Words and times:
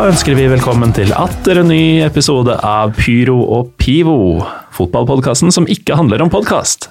Da 0.00 0.06
ønsker 0.08 0.32
vi 0.32 0.46
velkommen 0.48 0.94
til 0.96 1.10
atter 1.12 1.58
en 1.60 1.66
ny 1.68 2.00
episode 2.00 2.54
av 2.64 2.94
Pyro 2.96 3.34
og 3.52 3.74
Pivo, 3.76 4.38
fotballpodkasten 4.72 5.52
som 5.52 5.66
ikke 5.68 5.98
handler 5.98 6.22
om 6.24 6.30
podkast. 6.32 6.86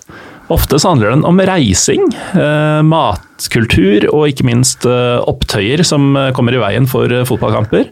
Ofte 0.54 0.78
så 0.78 0.92
handler 0.92 1.16
den 1.16 1.24
om 1.26 1.42
reising, 1.42 2.04
eh, 2.38 2.84
matkultur 2.86 4.06
og 4.12 4.28
ikke 4.30 4.46
minst 4.46 4.86
eh, 4.86 5.18
opptøyer 5.26 5.82
som 5.82 6.12
eh, 6.22 6.30
kommer 6.38 6.54
i 6.54 6.62
veien 6.62 6.86
for 6.92 7.10
fotballkamper. 7.32 7.88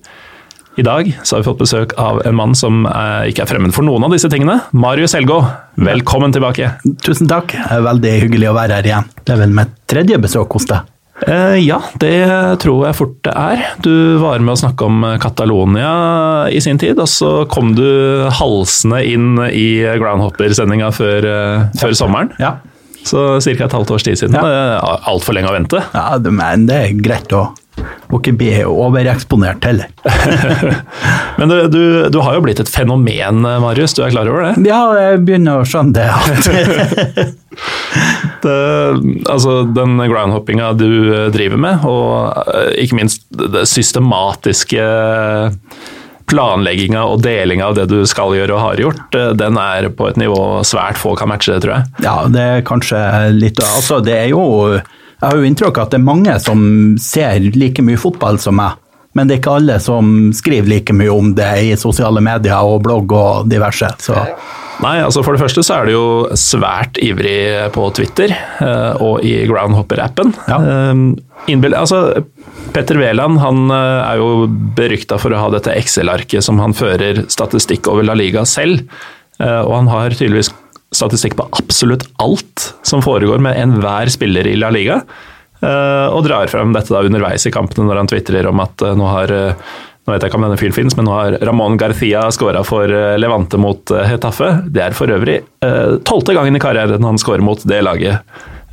I 0.78 0.86
dag 0.86 1.10
har 1.10 1.42
vi 1.42 1.48
fått 1.48 1.64
besøk 1.64 1.96
av 1.98 2.22
en 2.22 2.38
mann 2.38 2.54
som 2.54 2.86
eh, 2.86 3.32
ikke 3.32 3.48
er 3.48 3.50
fremmed 3.50 3.74
for 3.74 3.90
noen 3.90 4.06
av 4.06 4.14
disse 4.14 4.30
tingene. 4.30 4.60
Marius 4.78 5.18
Helgå, 5.18 5.40
velkommen 5.82 6.38
tilbake. 6.38 6.76
Tusen 7.02 7.26
takk. 7.26 7.58
Er 7.58 7.82
veldig 7.90 8.14
hyggelig 8.28 8.52
å 8.52 8.54
være 8.60 8.78
her 8.78 8.92
igjen. 8.92 9.10
Det 9.24 9.34
er 9.34 9.42
vel 9.48 9.58
mitt 9.64 9.74
tredje 9.90 10.22
besøk 10.28 10.60
hos 10.60 10.70
deg. 10.70 10.86
Eh, 11.26 11.56
ja, 11.66 11.80
det 11.98 12.14
tror 12.62 12.84
jeg 12.86 12.98
fort 13.00 13.16
det 13.26 13.34
er. 13.34 13.64
Du 13.82 14.18
var 14.22 14.38
med 14.44 14.54
å 14.54 14.60
snakke 14.60 14.86
om 14.86 15.02
Catalonia 15.24 16.46
i 16.54 16.60
sin 16.62 16.78
tid, 16.78 17.00
og 17.02 17.10
så 17.10 17.32
kom 17.50 17.74
du 17.78 18.28
halsende 18.38 19.02
inn 19.08 19.32
i 19.50 19.82
Groundhopper-sendinga 19.98 20.92
før, 20.94 21.26
eh, 21.26 21.66
før 21.82 21.96
sommeren. 21.98 22.34
Ja, 22.42 22.58
Så 23.08 23.40
ca. 23.42 23.64
et 23.66 23.72
halvt 23.72 23.92
års 23.96 24.04
tid 24.04 24.18
siden. 24.20 24.36
Ja. 24.36 24.44
Er 24.46 25.00
Altfor 25.08 25.34
lenge 25.34 25.50
å 25.50 25.56
vente. 25.56 25.82
ja 25.94 26.18
men 26.20 26.66
det 26.68 26.76
er 26.76 26.94
greit 27.02 27.32
å 27.32 27.48
må 28.08 28.22
ikke 28.22 28.36
bli 28.40 28.52
overeksponert 28.68 29.68
heller. 29.68 29.92
Men 31.40 31.52
du, 31.52 31.58
du, 31.72 31.82
du 32.14 32.20
har 32.24 32.38
jo 32.38 32.46
blitt 32.46 32.62
et 32.64 32.72
fenomen, 32.72 33.44
Marius. 33.44 33.98
Du 33.98 34.04
er 34.06 34.14
klar 34.14 34.30
over 34.32 34.50
det? 34.50 34.68
Ja, 34.70 34.82
jeg 34.98 35.26
begynner 35.28 35.62
å 35.62 35.68
skjønne 35.68 35.94
det. 35.98 37.28
Det 38.42 38.58
altså, 39.30 39.62
den 39.64 39.98
groundhoppinga 39.98 40.72
du 40.78 40.90
eh, 41.14 41.30
driver 41.34 41.62
med, 41.62 41.86
og 41.88 42.52
eh, 42.54 42.74
ikke 42.84 43.00
minst 43.00 43.26
det 43.32 43.66
systematiske 43.70 44.84
planlegginga 46.28 47.06
og 47.08 47.22
delinga 47.24 47.70
av 47.70 47.78
det 47.78 47.88
du 47.92 48.02
skal 48.10 48.36
gjøre 48.36 48.56
og 48.56 48.64
har 48.64 48.84
gjort, 48.84 49.18
eh, 49.18 49.34
den 49.40 49.60
er 49.62 49.90
på 49.96 50.10
et 50.12 50.20
nivå 50.22 50.42
svært 50.68 51.00
få 51.02 51.16
kan 51.18 51.32
matche, 51.32 51.58
tror 51.64 51.80
jeg. 51.80 51.90
ja, 52.06 52.18
det 52.32 52.46
er 52.46 52.68
kanskje 52.68 53.02
litt 53.36 53.64
Altså, 53.64 54.02
det 54.06 54.18
er 54.20 54.32
jo 54.34 54.44
Jeg 55.18 55.26
har 55.26 55.40
jo 55.40 55.48
inntrykk 55.48 55.80
av 55.80 55.88
at 55.88 55.96
det 55.96 56.00
er 56.00 56.06
mange 56.06 56.36
som 56.44 56.60
ser 57.02 57.48
like 57.58 57.82
mye 57.86 58.00
fotball 58.00 58.38
som 58.42 58.60
meg. 58.60 58.78
Men 59.18 59.26
det 59.26 59.38
er 59.38 59.42
ikke 59.42 59.58
alle 59.58 59.80
som 59.82 60.30
skriver 60.36 60.70
like 60.70 60.94
mye 60.94 61.10
om 61.10 61.34
det 61.38 61.50
i 61.66 61.74
sosiale 61.80 62.22
medier 62.22 62.62
og 62.62 62.84
blogg 62.86 63.16
og 63.18 63.50
diverse. 63.50 63.90
Så 64.04 64.18
Nei, 64.78 65.00
altså 65.02 65.24
For 65.26 65.34
det 65.34 65.42
første 65.42 65.64
så 65.66 65.80
er 65.80 65.88
du 65.88 65.94
jo 65.96 66.08
svært 66.38 67.00
ivrig 67.02 67.72
på 67.74 67.88
Twitter 67.98 68.30
eh, 68.30 69.00
og 69.02 69.24
i 69.26 69.40
Groundhopper-appen. 69.50 70.36
Ja. 70.46 70.60
Eh, 70.62 71.66
altså, 71.72 72.02
Petter 72.76 73.00
Wæland 73.02 73.40
han 73.42 73.74
eh, 73.74 74.04
er 74.04 74.22
jo 74.22 74.46
berykta 74.78 75.18
for 75.22 75.34
å 75.34 75.42
ha 75.42 75.50
dette 75.56 75.74
Excel-arket 75.74 76.46
som 76.46 76.62
han 76.62 76.78
fører 76.78 77.24
statistikk 77.26 77.90
over 77.90 78.06
La 78.06 78.14
Liga 78.18 78.46
selv. 78.46 78.86
Eh, 79.42 79.62
og 79.64 79.74
han 79.80 79.90
har 79.90 80.14
tydeligvis 80.14 80.54
statistikk 80.96 81.36
på 81.38 81.48
absolutt 81.58 82.06
alt 82.24 82.72
som 82.88 83.04
foregår 83.04 83.42
med 83.44 83.58
enhver 83.60 84.12
spiller 84.12 84.48
i 84.48 84.56
La 84.60 84.72
Liga. 84.74 85.02
Eh, 85.58 86.08
og 86.14 86.22
drar 86.28 86.50
frem 86.52 86.74
dette 86.76 86.94
da 86.94 87.02
underveis 87.06 87.48
i 87.50 87.54
kampene 87.54 87.88
når 87.88 88.04
han 88.04 88.10
tvitrer 88.12 88.50
om 88.50 88.60
at 88.62 88.84
eh, 88.86 88.98
nå 88.98 89.08
har 89.10 89.34
eh, 89.34 89.72
nå 90.08 90.14
vet 90.14 90.24
jeg 90.24 90.32
ikke 90.32 90.40
om 90.40 90.46
denne 90.46 90.60
fyren 90.60 90.76
finnes, 90.76 90.96
men 90.96 91.08
nå 91.10 91.16
har 91.16 91.38
Ramón 91.44 91.80
Garcia 91.82 92.22
skåra 92.32 92.62
for 92.64 92.88
Levante 93.20 93.60
mot 93.60 93.92
Hetafe. 94.08 94.54
Det 94.72 94.80
er 94.86 94.94
for 94.96 95.12
øvrig 95.12 95.42
tolvte 96.08 96.32
gangen 96.32 96.56
i 96.56 96.62
karrieren 96.64 97.04
han 97.04 97.20
skårer 97.20 97.44
mot 97.44 97.60
det 97.68 97.82
laget. 97.84 98.24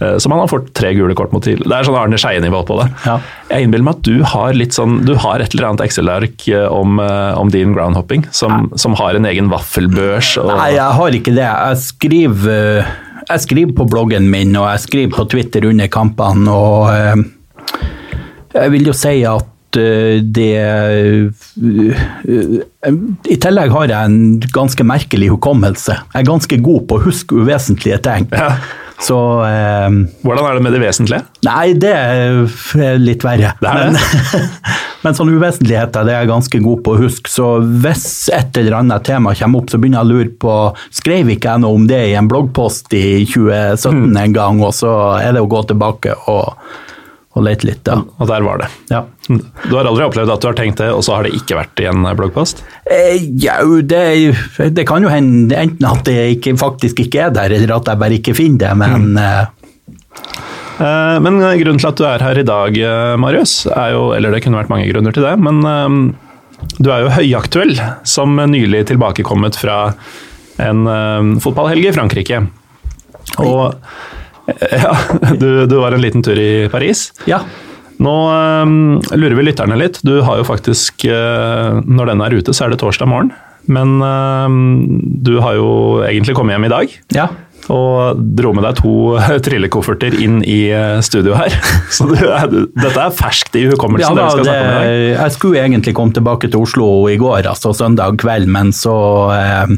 Eh, 0.04 0.16
Som 0.22 0.34
han 0.34 0.42
har 0.42 0.50
fått 0.50 0.72
tre 0.76 0.92
gule 0.96 1.14
kort 1.18 1.32
mot 1.34 1.44
til. 1.44 1.60
Det 1.64 1.72
er 1.72 1.86
sånn 1.86 1.98
Arne 1.98 2.18
Skeie-nivå 2.20 2.62
på 2.68 2.78
det. 2.80 2.88
Ja. 3.06 3.18
Jeg 3.50 3.66
innbiller 3.66 3.86
meg 3.88 3.98
at 3.98 4.08
du 4.08 4.24
har 4.34 4.56
litt 4.56 4.76
sånn, 4.76 5.00
du 5.08 5.14
har 5.20 5.42
et 5.42 5.54
eller 5.54 5.70
annet 5.70 5.84
Excel-ark 5.86 6.48
eh, 6.50 6.66
om, 6.68 6.98
eh, 7.02 7.32
om 7.40 7.52
din 7.52 7.74
groundhopping, 7.76 8.26
som, 8.34 8.68
som 8.80 8.96
har 9.00 9.18
en 9.18 9.28
egen 9.30 9.50
vaffelbørs. 9.52 10.34
Og, 10.42 10.52
Nei, 10.58 10.74
jeg 10.76 10.98
har 11.00 11.18
ikke 11.20 11.34
det. 11.36 11.48
Jeg 11.48 11.80
skriver, 11.84 12.84
jeg 13.24 13.44
skriver 13.46 13.74
på 13.78 13.88
bloggen 13.90 14.28
min, 14.32 14.54
og 14.60 14.68
jeg 14.72 14.84
skriver 14.88 15.16
på 15.16 15.26
Twitter 15.34 15.70
under 15.70 15.90
kampene, 15.92 16.54
og 16.54 17.26
jeg 18.54 18.72
vil 18.74 18.88
jo 18.92 18.94
si 18.94 19.18
at 19.26 19.50
det 19.74 20.52
I 23.26 23.36
tillegg 23.42 23.72
har 23.74 23.90
jeg 23.90 23.98
en 24.06 24.20
ganske 24.54 24.86
merkelig 24.86 25.32
hukommelse. 25.32 25.96
Jeg 25.98 26.20
er 26.20 26.28
ganske 26.28 26.58
god 26.62 26.84
på 26.86 27.00
å 27.00 27.04
huske 27.08 27.40
uvesentlige 27.42 27.98
ting. 28.04 28.28
Ja. 28.30 28.52
Så 29.02 29.16
eh, 29.44 29.96
Hvordan 30.22 30.46
er 30.46 30.54
det 30.58 30.62
med 30.64 30.72
det 30.76 30.80
vesentlige? 30.84 31.24
Nei, 31.48 31.72
det 31.74 31.90
er 31.92 32.98
litt 33.02 33.24
verre. 33.26 33.50
Det 33.60 33.68
er 33.68 33.90
men, 33.90 33.98
men 35.04 35.16
sånne 35.18 35.34
uvesentligheter 35.36 36.06
det 36.06 36.14
er 36.14 36.22
jeg 36.22 36.30
ganske 36.30 36.60
god 36.64 36.84
på 36.86 36.94
å 36.94 37.00
huske. 37.02 37.32
Så 37.32 37.48
hvis 37.82 38.06
et 38.32 38.56
eller 38.62 38.78
annet 38.80 39.04
tema 39.04 39.34
kommer 39.36 39.60
opp, 39.64 39.72
så 39.74 39.80
begynner 39.82 40.00
jeg 40.00 40.06
å 40.06 40.12
lure 40.14 40.32
på 40.46 40.54
Skrev 40.94 41.34
ikke 41.34 41.50
jeg 41.56 41.64
noe 41.64 41.80
om 41.80 41.88
det 41.90 42.00
i 42.12 42.16
en 42.18 42.30
bloggpost 42.30 42.94
i 42.96 43.04
2017 43.28 43.92
Mm. 43.94 44.16
en 44.20 44.32
gang, 44.34 44.62
og 44.64 44.72
så 44.74 44.90
er 45.20 45.34
det 45.36 45.42
å 45.44 45.50
gå 45.50 45.60
tilbake 45.68 46.14
og, 46.30 46.54
og 47.34 47.42
lete 47.46 47.66
litt, 47.66 47.82
Ja. 47.90 47.96
Og 48.20 48.28
der 48.30 48.42
var 48.46 48.58
det. 48.62 48.68
Ja. 48.92 49.00
Du 49.28 49.74
har 49.76 49.84
aldri 49.90 50.04
opplevd 50.06 50.30
at 50.30 50.40
du 50.40 50.46
har 50.46 50.54
tenkt 50.54 50.78
det, 50.78 50.90
og 50.94 51.02
så 51.02 51.16
har 51.16 51.24
det 51.26 51.32
ikke 51.34 51.56
vært 51.58 51.80
i 51.82 51.88
en 51.90 52.04
bloggpost? 52.16 52.62
Eh, 52.86 53.16
Jau, 53.42 53.80
det, 53.82 54.36
det 54.76 54.86
kan 54.86 55.02
jo 55.02 55.10
hende 55.10 55.56
enten 55.58 55.88
at 55.90 56.04
det 56.06 56.38
ikke, 56.38 56.54
faktisk 56.60 57.00
ikke 57.02 57.26
er 57.26 57.34
der, 57.34 57.50
eller 57.58 57.74
at 57.76 57.90
jeg 57.90 57.98
bare 58.04 58.18
ikke 58.20 58.34
finner 58.38 58.58
det, 58.68 58.72
men 58.78 59.12
Mm. 59.14 59.18
eh, 59.18 59.44
Eh, 60.74 61.20
Men 61.22 61.38
grunnen 61.38 61.78
til 61.78 61.86
at 61.90 61.96
du 62.00 62.04
er 62.06 62.18
her 62.22 62.38
i 62.40 62.42
dag, 62.46 62.76
eh, 62.76 63.16
Marius, 63.16 63.66
er 63.70 63.92
jo 63.94 64.12
Eller 64.16 64.32
det 64.34 64.40
kunne 64.42 64.58
vært 64.58 64.70
mange 64.72 64.88
grunner 64.90 65.14
til 65.14 65.22
det, 65.22 65.34
men 65.38 65.60
eh, 65.64 66.14
du 66.82 66.90
er 66.90 67.04
jo 67.04 67.12
høyaktuell 67.14 67.76
som 68.02 68.34
nylig 68.36 68.84
tilbakekommet 68.90 69.54
fra 69.54 69.94
en 70.58 70.86
eh, 70.90 71.40
fotballhelg 71.44 71.86
i 71.90 71.94
Frankrike. 71.94 72.40
Og 73.38 73.74
eh, 73.74 73.78
ja, 74.84 74.92
du, 75.40 75.64
du 75.70 75.76
var 75.80 75.96
en 75.96 76.04
liten 76.04 76.24
tur 76.24 76.38
i 76.38 76.68
Paris. 76.72 77.10
ja. 77.30 77.42
Nå 78.04 78.12
um, 78.66 78.96
lurer 79.14 79.36
vi 79.38 79.44
lytterne 79.46 79.76
litt. 79.78 80.00
Du 80.02 80.16
har 80.26 80.40
jo 80.40 80.44
faktisk 80.44 81.04
uh, 81.06 81.78
Når 81.86 82.08
den 82.10 82.24
er 82.26 82.34
ute, 82.34 82.50
så 82.50 82.66
er 82.66 82.72
det 82.74 82.80
torsdag 82.82 83.06
morgen. 83.06 83.30
Men 83.70 83.94
eh, 84.04 84.48
du 85.24 85.38
har 85.40 85.54
jo 85.56 85.68
egentlig 86.04 86.34
kommet 86.36 86.52
hjem 86.58 86.66
i 86.68 86.72
dag. 86.74 87.00
ja. 87.16 87.30
Og 87.72 88.18
dro 88.36 88.50
med 88.52 88.60
deg 88.66 88.76
to 88.76 89.14
trillekofferter 89.46 90.12
inn 90.20 90.42
i 90.44 90.66
eh, 90.68 90.98
studio 91.00 91.32
her. 91.38 91.54
Så 91.96 92.04
du, 92.10 92.18
du, 92.52 92.58
dette 92.76 93.06
er 93.06 93.14
ferskt 93.16 93.56
i 93.56 93.62
Ja, 93.64 93.70
hukommelsen. 93.72 94.18
da, 94.18 94.26
dere 94.26 94.34
skal 94.34 94.50
det, 94.50 94.98
jeg 95.14 95.32
skulle 95.38 95.62
egentlig 95.62 95.94
komme 95.96 96.12
tilbake 96.12 96.50
til 96.52 96.60
Oslo 96.66 96.90
i 97.08 97.16
går, 97.16 97.48
altså 97.48 97.72
søndag 97.72 98.18
kveld, 98.20 98.50
men 98.52 98.68
så 98.76 98.92
eh, 99.32 99.72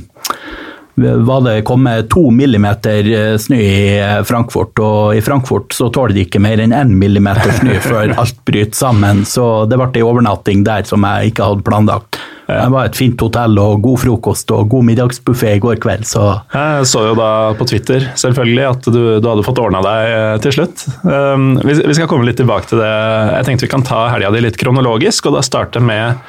var 0.96 1.40
det 1.44 1.62
kommet 1.62 2.08
to 2.10 2.30
millimeter 2.30 3.08
eh, 3.12 3.34
snø 3.38 3.58
i 3.60 3.98
eh, 4.00 4.22
Frankfurt, 4.24 4.78
og 4.80 5.16
i 5.16 5.20
Frankfurt 5.24 5.76
så 5.76 5.90
tåler 5.92 6.16
de 6.16 6.24
ikke 6.24 6.40
mer 6.40 6.62
enn 6.62 6.72
én 6.76 6.94
millimeter 6.96 7.52
snø 7.58 7.76
før 7.90 8.14
alt 8.16 8.38
bryter 8.48 8.76
sammen, 8.76 9.24
så 9.28 9.66
det 9.68 9.76
ble 9.76 9.90
ei 9.92 10.06
overnatting 10.06 10.64
der 10.66 10.88
som 10.88 11.04
jeg 11.04 11.34
ikke 11.34 11.50
hadde 11.50 11.66
planlagt. 11.66 12.20
Det 12.46 12.68
var 12.70 12.86
et 12.86 12.94
fint 12.96 13.20
hotell 13.20 13.58
og 13.58 13.80
god 13.82 13.98
frokost 14.04 14.52
og 14.54 14.68
god 14.70 14.86
middagsbuffé 14.86 15.56
i 15.56 15.62
går 15.62 15.80
kveld, 15.82 16.06
så 16.06 16.28
Jeg 16.54 16.86
så 16.86 17.02
jo 17.08 17.16
da 17.18 17.30
på 17.58 17.66
Twitter 17.66 18.06
selvfølgelig 18.14 18.66
at 18.68 18.86
du, 18.86 19.00
du 19.18 19.26
hadde 19.26 19.44
fått 19.46 19.60
ordna 19.60 19.82
deg 19.84 20.14
eh, 20.14 20.36
til 20.46 20.54
slutt. 20.60 20.86
Um, 21.02 21.56
vi, 21.60 21.74
vi 21.82 21.98
skal 21.98 22.08
komme 22.10 22.28
litt 22.28 22.38
tilbake 22.38 22.70
til 22.70 22.80
det. 22.80 22.92
Jeg 23.34 23.48
tenkte 23.48 23.66
vi 23.66 23.72
kan 23.74 23.84
ta 23.86 24.06
helga 24.14 24.30
di 24.32 24.44
litt 24.46 24.60
kronologisk, 24.60 25.26
og 25.28 25.36
da 25.36 25.44
starte 25.44 25.82
med 25.82 26.22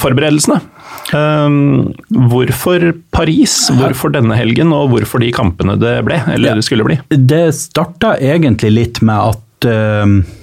forberedelsene. 0.00 0.60
Um, 1.14 1.92
hvorfor 2.30 2.90
Paris? 3.14 3.54
Hvorfor 3.74 4.12
denne 4.14 4.36
helgen, 4.38 4.74
og 4.76 4.92
hvorfor 4.92 5.22
de 5.22 5.30
kampene 5.34 5.78
det 5.80 5.96
ble? 6.06 6.20
Eller 6.34 6.60
skulle 6.66 6.86
bli? 6.86 7.00
Det 7.10 7.48
starta 7.56 8.16
egentlig 8.18 8.74
litt 8.76 9.02
med 9.06 9.32
at 9.32 9.70
eh, 9.70 10.20
Eh, 10.20 10.39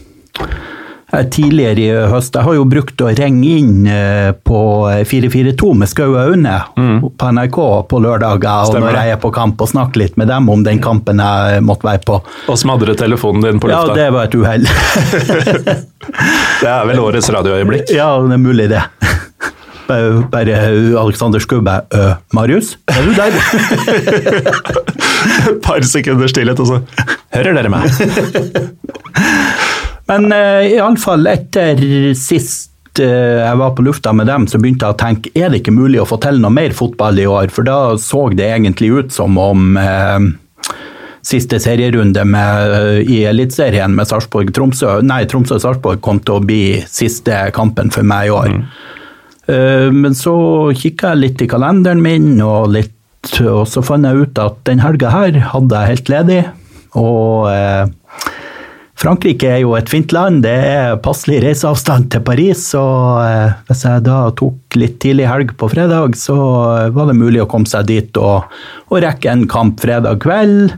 Tidligere 1.07 1.79
i 1.79 1.91
høst 2.11 2.35
Jeg 2.35 2.43
har 2.43 2.55
jo 2.57 2.65
brukt 2.67 2.99
å 2.99 3.07
ringe 3.15 3.47
inn 3.61 3.85
eh, 3.87 4.33
på 4.35 4.59
442 5.07 5.69
med 5.79 5.87
Skau 5.87 6.17
Aune 6.19 6.57
på 6.75 7.29
NRK 7.31 7.59
på 7.87 8.01
lørdager, 8.03 8.67
og 8.67 8.75
når 8.83 8.97
jeg 8.99 9.13
er 9.15 9.21
på 9.23 9.31
kamp, 9.31 9.61
og 9.63 9.71
snakke 9.71 10.01
litt 10.01 10.17
med 10.19 10.27
dem 10.27 10.49
om 10.51 10.65
den 10.67 10.81
kampen 10.83 11.21
jeg 11.23 11.63
måtte 11.63 11.87
være 11.87 12.03
på. 12.07 12.19
Og 12.51 12.59
smadre 12.59 12.95
telefonen 12.99 13.45
din 13.45 13.61
på 13.63 13.71
lufta? 13.71 13.95
Ja, 13.95 14.01
det 14.01 14.09
var 14.17 14.27
et 14.27 14.35
uhell. 14.35 14.67
det 16.61 16.71
er 16.73 16.91
vel 16.91 16.99
årets 17.05 17.31
radioøyeblikk. 17.37 17.95
ja, 17.95 18.09
det 18.27 18.35
er 18.35 18.43
mulig, 18.43 18.67
det. 18.75 18.83
Bare, 19.87 20.27
bare 20.31 20.57
Alexander 20.99 21.39
Skubbe. 21.39 21.77
«Øh, 21.95 22.13
Marius, 22.35 22.75
er 22.91 23.07
du 23.07 23.13
der? 23.15 23.31
Et 25.47 25.61
par 25.63 25.81
sekunder 25.87 26.27
stillhet, 26.27 26.59
og 26.59 26.67
så 26.67 26.81
hører 27.35 27.55
dere 27.55 27.71
meg. 27.71 27.87
Men 30.07 30.31
uh, 30.31 30.63
iallfall 30.63 31.27
etter 31.27 31.81
sist 32.15 32.71
eh, 33.03 33.43
jeg 33.43 33.59
var 33.59 33.73
på 33.75 33.83
lufta 33.85 34.13
med 34.15 34.29
dem, 34.29 34.47
så 34.47 34.59
begynte 34.61 34.87
jeg 34.87 34.95
å 34.95 34.99
tenke 34.99 35.31
er 35.35 35.51
det 35.51 35.61
ikke 35.61 35.75
mulig 35.75 35.99
å 36.01 36.07
få 36.07 36.19
til 36.23 36.39
noe 36.41 36.53
mer 36.53 36.75
fotball 36.75 37.19
i 37.19 37.27
år? 37.29 37.51
For 37.53 37.67
da 37.67 37.97
så 38.01 38.27
det 38.33 38.47
egentlig 38.47 38.93
ut 38.95 39.13
som 39.13 39.37
om 39.41 39.77
eh, 39.77 40.29
siste 41.27 41.59
serierunde 41.61 42.23
med, 42.25 42.75
eh, 42.77 42.99
i 43.03 43.23
Eliteserien 43.29 43.95
med 43.95 44.09
Sarpsborg-Tromsø 44.09 44.99
Nei, 45.05 45.23
Tromsø-Sarpsborg 45.29 46.01
kom 46.05 46.21
til 46.23 46.37
å 46.37 46.43
bli 46.43 46.61
siste 46.89 47.47
kampen 47.55 47.91
for 47.93 48.07
meg 48.07 48.29
i 48.29 48.35
år. 48.35 48.53
Eh, 49.47 49.89
men 49.93 50.15
så 50.17 50.37
kikka 50.75 51.13
jeg 51.13 51.23
litt 51.23 51.43
i 51.43 51.49
kalenderen 51.51 52.03
min, 52.03 52.35
og, 52.43 52.71
litt, 52.75 52.95
og 53.43 53.65
så 53.69 53.83
fant 53.85 54.07
jeg 54.07 54.27
ut 54.27 54.43
at 54.43 54.63
den 54.69 54.83
helga 54.83 55.11
her 55.13 55.41
hadde 55.53 55.83
jeg 55.83 55.95
helt 55.95 56.13
ledig. 56.13 56.41
Og 56.97 57.49
eh, 57.51 57.85
Frankrike 58.97 59.45
er 59.45 59.59
jo 59.61 59.75
et 59.77 59.91
fint 59.93 60.09
land, 60.15 60.39
det 60.41 60.55
er 60.57 60.95
passelig 61.05 61.43
reiseavstand 61.43 62.07
til 62.15 62.23
Paris. 62.25 62.63
Og 62.79 63.19
eh, 63.21 63.51
hvis 63.69 63.83
jeg 63.85 64.01
da 64.07 64.23
tok 64.39 64.77
litt 64.79 64.97
tidlig 65.03 65.27
helg 65.29 65.53
på 65.59 65.69
fredag, 65.69 66.17
så 66.17 66.37
eh, 66.79 66.89
var 66.95 67.11
det 67.11 67.19
mulig 67.19 67.43
å 67.43 67.49
komme 67.51 67.69
seg 67.69 67.85
dit 67.91 68.17
og, 68.17 68.49
og 68.89 69.03
rekke 69.05 69.29
en 69.29 69.45
kamp 69.51 69.77
fredag 69.85 70.17
kveld. 70.25 70.73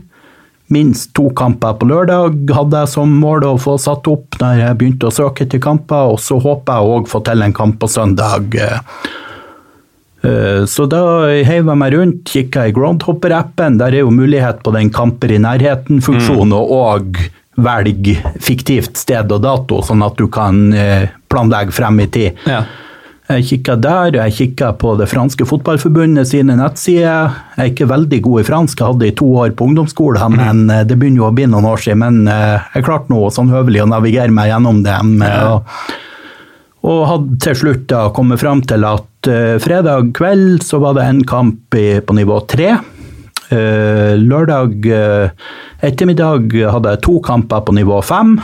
Minst 0.70 1.14
to 1.16 1.30
kamper 1.34 1.80
på 1.80 1.88
lørdag 1.90 2.52
hadde 2.54 2.84
jeg 2.84 2.92
som 2.92 3.16
mål 3.24 3.48
å 3.48 3.56
få 3.58 3.78
satt 3.80 4.06
opp 4.12 4.36
når 4.38 4.60
jeg 4.66 4.78
begynte 4.78 5.08
å 5.08 5.16
søke 5.16 5.48
til 5.50 5.64
kamper, 5.64 6.12
og 6.12 6.20
så 6.22 6.36
håper 6.44 6.76
jeg 6.76 6.92
òg 7.00 7.08
få 7.10 7.24
til 7.26 7.48
en 7.48 7.56
kamp 7.56 7.80
på 7.80 7.88
søndag. 7.90 8.60
eh, 10.28 10.62
Så 10.68 10.86
da 10.92 11.02
heiv 11.40 11.64
jeg 11.64 11.80
meg 11.86 11.96
rundt, 11.96 12.22
kikka 12.28 12.68
i 12.68 12.76
Groundhopper-appen. 12.76 13.80
Der 13.80 13.96
er 13.96 14.04
jo 14.04 14.12
mulighet 14.12 14.60
på 14.60 14.76
den 14.76 14.92
kamper 14.92 15.32
i 15.32 15.40
nærheten-funksjonen, 15.40 16.52
og 16.60 17.16
òg 17.60 17.66
velg 17.66 18.12
fiktivt 18.40 18.96
sted 18.96 19.30
og 19.32 19.42
dato, 19.44 19.82
sånn 19.84 20.02
at 20.02 20.16
du 20.18 20.28
kan 20.32 20.72
eh, 20.72 21.08
planlegge 21.30 21.72
frem 21.72 22.00
i 22.00 22.08
tid. 22.08 22.38
Ja. 22.46 22.64
Jeg 23.30 23.44
kikka 23.46 23.76
der, 23.78 24.16
jeg 24.16 24.34
kikka 24.34 24.72
på 24.74 24.96
det 24.98 25.06
franske 25.06 25.46
fotballforbundet 25.46 26.26
sine 26.26 26.56
nettsider. 26.58 27.30
Jeg 27.54 27.62
er 27.62 27.70
ikke 27.70 27.86
veldig 27.86 28.18
god 28.24 28.40
i 28.40 28.46
fransk, 28.48 28.80
jeg 28.80 28.90
hadde 28.90 29.06
i 29.06 29.14
to 29.14 29.28
år 29.38 29.54
på 29.54 29.68
ungdomsskolen, 29.70 30.34
men 30.34 30.64
eh, 30.70 30.84
det 30.84 30.98
begynner 30.98 31.22
jo 31.22 31.28
å 31.28 31.34
bli 31.34 31.46
noen 31.46 31.68
år 31.70 31.82
siden. 31.84 32.02
Men 32.02 32.30
eh, 32.30 32.70
jeg 32.74 32.86
klarte 32.88 33.12
nå 33.12 33.28
sånn 33.30 33.52
høvelig 33.52 33.84
å 33.84 33.90
navigere 33.92 34.34
meg 34.34 34.50
gjennom 34.52 34.84
dem. 34.86 35.18
og 35.22 35.66
og 36.80 37.02
hadde 37.04 37.34
til 37.44 37.56
slutt 37.60 37.82
da 37.92 38.06
kommet 38.16 38.40
fram 38.40 38.62
til 38.64 38.86
at 38.88 39.28
fredag 39.60 40.14
kveld 40.16 40.62
så 40.64 40.78
var 40.80 40.94
det 40.96 41.02
en 41.04 41.18
kamp 41.28 41.76
på 41.76 42.14
nivå 42.16 42.38
tre. 42.48 42.70
Eh, 43.50 44.14
lørdag 44.14 44.84
eh, 44.86 45.30
ettermiddag 45.82 46.52
hadde 46.70 46.92
jeg 46.94 47.02
to 47.06 47.16
kamper 47.24 47.64
på 47.66 47.74
nivå 47.74 47.98
fem. 48.06 48.36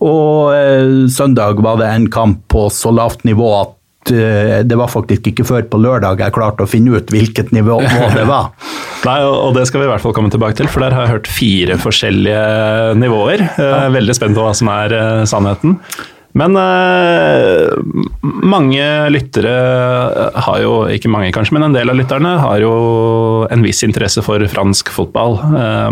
Og 0.00 0.54
eh, 0.56 1.04
søndag 1.12 1.60
var 1.60 1.80
det 1.80 1.90
en 1.90 2.08
kamp 2.12 2.46
på 2.52 2.68
så 2.72 2.94
lavt 2.96 3.26
nivå 3.28 3.52
at 3.58 3.76
det 4.10 4.74
var 4.80 4.88
faktisk 4.88 5.26
ikke 5.28 5.44
før 5.44 5.66
på 5.68 5.78
lørdag 5.78 6.22
jeg 6.24 6.32
klarte 6.32 6.64
å 6.64 6.68
finne 6.68 6.96
ut 6.96 7.10
hvilket 7.12 7.50
nivå 7.52 7.76
det 8.16 8.24
var. 8.26 8.48
Nei, 9.04 9.18
og 9.28 9.52
det 9.54 9.66
skal 9.68 9.82
vi 9.82 9.86
i 9.86 9.90
hvert 9.90 10.02
fall 10.02 10.14
komme 10.16 10.32
tilbake 10.32 10.56
til, 10.56 10.70
for 10.72 10.82
der 10.82 10.96
har 10.96 11.04
jeg 11.04 11.12
hørt 11.12 11.28
fire 11.30 11.76
forskjellige 11.78 12.96
nivåer. 12.98 13.44
Jeg 13.60 13.68
er 13.68 13.92
veldig 13.92 14.16
spent 14.16 14.34
på 14.34 14.46
hva 14.46 14.54
som 14.56 14.72
er 14.72 14.96
sannheten. 15.28 15.76
Men 16.38 16.56
eh, 16.56 17.72
mange 18.22 18.84
lyttere 19.10 19.54
har 20.46 20.60
jo, 20.62 20.74
ikke 20.92 21.10
mange 21.10 21.32
kanskje, 21.34 21.56
men 21.56 21.68
en 21.68 21.74
del 21.74 21.90
av 21.90 21.98
lytterne 21.98 22.36
har 22.42 22.62
jo 22.62 22.74
en 23.50 23.66
viss 23.66 23.82
interesse 23.86 24.22
for 24.26 24.44
fransk 24.52 24.92
fotball. 24.94 25.40
Eh, 25.58 25.90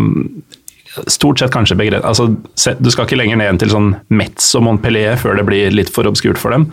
stort 1.10 1.42
sett 1.42 1.54
kanskje 1.54 1.78
begrepet. 1.78 2.06
altså, 2.06 2.30
Du 2.78 2.90
skal 2.90 3.06
ikke 3.06 3.18
lenger 3.18 3.42
ned 3.42 3.60
til 3.60 3.74
sånn 3.74 3.92
Metz 4.08 4.54
og 4.58 4.66
Montpellier 4.66 5.18
før 5.20 5.38
det 5.38 5.46
blir 5.48 5.74
litt 5.74 5.92
for 5.94 6.08
obskurt 6.10 6.40
for 6.40 6.54
dem. 6.54 6.70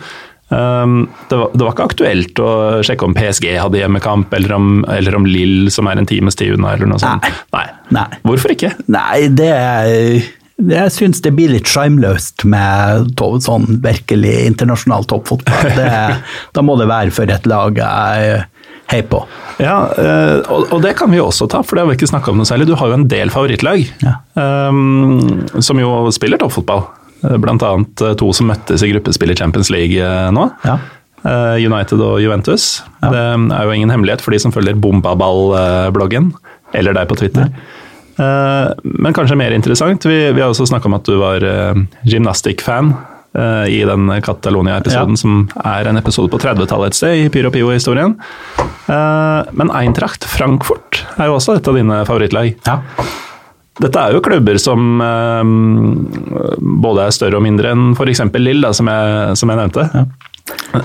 Um, 0.48 1.08
det, 1.26 1.34
var, 1.34 1.50
det 1.58 1.64
var 1.64 1.72
ikke 1.74 1.86
aktuelt 1.88 2.38
å 2.38 2.50
sjekke 2.86 3.06
om 3.08 3.16
PSG 3.16 3.48
hadde 3.58 3.80
hjemmekamp, 3.80 4.30
eller 4.36 4.52
om, 4.54 4.68
eller 4.94 5.16
om 5.18 5.26
Lill, 5.26 5.72
som 5.74 5.88
er 5.90 5.98
en 5.98 6.06
times 6.06 6.38
tid 6.38 6.54
unna, 6.54 6.76
eller 6.76 6.92
noe 6.92 7.02
sånt. 7.02 7.26
Nei. 7.56 7.64
Nei. 7.96 8.06
Hvorfor 8.22 8.54
ikke? 8.54 8.70
Nei, 8.86 9.26
det 9.34 9.50
er 9.50 10.20
jeg 10.56 10.92
syns 10.94 11.20
det 11.20 11.34
blir 11.36 11.50
litt 11.52 11.68
sjarmløst 11.68 12.46
med 12.48 13.12
sånn 13.44 13.66
virkelig 13.84 14.34
internasjonal 14.48 15.04
toppfotball. 15.10 15.72
Det, 15.76 15.88
da 16.56 16.64
må 16.64 16.78
det 16.80 16.88
være 16.88 17.12
for 17.14 17.28
et 17.32 17.48
lag 17.50 17.76
jeg 17.76 18.38
heier 18.86 19.08
på. 19.10 19.20
Ja, 19.60 19.76
eh, 19.98 20.46
og, 20.48 20.78
det 20.84 20.94
kan 20.98 21.10
vi 21.12 21.20
også 21.20 21.48
ta, 21.50 21.62
for 21.66 21.76
det 21.76 21.84
har 21.84 21.90
vi 21.90 21.96
ikke 21.98 22.08
snakka 22.12 22.32
om 22.32 22.40
noe 22.40 22.48
særlig. 22.48 22.68
Du 22.70 22.76
har 22.78 22.88
jo 22.92 22.96
en 23.00 23.08
del 23.10 23.32
favorittlag 23.34 23.82
Ja. 24.04 24.18
um, 24.38 25.42
som 25.60 25.80
jo 25.82 26.06
spiller 26.14 26.40
toppfotball. 26.40 26.86
Eh, 27.24 27.36
Blant 27.42 27.64
annet 27.66 28.04
to 28.20 28.30
som 28.36 28.48
møttes 28.52 28.84
i 28.86 28.92
gruppespill 28.94 29.34
i 29.34 29.38
Champions 29.38 29.72
League 29.74 30.12
nå. 30.32 30.50
Ja. 30.64 30.78
United 31.58 31.98
og 31.98 32.20
Juventus. 32.22 32.84
Ja. 33.02 33.10
Det 33.10 33.22
er 33.56 33.66
jo 33.66 33.74
ingen 33.74 33.90
hemmelighet 33.90 34.22
for 34.22 34.30
de 34.30 34.38
som 34.38 34.52
følger 34.54 34.76
Bombaball-bloggen, 34.78 36.28
eller 36.76 36.94
deg 36.94 37.08
på 37.10 37.16
Twitter. 37.18 37.48
Eh, 37.50 37.85
Men 38.18 39.12
kanskje 39.16 39.36
mer 39.36 39.52
interessant, 39.52 40.06
vi, 40.08 40.16
vi 40.32 40.40
har 40.40 40.48
også 40.52 40.66
snakka 40.70 40.88
om 40.88 40.96
at 40.96 41.04
du 41.08 41.16
var 41.20 41.44
uh, 41.44 41.76
gymnastikkfan 42.08 42.94
eh, 43.36 43.66
i 43.76 43.82
den 43.84 44.08
Catalonia-episoden, 44.24 45.12
Ja. 45.18 45.20
som 45.20 45.48
er 45.60 45.90
en 45.90 46.00
episode 46.00 46.30
på 46.32 46.38
30-tallet 46.40 46.94
et 46.94 46.96
sted 46.96 47.26
i 47.26 47.28
Pyro 47.34 47.50
Pio-historien. 47.52 48.14
Eh, 48.88 49.52
men 49.52 49.72
Eintracht 49.76 50.24
Frankfurt 50.24 51.02
er 51.18 51.28
jo 51.28 51.36
også 51.36 51.58
et 51.58 51.68
av 51.68 51.76
dine 51.76 52.00
favorittlag. 52.08 52.54
Ja. 52.66 52.78
Dette 53.84 54.00
er 54.00 54.14
jo 54.16 54.22
klubber 54.24 54.56
som 54.62 55.02
eh, 55.04 55.42
både 56.86 57.04
er 57.10 57.12
større 57.12 57.36
og 57.36 57.44
mindre 57.44 57.74
enn 57.76 57.90
f.eks. 57.92 58.24
Lill, 58.40 58.64
som, 58.72 58.88
som 59.36 59.52
jeg 59.52 59.60
nevnte. 59.60 60.06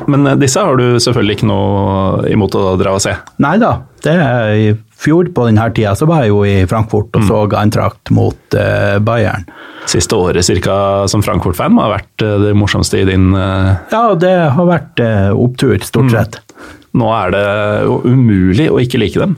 Men 0.07 0.27
eh, 0.27 0.37
disse 0.41 0.61
har 0.61 0.77
du 0.79 0.99
selvfølgelig 1.01 1.39
ikke 1.39 1.49
noe 1.49 2.29
imot 2.31 2.55
å 2.57 2.75
dra 2.79 2.95
og 2.97 3.03
se. 3.03 3.13
Nei 3.43 3.57
da, 3.61 3.75
i 4.01 4.71
fjor 5.01 5.31
på 5.33 5.47
denne 5.49 5.67
tida 5.75 5.93
så 5.97 6.07
var 6.09 6.25
jeg 6.25 6.33
jo 6.33 6.41
i 6.47 6.55
Frankfurt 6.69 7.17
og 7.17 7.27
så 7.27 7.43
Eintracht 7.59 8.11
mot 8.13 8.57
uh, 8.57 8.97
Bayern. 9.03 9.47
Siste 9.89 10.17
året 10.17 10.45
cirka 10.45 11.07
som 11.09 11.23
Frankfurt-fan 11.25 11.77
har 11.81 11.95
vært 11.97 12.25
eh, 12.25 12.37
det 12.47 12.55
morsomste 12.57 13.01
i 13.01 13.07
din 13.09 13.31
uh... 13.33 13.73
Ja, 13.93 14.03
det 14.17 14.35
har 14.55 14.69
vært 14.69 15.01
opptur, 15.33 15.77
stort 15.85 16.13
sett. 16.13 16.41
Nå 16.97 17.07
er 17.15 17.31
det 17.33 17.45
jo 17.87 18.01
umulig 18.05 18.67
å 18.69 18.81
ikke 18.83 18.99
like 19.01 19.21
dem. 19.21 19.37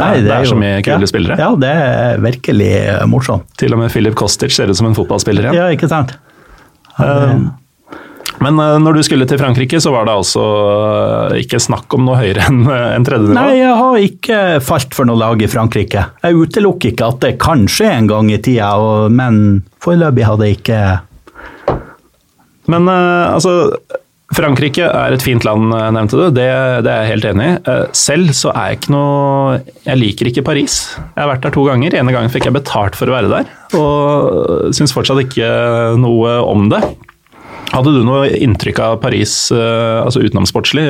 Nei, 0.00 0.14
det, 0.24 0.30
er 0.32 0.44
jo- 0.44 0.54
så 0.54 0.58
mye 0.58 0.80
kule 0.84 1.04
ja, 1.04 1.08
spillere. 1.10 1.36
Ja, 1.40 1.48
det 1.60 1.70
er 1.70 2.22
virkelig 2.24 2.70
morsomt. 3.10 3.48
Til 3.60 3.74
og 3.76 3.82
med 3.82 3.92
Filip 3.92 4.16
Kostic 4.16 4.54
ser 4.54 4.70
ut 4.70 4.78
som 4.78 4.88
en 4.88 4.96
fotballspiller 4.96 5.48
igjen. 5.48 5.58
Ja, 5.58 5.66
ikke 5.74 5.90
sant? 5.90 6.14
Eh, 7.00 7.34
Men 8.40 8.56
eh, 8.62 8.76
når 8.80 8.96
du 8.96 9.02
skulle 9.04 9.26
til 9.28 9.40
Frankrike, 9.40 9.80
så 9.84 9.92
var 9.92 10.06
det 10.08 10.14
altså 10.16 10.44
eh, 11.34 11.38
ikke 11.42 11.60
snakk 11.60 11.92
om 11.96 12.06
noe 12.08 12.18
høyere 12.20 12.46
enn 12.48 12.62
en 12.70 13.06
tredje 13.06 13.28
nivå? 13.28 13.36
Nei, 13.36 13.58
jeg 13.60 13.76
har 13.82 14.00
ikke 14.06 14.40
falt 14.64 14.96
for 14.96 15.08
noe 15.10 15.20
lag 15.20 15.42
i 15.44 15.50
Frankrike. 15.50 16.06
Jeg 16.24 16.40
utelukker 16.40 16.94
ikke 16.94 17.10
at 17.12 17.22
det 17.26 17.34
kan 17.42 17.66
skje 17.70 17.90
en 17.98 18.10
gang 18.10 18.30
i 18.32 18.40
tida, 18.40 18.72
men 19.12 19.60
foreløpig 19.84 20.28
hadde 20.28 20.48
jeg 20.50 20.60
ikke 20.62 20.82
Men 22.70 22.88
eh, 22.88 23.26
altså 23.34 23.56
Frankrike 24.30 24.84
er 24.86 25.10
et 25.16 25.24
fint 25.26 25.42
land, 25.42 25.72
eh, 25.74 25.88
nevnte 25.96 26.14
du. 26.18 26.24
Det, 26.30 26.46
det 26.86 26.90
er 26.92 27.00
jeg 27.02 27.10
helt 27.16 27.28
enig 27.32 27.46
i. 27.48 27.54
Eh, 27.66 27.84
Selv 27.98 28.30
så 28.38 28.52
er 28.54 28.70
jeg 28.70 28.78
ikke 28.80 28.92
noe 28.94 29.56
Jeg 29.88 29.98
liker 29.98 30.30
ikke 30.30 30.44
Paris. 30.46 30.76
Jeg 31.02 31.18
har 31.18 31.30
vært 31.32 31.48
der 31.48 31.54
to 31.56 31.64
ganger. 31.66 31.96
Ene 31.98 32.14
gangen 32.14 32.30
fikk 32.32 32.46
jeg 32.46 32.54
betalt 32.54 32.98
for 32.98 33.10
å 33.10 33.16
være 33.16 33.32
der, 33.32 33.50
og 33.76 34.70
syns 34.76 34.94
fortsatt 34.94 35.24
ikke 35.24 35.48
noe 35.98 36.36
om 36.46 36.68
det. 36.70 36.80
Hadde 37.70 37.92
du 37.94 38.00
noe 38.02 38.26
inntrykk 38.34 38.80
av 38.82 38.96
Paris, 39.02 39.32
eh, 39.54 40.00
altså 40.02 40.24
utenomsportslig, 40.26 40.84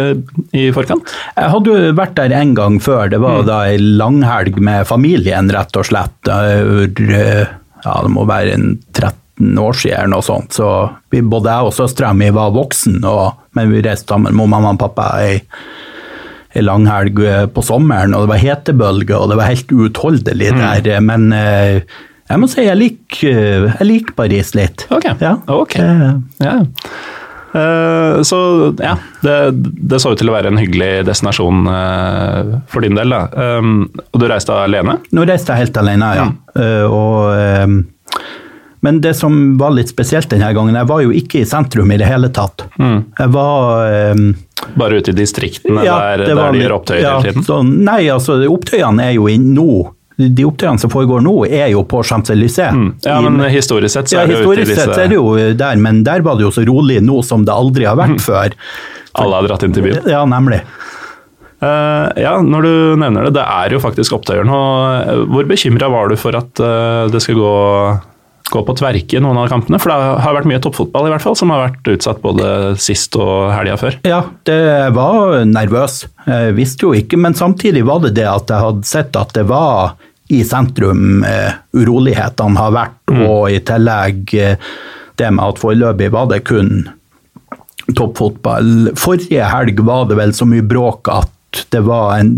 i 0.56 0.70
forkant? 0.72 1.10
Jeg 1.36 1.50
hadde 1.52 1.74
jo 1.74 1.90
vært 1.98 2.14
der 2.16 2.32
en 2.38 2.54
gang 2.56 2.78
før. 2.80 3.10
Det 3.12 3.20
var 3.20 3.42
da 3.48 3.58
ei 3.68 3.76
langhelg 3.78 4.56
med 4.64 4.86
familien, 4.88 5.50
rett 5.52 5.76
og 5.76 5.88
slett. 5.90 6.30
Eh, 6.30 7.46
Ja, 7.80 7.94
det 8.04 8.10
må 8.12 8.26
være 8.28 8.52
en 8.58 8.74
13 8.92 9.56
år 9.56 9.72
siden 9.72 9.96
eller 10.02 10.10
noe 10.12 10.24
sånt. 10.24 10.52
Så 10.52 10.66
vi, 11.12 11.22
både 11.24 11.48
jeg 11.48 11.68
og 11.70 11.72
søstera 11.72 12.10
mi 12.12 12.28
var 12.36 12.50
voksen, 12.52 12.98
og, 13.08 13.38
men 13.56 13.70
vi 13.72 13.80
reiste 13.86 14.12
sammen 14.12 14.36
med 14.36 14.50
mamma 14.52 14.74
og 14.74 14.80
pappa 14.82 15.06
ei, 15.22 15.38
ei 16.52 16.60
langhelg 16.66 17.22
eh, 17.24 17.46
på 17.48 17.64
sommeren, 17.64 18.12
og 18.16 18.26
det 18.26 18.32
var 18.34 18.42
hetebølge, 18.44 19.16
og 19.16 19.30
det 19.32 19.38
var 19.40 19.48
helt 19.48 19.72
uutholdelig 19.72 20.52
der. 20.84 21.00
Men 21.00 21.32
Jeg 22.30 22.38
må 22.38 22.46
si 22.50 22.62
jeg 22.62 22.78
liker, 22.78 23.40
jeg 23.80 23.86
liker 23.88 24.14
Paris 24.18 24.52
litt. 24.54 24.86
Ok. 24.94 25.08
Ja. 25.20 25.36
okay. 25.50 25.82
Det- 25.82 26.46
Ja. 26.46 26.60
Uh, 27.50 28.20
så 28.22 28.36
ja, 28.78 28.92
det, 29.26 29.32
det 29.90 29.98
så 29.98 30.12
ut 30.12 30.20
til 30.20 30.28
å 30.30 30.34
være 30.36 30.52
en 30.52 30.58
hyggelig 30.60 31.00
destinasjon 31.08 31.64
uh, 31.66 32.52
for 32.70 32.86
din 32.86 32.94
del. 32.94 33.10
da. 33.10 33.24
Um, 33.58 33.88
og 34.12 34.20
du 34.22 34.28
reiste 34.30 34.54
alene? 34.54 35.00
Nå 35.10 35.24
reiste 35.26 35.50
jeg 35.56 35.64
helt 35.66 35.80
alene, 35.82 36.12
ja. 36.14 36.28
Mm. 36.30 36.36
Eh, 36.54 36.84
og, 36.86 37.18
eh, 37.34 38.22
men 38.86 39.00
det 39.02 39.16
som 39.18 39.34
var 39.58 39.74
litt 39.74 39.90
spesielt 39.90 40.30
denne 40.30 40.52
gangen, 40.54 40.78
jeg 40.78 40.86
var 40.88 41.02
jo 41.02 41.10
ikke 41.10 41.42
i 41.42 41.48
sentrum 41.50 41.90
i 41.90 41.98
det 42.00 42.06
hele 42.06 42.30
tatt. 42.32 42.68
Mm. 42.78 43.00
Jeg 43.18 43.34
var 43.34 43.90
eh, 43.98 44.22
Bare 44.78 45.00
ute 45.02 45.10
i 45.10 45.18
distriktene 45.18 45.82
ja, 45.86 45.98
der, 46.20 46.28
der 46.30 46.52
de 46.54 46.62
gjør 46.62 46.76
opptøyer 46.78 47.02
ja, 47.02 47.16
hele 47.18 47.32
tiden? 47.32 47.44
Så, 47.50 47.58
nei, 47.66 48.04
altså 48.14 48.38
opptøyene 48.46 49.08
er 49.10 49.16
jo 49.18 49.26
i 49.26 49.38
nå. 49.42 49.68
De 50.20 50.44
opptøyene 50.44 50.82
som 50.82 50.92
foregår 50.92 51.24
nå, 51.24 51.34
er 51.48 51.70
jo 51.72 51.84
på 51.88 52.02
Champs-Élysées. 52.04 52.76
Mm. 52.76 52.88
Ja, 53.06 53.18
men 53.24 53.40
historisk 53.48 53.94
sett 53.96 54.12
så 54.12 54.20
ja, 54.20 54.26
er 54.26 54.32
det 54.34 54.42
jo 54.42 54.52
ute 54.52 54.60
i 54.60 54.68
disse 54.68 54.84
sett 54.84 54.98
er 55.00 55.08
det 55.10 55.16
jo 55.16 55.32
der, 55.56 55.80
men 55.80 56.04
der 56.06 56.24
var 56.26 56.36
det 56.36 56.44
jo 56.44 56.54
så 56.54 56.66
rolig 56.68 57.00
nå 57.04 57.22
som 57.26 57.46
det 57.48 57.54
aldri 57.54 57.88
har 57.88 57.98
vært 58.00 58.20
før. 58.24 58.56
Alle 59.20 59.40
har 59.40 59.48
dratt 59.48 59.64
inn 59.66 59.74
til 59.74 59.88
byen. 59.88 60.04
Ja, 60.10 60.22
nemlig. 60.28 60.60
Uh, 61.60 62.08
ja, 62.16 62.38
når 62.40 62.64
du 62.64 62.74
nevner 63.02 63.26
det, 63.28 63.34
det 63.36 63.42
er 63.44 63.74
jo 63.74 63.82
faktisk 63.82 64.14
opptøyer 64.16 64.46
nå. 64.48 64.60
Hvor 65.28 65.48
bekymra 65.48 65.90
var 65.92 66.08
du 66.08 66.16
for 66.20 66.36
at 66.38 66.62
uh, 66.62 67.04
det 67.12 67.20
skal 67.20 67.36
gå, 67.36 67.56
gå 68.54 68.62
på 68.64 68.76
tverke 68.80 69.18
i 69.18 69.20
noen 69.20 69.42
av 69.42 69.50
kampene? 69.52 69.80
For 69.82 69.92
det 69.92 70.22
har 70.24 70.36
vært 70.38 70.48
mye 70.48 70.62
toppfotball 70.64 71.10
i 71.10 71.12
hvert 71.12 71.26
fall, 71.26 71.36
som 71.36 71.52
har 71.52 71.66
vært 71.66 71.90
utsatt 71.92 72.22
både 72.24 72.78
sist 72.80 73.18
og 73.20 73.50
helga 73.52 73.76
før. 73.80 73.98
Ja, 74.08 74.22
det 74.48 74.60
var 74.96 75.42
nervøs. 75.48 76.06
Jeg 76.24 76.56
visste 76.56 76.88
jo 76.88 76.94
ikke, 76.96 77.20
men 77.20 77.36
samtidig 77.36 77.84
var 77.88 78.00
det 78.06 78.14
det 78.16 78.28
at 78.30 78.48
jeg 78.48 78.64
hadde 78.64 78.88
sett 78.88 79.20
at 79.20 79.36
det 79.36 79.44
var 79.50 79.98
i 80.30 80.44
sentrum 80.46 81.24
eh, 81.26 81.52
urolighetene 81.74 82.58
har 82.60 82.74
vært, 82.74 83.14
og 83.26 83.50
i 83.50 83.60
tillegg 83.66 84.34
eh, 84.38 84.72
det 85.20 85.30
med 85.34 85.44
at 85.44 85.60
foreløpig 85.60 86.10
var 86.14 86.30
det 86.30 86.42
kun 86.48 86.84
toppfotball. 87.96 88.92
Forrige 88.98 89.48
helg 89.50 89.80
var 89.84 90.06
det 90.08 90.18
vel 90.20 90.34
så 90.36 90.46
mye 90.48 90.64
bråk 90.64 91.10
at 91.12 91.64
det 91.74 91.82
var 91.82 92.20
en 92.20 92.36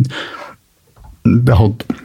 Det 1.23 1.55
hadde 1.55 2.01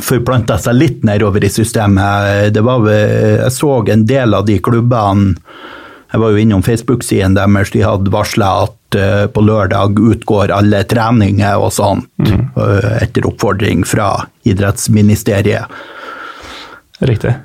forplanta 0.00 0.54
seg 0.62 0.76
litt 0.78 1.02
nedover 1.04 1.44
i 1.44 1.50
systemet. 1.50 2.54
Det 2.54 2.62
var, 2.62 2.86
jeg 2.86 3.50
så 3.52 3.72
en 3.90 4.04
del 4.06 4.36
av 4.38 4.46
de 4.46 4.60
klubbene 4.62 5.34
Jeg 6.10 6.22
var 6.22 6.32
jo 6.32 6.40
innom 6.42 6.62
Facebook-siden 6.66 7.36
deres, 7.38 7.70
de 7.70 7.84
hadde 7.86 8.10
varsla 8.10 8.48
at 8.64 8.98
uh, 8.98 9.26
på 9.30 9.44
lørdag 9.46 10.00
utgår 10.00 10.50
alle 10.54 10.82
treninger 10.90 11.60
og 11.62 11.70
sånt, 11.74 12.08
eh, 12.26 12.90
etter 13.04 13.28
oppfordring 13.30 13.84
fra 13.86 14.26
idrettsministeriet. 14.48 15.70
Riktig. 17.06 17.36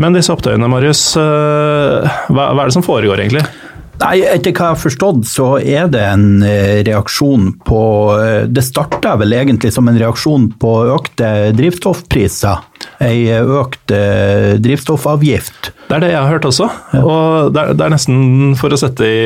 Men 0.00 0.14
disse 0.14 0.32
opptøyene, 0.32 0.68
Marius, 0.70 1.02
uh, 1.16 2.04
hva, 2.28 2.52
hva 2.52 2.60
er 2.60 2.68
det 2.68 2.76
som 2.76 2.84
foregår 2.84 3.24
egentlig? 3.24 3.46
Nei, 4.00 4.20
etter 4.24 4.52
hva 4.52 4.70
jeg 4.70 4.76
har 4.76 4.80
forstått, 4.80 5.24
så 5.28 5.48
er 5.60 5.88
det 5.92 6.00
en 6.00 6.40
reaksjon 6.86 7.50
på 7.68 7.80
Det 8.48 8.62
starta 8.64 9.12
vel 9.20 9.36
egentlig 9.36 9.74
som 9.74 9.90
en 9.92 9.98
reaksjon 10.00 10.46
på 10.56 10.70
økte 10.94 11.50
drivstoffpriser. 11.52 12.69
Ei 13.00 13.30
eh, 13.32 13.40
økt 13.60 13.92
eh, 13.96 14.58
drivstoffavgift. 14.60 15.70
Det 15.88 15.96
er 15.96 16.02
det 16.04 16.10
jeg 16.12 16.20
har 16.20 16.28
hørt 16.34 16.48
også. 16.48 16.66
Og 17.00 17.52
det 17.54 17.62
er, 17.62 17.76
det 17.78 17.86
er 17.86 17.94
nesten, 17.94 18.18
for 18.60 18.72
å 18.76 18.78
sette 18.80 19.06
i 19.08 19.20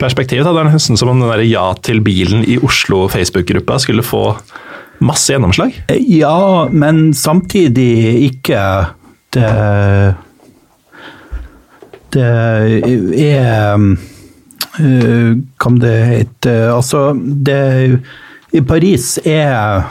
perspektiv, 0.00 0.42
da, 0.44 0.52
det 0.52 0.62
er 0.62 0.72
nesten 0.74 0.98
som 1.00 1.10
om 1.12 1.20
den 1.20 1.30
der 1.32 1.42
Ja 1.48 1.70
til 1.84 2.02
bilen 2.04 2.44
i 2.44 2.58
Oslo 2.64 3.06
Facebook-gruppa 3.12 3.78
skulle 3.82 4.04
få 4.04 4.24
masse 5.04 5.32
gjennomslag. 5.32 5.76
Eh, 5.88 6.00
Ja, 6.20 6.68
men 6.72 7.12
samtidig 7.16 8.30
ikke 8.30 8.60
Det 9.32 9.50
Det 12.10 12.26
er 13.30 13.86
Kan 15.60 15.78
det 15.80 15.96
hete 16.10 16.54
Altså, 16.74 17.12
det 17.16 18.00
I 18.52 18.60
Paris 18.66 19.18
er 19.24 19.84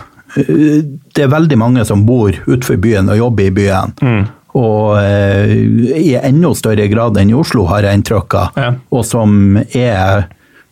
det 1.19 1.27
er 1.27 1.33
veldig 1.33 1.57
mange 1.59 1.83
som 1.87 2.05
bor 2.07 2.31
utenfor 2.47 2.79
byen 2.79 3.11
og 3.11 3.19
jobber 3.19 3.49
i 3.49 3.55
byen. 3.55 3.95
Og 4.57 4.97
eh, 5.01 5.51
i 5.99 6.13
enda 6.17 6.53
større 6.57 6.87
grad 6.89 7.19
enn 7.19 7.33
i 7.33 7.37
Oslo, 7.37 7.67
har 7.69 7.85
jeg 7.85 7.99
inntrykk 7.99 8.37
av. 8.39 8.55
Ja. 8.57 8.71
Og 8.95 9.03
som 9.05 9.59
er 9.59 10.29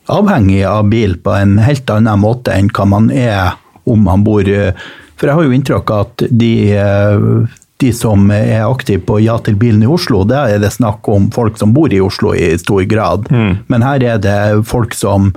avhengig 0.08 0.64
av 0.66 0.88
bil 0.90 1.18
på 1.20 1.36
en 1.36 1.58
helt 1.60 1.92
annen 1.92 2.24
måte 2.24 2.56
enn 2.56 2.72
hva 2.72 2.88
man 2.88 3.12
er 3.12 3.58
om 3.88 4.08
man 4.08 4.24
bor 4.24 4.48
eh, 4.48 4.72
For 5.20 5.28
jeg 5.28 5.36
har 5.36 5.48
jo 5.48 5.56
inntrykk 5.56 5.92
av 5.94 6.08
at 6.08 6.26
de, 6.30 6.52
eh, 6.80 7.62
de 7.84 7.94
som 7.94 8.32
er 8.32 8.66
aktive 8.66 9.04
på 9.06 9.20
Ja 9.26 9.38
til 9.44 9.60
bilen 9.60 9.84
i 9.84 9.92
Oslo, 9.92 10.24
der 10.30 10.56
er 10.56 10.64
det 10.64 10.74
snakk 10.74 11.08
om 11.12 11.30
folk 11.36 11.60
som 11.60 11.76
bor 11.76 11.94
i 11.94 12.02
Oslo 12.02 12.34
i 12.34 12.54
stor 12.58 12.88
grad. 12.90 13.28
Men 13.68 13.86
her 13.86 14.04
er 14.16 14.22
det 14.24 14.40
folk 14.70 14.96
som 14.98 15.34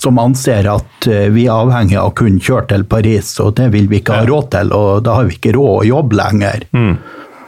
som 0.00 0.18
anser 0.20 0.68
at 0.70 1.08
eh, 1.10 1.28
vi 1.32 1.46
er 1.46 1.56
avhengig 1.56 1.98
av 2.00 2.10
å 2.10 2.16
kunne 2.16 2.42
kjøre 2.42 2.68
til 2.74 2.86
Paris, 2.88 3.34
og 3.42 3.56
det 3.60 3.70
vil 3.74 3.88
vi 3.90 4.02
ikke 4.02 4.20
ha 4.20 4.28
råd 4.28 4.50
til, 4.54 4.72
og 4.76 5.04
da 5.06 5.18
har 5.20 5.28
vi 5.28 5.38
ikke 5.38 5.56
råd 5.56 5.72
å 5.80 5.88
jobbe 5.88 6.18
lenger. 6.20 6.66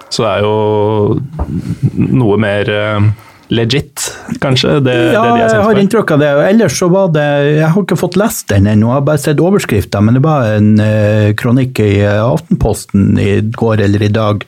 Så 0.08 0.24
det 0.24 0.34
er 0.38 0.44
jo 0.46 1.18
noe 2.16 2.38
mer 2.40 2.70
eh, 2.72 3.08
legit, 3.52 4.04
kanskje, 4.40 4.78
det, 4.84 4.96
Ja, 5.12 5.24
det 5.24 5.32
de 5.36 5.44
jeg 5.44 5.64
har 5.66 5.80
inntrykk 5.82 6.14
av 6.16 6.22
det. 6.22 6.30
og 6.36 6.42
Ellers 6.46 6.76
så 6.80 6.88
var 6.92 7.08
det 7.14 7.28
Jeg 7.58 7.70
har 7.72 7.82
ikke 7.82 8.00
fått 8.00 8.18
lest 8.20 8.48
den 8.52 8.68
ennå, 8.68 8.90
jeg 8.90 9.00
har 9.00 9.08
bare 9.08 9.22
sett 9.22 9.42
overskrifta, 9.44 10.02
men 10.04 10.18
det 10.18 10.24
var 10.24 10.52
en 10.56 10.74
uh, 10.80 11.32
kronikk 11.38 11.80
i 11.84 11.92
Aftenposten 12.08 13.16
i 13.20 13.40
går 13.40 13.84
eller 13.88 14.04
i 14.04 14.12
dag 14.12 14.44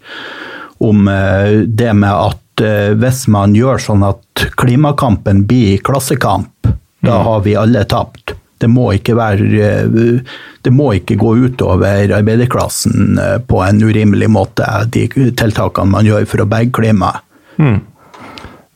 om 0.80 1.08
uh, 1.08 1.64
det 1.64 1.92
med 1.96 2.12
at 2.12 2.64
uh, 2.64 2.92
hvis 3.00 3.26
man 3.32 3.56
gjør 3.56 3.80
sånn 3.84 4.04
at 4.08 4.46
klimakampen 4.60 5.44
blir 5.48 5.80
klassekamp, 5.84 6.52
da 7.00 7.22
har 7.24 7.40
vi 7.40 7.56
alle 7.56 7.84
tapt. 7.88 8.34
Det 8.60 8.68
må 8.68 8.90
ikke 8.96 9.16
være 9.16 9.46
eh, 9.64 10.32
Det 10.64 10.72
må 10.74 10.90
ikke 10.98 11.18
gå 11.20 11.34
utover 11.46 12.12
arbeiderklassen 12.18 13.16
eh, 13.20 13.38
på 13.40 13.62
en 13.64 13.80
urimelig 13.80 14.28
måte, 14.32 14.66
de 14.92 15.06
tiltakene 15.08 15.94
man 15.94 16.08
gjør 16.08 16.28
for 16.28 16.44
å 16.44 16.48
berge 16.50 16.74
klimaet. 16.76 17.24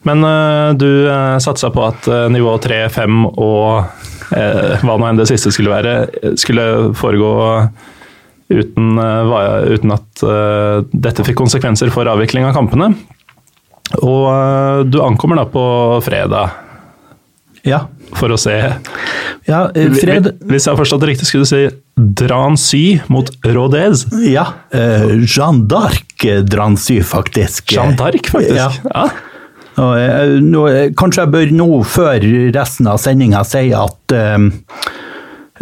Men 0.04 0.25
eh, 0.28 0.71
du 0.76 0.88
uh, 1.09 1.37
satsa 1.40 1.71
på 1.73 1.85
at 1.85 2.09
nivå 2.33 2.57
3, 2.64 2.87
5 2.93 3.23
og 3.35 4.00
hva 4.35 4.95
nå 4.99 5.04
enn 5.07 5.19
det 5.21 5.28
siste 5.28 5.50
skulle 5.52 5.71
være, 5.71 6.33
skulle 6.40 6.95
foregå 6.97 7.28
uten, 8.50 8.97
uten 8.97 9.93
at 9.95 10.25
dette 10.90 11.26
fikk 11.28 11.37
konsekvenser 11.38 11.93
for 11.95 12.09
avvikling 12.11 12.49
av 12.49 12.57
kampene. 12.57 12.88
Og 14.00 14.88
du 14.88 14.99
ankommer 15.04 15.38
da 15.38 15.45
på 15.52 15.64
fredag 16.02 16.63
Ja. 17.64 17.87
for 18.14 18.35
å 18.35 18.37
se 18.37 18.52
ja 19.49 19.61
eh, 19.73 19.88
fred, 19.97 20.26
Hvis 20.44 20.66
jeg 20.66 20.73
har 20.73 20.78
forstått 20.78 21.00
det 21.00 21.09
riktig, 21.14 21.28
skulle 21.28 21.47
du 21.47 21.50
si 21.50 21.62
Drancy 21.94 22.99
mot 23.12 23.28
Rodez. 23.47 24.04
Ja, 24.26 24.47
eh, 24.75 25.14
Jeanne 25.25 25.66
d'Arc 25.71 26.25
eh, 26.26 26.42
Drancy, 26.44 26.99
faktisk. 27.04 27.73
Jeanne 27.73 27.97
d'Arc, 27.99 28.30
faktisk. 28.33 28.56
Ja. 28.59 28.71
Ja. 28.90 29.06
Og, 29.75 29.97
eh, 29.99 30.37
nå, 30.42 30.64
eh, 30.71 30.92
kanskje 30.97 31.25
jeg 31.25 31.33
bør 31.35 31.54
nå, 31.59 31.68
før 31.88 32.25
resten 32.54 32.88
av 32.90 33.00
sendinga, 33.02 33.42
si 33.49 33.66
at 33.75 34.14
eh, 34.14 34.49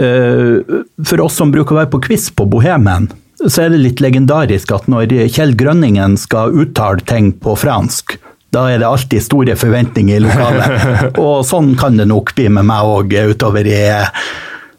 eh, 0.03 0.81
for 1.09 1.25
oss 1.25 1.39
som 1.41 1.53
bruker 1.55 1.77
å 1.77 1.83
være 1.83 1.93
på 1.95 2.03
quiz 2.09 2.29
på 2.37 2.47
Bohemen, 2.53 3.11
så 3.43 3.65
er 3.65 3.73
det 3.73 3.81
litt 3.83 4.03
legendarisk 4.05 4.71
at 4.77 4.85
når 4.91 5.17
Kjell 5.33 5.57
Grønningen 5.59 6.15
skal 6.21 6.55
uttale 6.63 7.03
ting 7.09 7.33
på 7.43 7.57
fransk, 7.59 8.19
da 8.53 8.67
er 8.69 8.83
det 8.83 8.89
alltid 8.89 9.25
store 9.25 9.57
forventninger 9.57 10.19
i 10.19 10.23
lokalet. 10.23 11.17
Og 11.25 11.41
sånn 11.49 11.73
kan 11.81 11.97
det 11.97 12.09
nok 12.11 12.35
bli 12.37 12.51
med 12.53 12.69
meg 12.69 12.85
òg 12.85 13.15
utover 13.33 13.69
i 13.69 13.81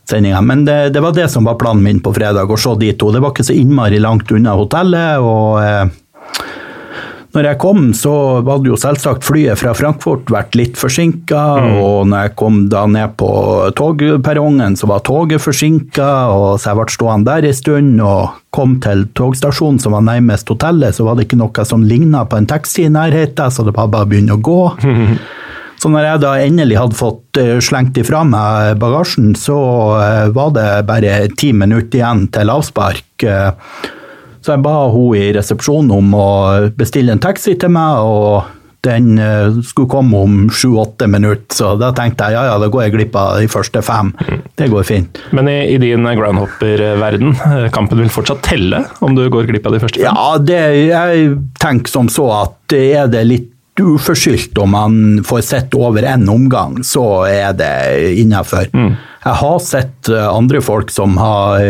sendinga. 0.10 0.44
Men 0.46 0.66
det, 0.68 0.78
det 0.94 1.02
var 1.02 1.16
det 1.18 1.30
som 1.34 1.48
var 1.50 1.58
planen 1.62 1.84
min 1.86 2.04
på 2.04 2.14
fredag, 2.14 2.52
å 2.52 2.60
se 2.60 2.76
de 2.80 2.94
to. 2.94 3.10
Det 3.14 3.24
var 3.24 3.34
ikke 3.34 3.48
så 3.50 3.58
innmari 3.58 4.02
langt 4.04 4.32
unna 4.32 4.58
hotellet. 4.60 5.20
og... 5.24 6.00
Eh, 7.34 7.40
når 7.40 7.48
jeg 7.50 7.60
kom, 7.62 7.94
så 7.98 8.42
var 8.46 8.62
det 8.62 8.70
jo 8.70 8.78
selvsagt 8.78 9.26
flyet 9.26 9.58
fra 9.58 9.74
Frankfurt 9.74 10.30
vært 10.32 10.56
litt 10.56 10.78
forsinka, 10.78 11.42
og 11.82 12.08
når 12.08 12.28
jeg 12.28 12.36
kom 12.38 12.60
da 12.70 12.86
ned 12.86 13.16
på 13.18 13.30
togperrongen, 13.76 14.78
så 14.78 14.88
var 14.88 15.02
toget 15.02 15.42
forsinka, 15.42 16.10
så 16.58 16.70
jeg 16.70 16.78
ble 16.78 16.94
stående 16.94 17.32
der 17.32 17.48
en 17.50 17.58
stund 17.58 18.02
og 18.02 18.36
kom 18.54 18.78
til 18.84 19.08
togstasjonen 19.18 19.80
som 19.82 19.96
var 19.98 20.06
nærmest 20.06 20.50
hotellet, 20.50 20.94
så 20.94 21.08
var 21.08 21.18
det 21.18 21.26
ikke 21.26 21.42
noe 21.42 21.66
som 21.66 21.84
ligna 21.84 22.26
på 22.30 22.38
en 22.38 22.50
taxi 22.50 22.86
i 22.86 22.94
nærheten, 22.94 23.50
så 23.50 23.66
det 23.66 23.74
var 23.74 23.90
bare 23.90 24.06
å 24.06 24.12
begynne 24.12 24.38
å 24.38 24.44
gå. 24.44 24.62
Så 25.82 25.90
når 25.92 26.06
jeg 26.06 26.22
da 26.24 26.36
endelig 26.40 26.78
hadde 26.80 26.96
fått 26.96 27.42
eh, 27.42 27.58
slengt 27.60 27.98
ifra 28.00 28.22
meg 28.24 28.78
bagasjen, 28.80 29.34
så 29.36 29.58
eh, 30.00 30.30
var 30.32 30.54
det 30.56 30.70
bare 30.88 31.26
ti 31.36 31.50
minutter 31.52 32.00
igjen 32.00 32.28
til 32.32 32.54
avspark. 32.54 33.26
Så 34.44 34.58
jeg 34.58 34.64
ba 34.66 34.76
hun 34.92 35.16
i 35.16 35.30
resepsjonen 35.36 35.94
om 35.96 36.12
å 36.20 36.28
bestille 36.76 37.16
en 37.16 37.24
taxi 37.24 37.56
til 37.60 37.72
meg, 37.72 38.04
og 38.04 38.44
den 38.84 39.14
eh, 39.22 39.62
skulle 39.64 39.88
komme 39.88 40.24
om 40.26 40.40
sju-åtte 40.52 41.08
minutter, 41.08 41.56
så 41.56 41.70
da 41.80 41.94
tenkte 41.96 42.28
jeg 42.28 42.36
ja 42.36 42.42
ja, 42.50 42.58
da 42.60 42.68
går 42.72 42.84
jeg 42.84 42.96
glipp 42.98 43.16
av 43.16 43.38
de 43.40 43.48
første 43.52 43.80
fem. 43.86 44.12
Det 44.60 44.68
går 44.74 44.84
fint. 44.88 45.22
Men 45.32 45.48
i, 45.48 45.56
i 45.72 45.78
din 45.80 46.04
groundhopper-verden, 46.04 47.32
eh, 47.48 47.70
kampen 47.72 48.04
vil 48.04 48.12
fortsatt 48.12 48.44
telle 48.44 48.84
om 49.00 49.16
du 49.16 49.24
går 49.32 49.48
glipp 49.48 49.70
av 49.72 49.78
de 49.78 49.82
første 49.86 50.04
fem? 50.04 50.10
Ja, 50.12 50.36
det, 50.36 50.60
jeg 50.90 51.32
tenker 51.64 51.94
som 51.96 52.12
så 52.12 52.28
at 52.42 52.76
er 52.76 53.08
det 53.12 53.24
litt 53.30 53.50
uforskyldt 53.80 54.60
om 54.62 54.76
man 54.76 54.98
får 55.26 55.46
sett 55.48 55.78
over 55.80 56.04
én 56.06 56.28
omgang, 56.30 56.82
så 56.86 57.24
er 57.26 57.56
det 57.58 57.72
innafor. 58.20 58.68
Jeg 58.68 59.40
har 59.40 59.64
sett 59.64 60.12
eh, 60.12 60.28
andre 60.28 60.60
folk 60.62 60.92
som 60.92 61.16
har 61.24 61.64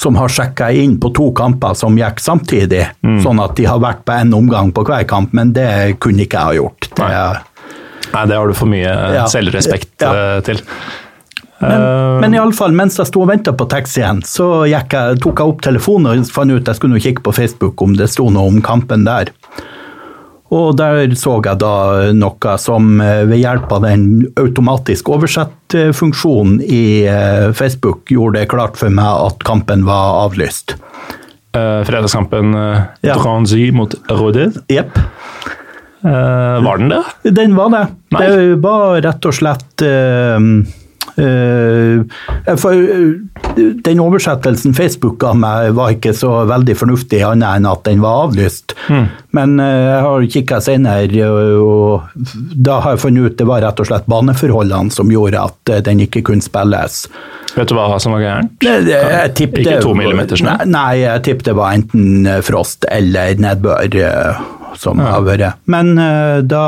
som 0.00 0.16
har 0.20 0.28
sjekka 0.28 0.68
inn 0.76 0.98
på 1.00 1.08
to 1.16 1.30
kamper 1.32 1.74
som 1.74 1.96
gikk 1.96 2.20
samtidig, 2.20 2.82
sånn 3.24 3.40
at 3.42 3.54
de 3.56 3.64
har 3.64 3.80
vært 3.80 4.02
på 4.04 4.12
én 4.12 4.34
omgang 4.36 4.72
på 4.76 4.84
hver 4.84 5.06
kamp, 5.08 5.32
men 5.32 5.54
det 5.56 5.96
kunne 6.04 6.26
ikke 6.26 6.36
jeg 6.36 6.50
ha 6.50 6.54
gjort. 6.58 6.88
Det, 6.94 7.08
Nei, 8.12 8.26
det 8.30 8.36
har 8.38 8.46
du 8.46 8.54
for 8.54 8.70
mye 8.70 8.86
eh, 8.92 9.14
Ja. 9.16 9.24
selvrespekt 9.26 10.04
Ja. 10.04 10.12
eh, 10.36 10.40
til. 10.46 10.60
Men, 11.58 11.80
Eh, 11.80 12.20
men 12.20 12.34
i 12.34 12.38
alle 12.38 12.52
fall, 12.52 12.72
mens 12.76 12.98
jeg 13.00 13.06
sto 13.08 13.22
og 13.24 13.28
venta 13.30 13.52
på 13.56 13.64
taxien, 13.72 14.20
så 14.28 14.68
jeg, 14.68 14.84
tok 14.90 15.38
jeg 15.40 15.48
opp 15.48 15.62
telefonen 15.64 16.20
og 16.20 16.26
fant 16.28 16.52
ut 16.52 16.66
jeg 16.68 16.76
skulle 16.76 17.00
kikke 17.00 17.22
på 17.24 17.32
Facebook 17.32 17.80
om 17.82 17.94
det 17.96 18.10
sto 18.12 18.28
noe 18.30 18.46
om 18.52 18.60
kampen 18.60 19.06
der. 19.08 19.30
Og 20.54 20.76
der 20.78 21.10
så 21.18 21.40
jeg 21.42 21.58
da 21.58 21.72
noe 22.14 22.56
som 22.62 23.00
eh, 23.02 23.24
ved 23.26 23.40
hjelp 23.42 23.72
av 23.74 23.82
den 23.82 24.04
automatisk 24.38 25.10
oversett-funksjonen 25.16 26.60
i 26.62 26.84
eh, 27.10 27.48
Facebook 27.56 28.12
gjorde 28.14 28.40
det 28.42 28.50
klart 28.52 28.78
for 28.78 28.94
meg 28.94 29.26
at 29.26 29.42
kampen 29.48 29.82
var 29.88 30.22
avlyst. 30.28 30.76
eh, 31.56 31.82
fredagskampen 31.88 32.54
uh, 32.54 32.86
Ja. 33.02 33.18
Dranzy 33.18 33.72
mot 33.74 33.94
Rodez. 34.08 34.54
Jepp. 34.70 34.98
Eh, 36.06 36.62
var 36.62 36.78
den 36.78 36.88
det? 36.88 37.02
Den 37.30 37.56
var 37.56 37.70
det. 37.70 37.86
Nei. 38.14 38.26
Det 38.30 38.58
var 38.62 39.00
rett 39.02 39.26
og 39.26 39.34
slett 39.34 39.82
eh, 39.82 39.90
eh, 39.90 40.36
eh, 40.36 40.85
Den 43.86 44.00
oversettelsen 44.02 44.74
Facebook 44.76 45.16
ga 45.22 45.32
meg, 45.36 45.70
var 45.76 45.94
ikke 45.94 46.12
så 46.16 46.44
veldig 46.48 46.76
fornuftig, 46.76 47.22
annet 47.24 47.56
enn 47.56 47.68
at 47.70 47.84
den 47.88 48.02
var 48.04 48.26
avlyst. 48.26 48.74
Men 49.36 49.56
eh, 49.60 49.86
jeg 49.86 50.02
har 50.06 50.26
kikka 50.36 50.60
senere, 50.64 51.30
og 51.60 52.02
da 52.68 52.80
har 52.84 52.96
jeg 52.96 53.04
funnet 53.06 53.30
ut 53.30 53.38
det 53.40 53.48
var 53.48 53.64
rett 53.64 53.80
og 53.82 53.88
slett 53.88 54.10
baneforholdene 54.10 54.92
som 54.94 55.10
gjorde 55.12 55.46
at 55.48 55.72
eh, 55.72 55.82
den 55.86 56.04
ikke 56.04 56.24
kunne 56.26 56.44
spilles. 56.44 57.06
Vet 57.56 57.70
du 57.70 57.76
hva 57.76 57.96
som 58.02 58.12
var 58.16 58.24
gærent? 58.24 58.52
Ikke 59.64 59.80
to 59.84 59.94
millimeter 59.96 60.36
snø? 60.40 60.58
Nei, 60.68 61.00
jeg 61.04 61.24
tippet 61.28 61.48
det 61.48 61.56
var 61.56 61.76
enten 61.76 62.28
eh, 62.28 62.42
frost 62.44 62.84
eller 62.92 63.40
nedbør 63.40 63.88
eh, 64.76 64.80
som 64.84 65.02
har 65.02 65.24
vært. 65.26 65.58
Men 65.72 65.96
uh, 65.98 66.38
da 66.46 66.64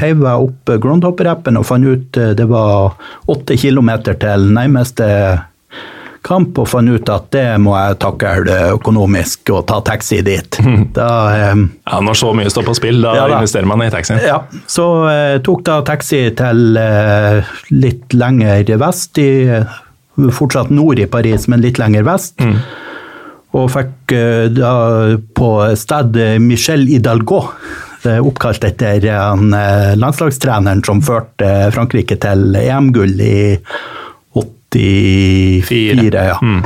heiv 0.00 0.22
jeg 0.22 0.48
opp 0.48 0.74
Groundhopper-appen 0.80 1.58
og 1.60 1.66
fant 1.68 1.86
ut 1.88 2.20
uh, 2.20 2.32
det 2.38 2.46
var 2.50 2.94
åtte 3.30 3.56
kilometer 3.60 4.20
til 4.20 4.50
nærmeste 4.54 5.08
kamp, 6.26 6.58
og 6.60 6.68
fant 6.68 6.90
ut 6.92 7.08
at 7.12 7.30
det 7.32 7.44
må 7.64 7.72
jeg 7.78 7.96
takle 8.02 8.56
økonomisk 8.74 9.52
og 9.54 9.62
ta 9.70 9.78
taxi 9.86 10.20
dit. 10.26 10.58
Da 10.96 11.06
eh, 11.32 11.62
Ja, 11.88 12.00
Når 12.04 12.18
så 12.20 12.32
mye 12.36 12.50
står 12.52 12.66
på 12.68 12.74
spill, 12.76 13.00
da 13.04 13.14
Ja, 13.16 13.24
da. 13.30 13.38
investerer 13.40 13.68
man 13.70 13.82
i 13.84 13.90
taxien. 13.92 14.20
ja, 14.24 14.42
så 14.68 14.86
uh, 15.06 15.38
tok 15.46 15.64
da 15.64 15.80
taxi 15.86 16.20
til 16.36 16.76
eh, 16.76 17.54
litt 17.72 18.12
lenger 18.12 18.68
vest, 18.84 19.18
i, 19.22 19.30
eh, 19.48 19.80
fortsatt 20.36 20.70
nord 20.74 21.00
i 21.00 21.08
Paris, 21.08 21.48
men 21.48 21.64
litt 21.64 21.80
lenger 21.80 22.04
vest. 22.04 22.36
Og 23.58 23.70
fikk 23.74 24.12
eh, 24.14 24.46
da 24.54 24.72
på 25.34 25.48
stedet 25.78 26.36
Michel 26.42 26.84
Hidalgo, 26.90 27.42
det 28.04 28.16
er 28.16 28.24
oppkalt 28.26 28.64
etter 28.64 29.04
eh, 29.10 29.94
landslagstreneren 29.98 30.84
som 30.86 31.02
førte 31.04 31.70
Frankrike 31.74 32.16
til 32.22 32.54
EM-gull 32.60 33.16
i 33.20 33.38
84. 34.70 36.14
Ja. 36.30 36.36
Mm. 36.42 36.62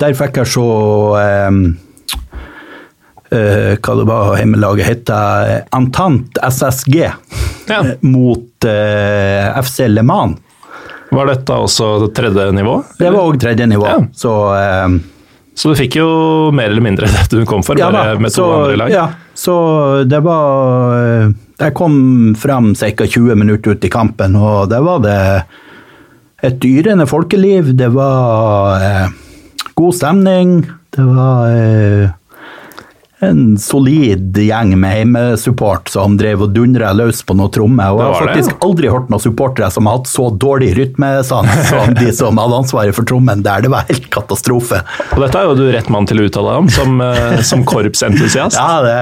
der 0.00 0.14
fikk 0.16 0.40
jeg 0.40 0.48
eh, 1.20 1.58
eh, 3.36 3.74
hva 3.76 3.96
det 4.00 4.06
var 4.08 4.32
hjemmelaget 4.40 4.88
het, 4.88 5.12
Entente 5.76 6.40
SSG 6.48 6.96
Ja. 7.68 7.80
eh, 7.82 7.92
mot 8.00 8.64
uh, 8.66 9.62
FC 9.62 9.86
Le 9.88 10.02
Mans. 10.02 10.38
Var 11.10 11.28
dette 11.30 11.54
også 11.54 12.08
tredje 12.14 12.48
nivå? 12.52 12.80
Det 12.98 13.10
var 13.14 13.28
òg 13.28 13.36
tredje 13.40 13.66
nivå. 13.70 13.86
Ja. 13.86 14.00
Så 14.14 14.32
eh, 14.58 14.96
Så 15.56 15.72
du 15.72 15.78
fikk 15.78 15.96
jo 15.96 16.08
mer 16.52 16.68
eller 16.68 16.84
mindre 16.84 17.08
det 17.08 17.26
du 17.32 17.46
kom 17.48 17.62
for, 17.64 17.78
ja, 17.80 17.88
bare 17.92 18.18
med 18.20 18.28
to 18.28 18.42
så, 18.42 18.48
andre 18.60 18.80
lag? 18.82 18.92
Ja, 18.92 19.06
så 19.36 19.54
det 20.04 20.20
var 20.24 20.96
eh, 20.98 21.30
Jeg 21.62 21.74
kom 21.78 21.94
fram 22.36 22.74
ca. 22.76 23.06
20 23.06 23.38
minutter 23.40 23.72
ut 23.72 23.84
i 23.84 23.92
kampen, 23.92 24.36
og 24.36 24.68
det 24.68 24.82
var 24.84 25.00
det 25.04 25.20
et 26.44 26.58
dyrende 26.60 27.06
folkeliv. 27.08 27.72
Det 27.72 27.88
var 27.94 28.84
eh, 28.84 29.08
god 29.80 29.96
stemning. 29.96 30.58
Det 30.92 31.08
var 31.08 31.56
eh, 31.56 32.12
en 33.28 33.42
solid 33.60 34.36
gjeng 34.40 34.74
med 34.80 35.00
hjemmesupport 35.00 35.90
som 35.92 36.16
drev 36.20 36.46
og 36.46 36.54
dundra 36.56 36.92
løs 36.96 37.22
på 37.26 37.36
noe 37.38 37.52
tromme. 37.54 37.88
Og 37.92 38.02
jeg 38.02 38.12
har 38.12 38.28
faktisk 38.30 38.54
det, 38.54 38.58
aldri 38.68 38.92
hørt 38.92 39.12
noen 39.12 39.24
supportere 39.24 39.70
som 39.74 39.88
har 39.88 40.00
hatt 40.00 40.10
så 40.10 40.28
dårlig 40.46 40.72
rytmesans 40.78 41.70
som 41.70 41.94
de 41.98 42.12
som 42.16 42.42
hadde 42.42 42.60
ansvaret 42.64 42.96
for 42.96 43.08
trommen 43.08 43.44
der. 43.46 43.64
Det 43.64 43.72
var 43.72 43.88
helt 43.90 44.10
katastrofe. 44.14 44.82
Og 45.12 45.24
dette 45.24 45.40
er 45.40 45.50
jo 45.50 45.56
du 45.58 45.66
rett 45.74 45.90
mann 45.92 46.08
til 46.08 46.22
å 46.22 46.28
uttale 46.28 46.54
deg 46.54 46.66
om, 46.66 46.70
som, 46.72 47.00
eh, 47.04 47.40
som 47.46 47.66
korpsentusiast. 47.66 48.58
Ja, 48.58 48.84
det 48.86 49.00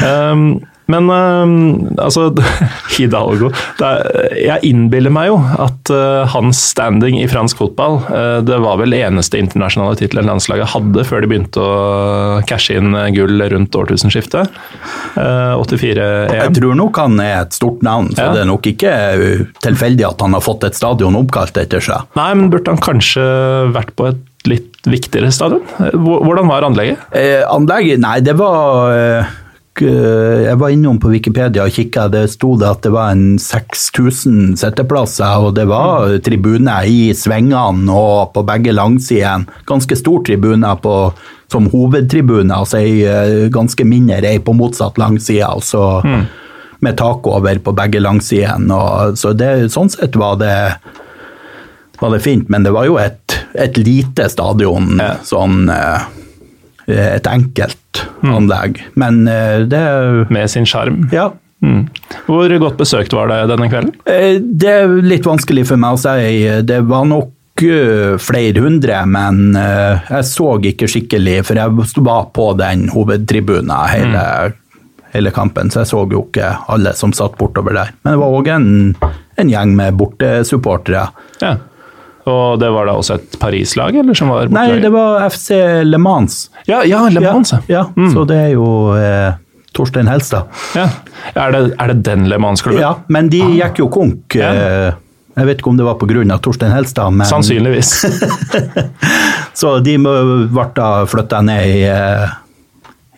Um, 0.00 0.62
men 0.92 1.08
um, 1.10 1.52
altså 1.96 2.28
Hidalgo 2.94 3.50
er, 3.82 4.02
Jeg 4.36 4.68
innbiller 4.68 5.12
meg 5.14 5.30
jo 5.30 5.38
at 5.40 5.92
uh, 5.92 6.22
hans 6.32 6.60
standing 6.72 7.18
i 7.20 7.28
fransk 7.30 7.60
fotball 7.60 7.98
uh, 8.06 8.38
Det 8.44 8.58
var 8.62 8.80
vel 8.82 8.96
eneste 8.98 9.40
internasjonale 9.40 9.98
tittelen 10.00 10.28
landslaget 10.30 10.72
hadde 10.74 11.06
før 11.08 11.24
de 11.24 11.30
begynte 11.32 11.62
å 11.62 12.40
cashe 12.48 12.76
inn 12.78 12.96
gull 13.16 13.42
rundt 13.52 13.76
årtusenskiftet. 13.76 14.52
Uh, 15.16 15.58
84 15.62 16.08
Jeg 16.32 16.56
tror 16.58 16.76
nok 16.78 17.00
han 17.02 17.18
er 17.22 17.38
et 17.42 17.56
stort 17.56 17.82
navn, 17.86 18.12
så 18.14 18.28
Ja. 18.28 18.34
det 18.36 18.44
er 18.44 18.50
nok 18.50 18.66
ikke 18.68 18.92
tilfeldig 19.64 20.06
at 20.12 20.22
han 20.24 20.36
har 20.36 20.44
fått 20.44 20.66
et 20.68 20.78
stadion 20.78 21.16
oppkalt 21.18 21.58
etter 21.60 21.82
seg. 21.84 22.06
Nei, 22.18 22.30
men 22.38 22.52
burde 22.52 22.74
han 22.74 22.82
kanskje 22.82 23.24
vært 23.74 23.96
på 23.98 24.10
et 24.12 24.20
litt 24.48 24.88
viktigere 24.88 25.30
stadion? 25.34 25.62
Hvordan 25.92 26.50
var 26.50 26.66
anlegget? 26.66 27.02
Eh, 27.14 27.42
anlegget, 27.46 28.00
nei, 28.02 28.18
det 28.24 28.34
var 28.38 28.94
eh, 28.96 29.32
Jeg 29.80 30.58
var 30.60 30.68
innom 30.68 30.98
på 31.00 31.08
Wikipedia 31.08 31.64
og 31.64 31.72
kikka, 31.72 32.04
det 32.12 32.26
sto 32.34 32.52
det 32.60 32.68
at 32.68 32.82
det 32.84 32.90
var 32.92 33.14
en 33.14 33.38
6000 33.40 34.56
sitteplasser, 34.60 35.46
og 35.46 35.54
det 35.56 35.64
var 35.70 36.18
tribuner 36.26 36.84
i 36.84 37.14
svingene 37.16 37.88
og 37.96 38.34
på 38.36 38.44
begge 38.44 38.74
langsidene. 38.76 39.48
Ganske 39.66 39.96
stor 39.96 40.20
tribune 40.28 40.74
på, 40.84 40.96
som 41.52 41.70
hovedtribune, 41.72 42.52
altså 42.52 42.82
ei 42.82 43.00
eh, 43.08 43.48
ganske 43.52 43.84
mindre 43.88 44.20
ei 44.28 44.38
på 44.44 44.52
motsatt 44.56 45.00
langside, 45.00 45.48
altså 45.48 46.02
med 46.82 46.96
tak 46.98 47.26
over 47.30 47.58
på 47.62 47.72
begge 47.78 48.00
langsidene. 48.02 49.14
Så 49.16 49.32
det, 49.38 49.70
sånn 49.72 49.90
sett 49.92 50.16
var 50.20 50.36
det 50.42 50.56
var 52.02 52.10
det 52.10 52.22
fint, 52.24 52.48
men 52.50 52.64
det 52.66 52.72
var 52.74 52.88
jo 52.88 52.96
et, 52.98 53.36
et 53.54 53.76
lite 53.78 54.26
stadion, 54.28 54.96
Ja. 54.98 55.14
sånn 55.22 55.68
eh, 55.70 56.02
et 56.98 57.26
enkelt 57.30 58.02
anlegg. 58.22 58.80
Men 58.98 59.24
eh, 59.28 59.64
det 59.68 59.82
Med 60.30 60.50
sin 60.50 60.66
sjarm. 60.68 61.08
Ja. 61.12 61.30
Mm. 61.62 61.84
Hvor 62.26 62.50
godt 62.58 62.76
besøkt 62.80 63.12
var 63.14 63.28
det 63.30 63.44
denne 63.52 63.68
kvelden? 63.70 63.92
Eh, 64.10 64.40
Det 64.42 64.72
er 64.80 64.96
litt 65.06 65.26
vanskelig 65.28 65.66
for 65.68 65.78
meg 65.78 65.94
å 65.94 66.00
si. 66.02 66.42
Det 66.66 66.80
var 66.90 67.06
nok 67.06 67.62
eh, 67.62 68.16
flere 68.18 68.64
hundre, 68.64 69.04
men 69.06 69.54
eh, 69.58 70.00
jeg 70.10 70.26
så 70.30 70.56
ikke 70.72 70.88
skikkelig, 70.90 71.36
for 71.46 71.60
jeg 71.60 72.02
var 72.02 72.26
på 72.34 72.48
den 72.58 72.88
hovedtribunen 72.90 73.70
hele, 73.92 74.24
hele 75.14 75.30
kampen, 75.34 75.70
så 75.70 75.84
jeg 75.84 75.92
så 75.92 76.02
jo 76.10 76.24
ikke 76.26 76.50
alle 76.72 76.94
som 76.98 77.14
satt 77.14 77.38
bortover 77.38 77.78
der. 77.78 77.92
Men 78.02 78.16
det 78.16 78.22
var 78.24 78.38
òg 78.40 78.50
en, 78.56 78.70
en 79.38 79.52
gjeng 79.54 79.76
med 79.78 80.00
bortesupportere. 80.00 81.06
Ja. 81.44 81.56
Og 82.30 82.58
det 82.62 82.68
var 82.70 82.86
da 82.86 82.92
også 83.00 83.16
et 83.18 83.38
Paris-lag, 83.42 83.96
eller 83.98 84.14
som 84.14 84.28
var 84.30 84.46
Nei, 84.54 84.68
det 84.82 84.92
var 84.94 85.24
FC 85.26 85.48
Le 85.82 85.98
Mans. 85.98 86.36
Ja, 86.68 86.84
ja 86.86 87.00
Le 87.10 87.20
Mans, 87.24 87.50
ja. 87.56 87.62
Ja, 87.66 88.10
så 88.14 88.22
det 88.30 88.36
er 88.44 88.52
jo 88.54 88.66
eh, 88.94 89.32
Torstein 89.74 90.06
Helstad. 90.06 90.46
ja. 90.78 90.88
Er, 91.34 91.50
det, 91.54 91.62
er 91.80 91.92
det 91.92 92.02
den 92.06 92.28
Le 92.30 92.38
Mans-klubben? 92.38 92.82
Ja, 92.82 92.92
men 93.08 93.30
de 93.32 93.40
gikk 93.56 93.78
jo 93.82 93.88
konk. 93.90 94.36
Eh, 94.36 94.92
Jeg 95.34 95.48
vet 95.48 95.62
ikke 95.62 95.70
om 95.72 95.78
det 95.80 95.86
var 95.86 95.94
pga. 95.98 96.38
Torstein 96.44 96.70
Helstad, 96.74 97.10
men 97.16 97.26
Sannsynligvis. 97.26 97.92
Så 99.60 99.78
de 99.84 99.96
ble 99.98 100.66
da 100.76 100.90
flytta 101.08 101.40
ned 101.42 101.66
i, 101.72 101.82
eh, 101.88 102.28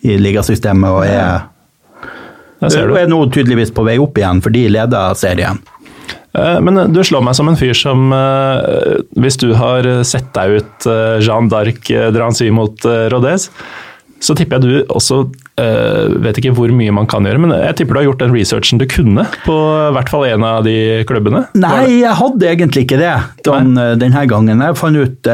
i 0.08 0.16
ligasystemet 0.20 0.90
og 0.90 1.04
er, 1.08 1.44
er 2.64 3.08
nå 3.10 3.20
tydeligvis 3.34 3.72
på 3.74 3.84
vei 3.86 3.98
opp 4.00 4.16
igjen, 4.20 4.40
for 4.44 4.54
de 4.54 4.64
leder 4.72 5.14
serien. 5.18 5.58
Eh, 6.34 6.58
Men 6.66 6.92
du 6.92 7.00
slår 7.06 7.22
meg 7.22 7.36
som 7.38 7.48
en 7.50 7.56
fyr 7.60 7.76
som 7.78 8.08
eh, 8.12 8.98
Hvis 9.20 9.38
du 9.38 9.52
har 9.54 9.86
sett 10.06 10.32
deg 10.34 10.58
ut 10.60 10.88
Jean 10.88 11.44
Jeanne 11.44 11.50
d'Arc 11.50 11.90
eh, 11.90 12.10
Drancy 12.14 12.50
mot 12.54 12.84
eh, 12.88 13.08
Rodez, 13.12 13.50
så 14.24 14.32
tipper 14.38 14.56
jeg 14.56 14.64
du 14.64 14.92
også 14.94 15.16
eh, 15.60 16.06
vet 16.24 16.38
ikke 16.40 16.54
hvor 16.56 16.70
mye 16.72 16.92
man 16.94 17.08
kan 17.10 17.26
gjøre, 17.26 17.40
men 17.42 17.52
jeg 17.52 17.76
tipper 17.76 17.96
du 17.96 17.98
har 18.00 18.06
gjort 18.06 18.22
den 18.22 18.32
researchen 18.32 18.80
du 18.80 18.86
kunne 18.88 19.26
på 19.44 19.56
hvert 19.92 20.08
fall 20.08 20.24
en 20.30 20.46
av 20.48 20.62
de 20.64 21.02
klubbene? 21.08 21.42
Nei, 21.60 21.98
jeg 22.00 22.14
hadde 22.16 22.48
egentlig 22.48 22.86
ikke 22.86 23.00
det 23.02 23.12
den, 23.44 23.74
denne 24.00 24.24
gangen. 24.30 24.62
Jeg 24.64 24.78
fant 24.80 24.96
ut 24.96 25.28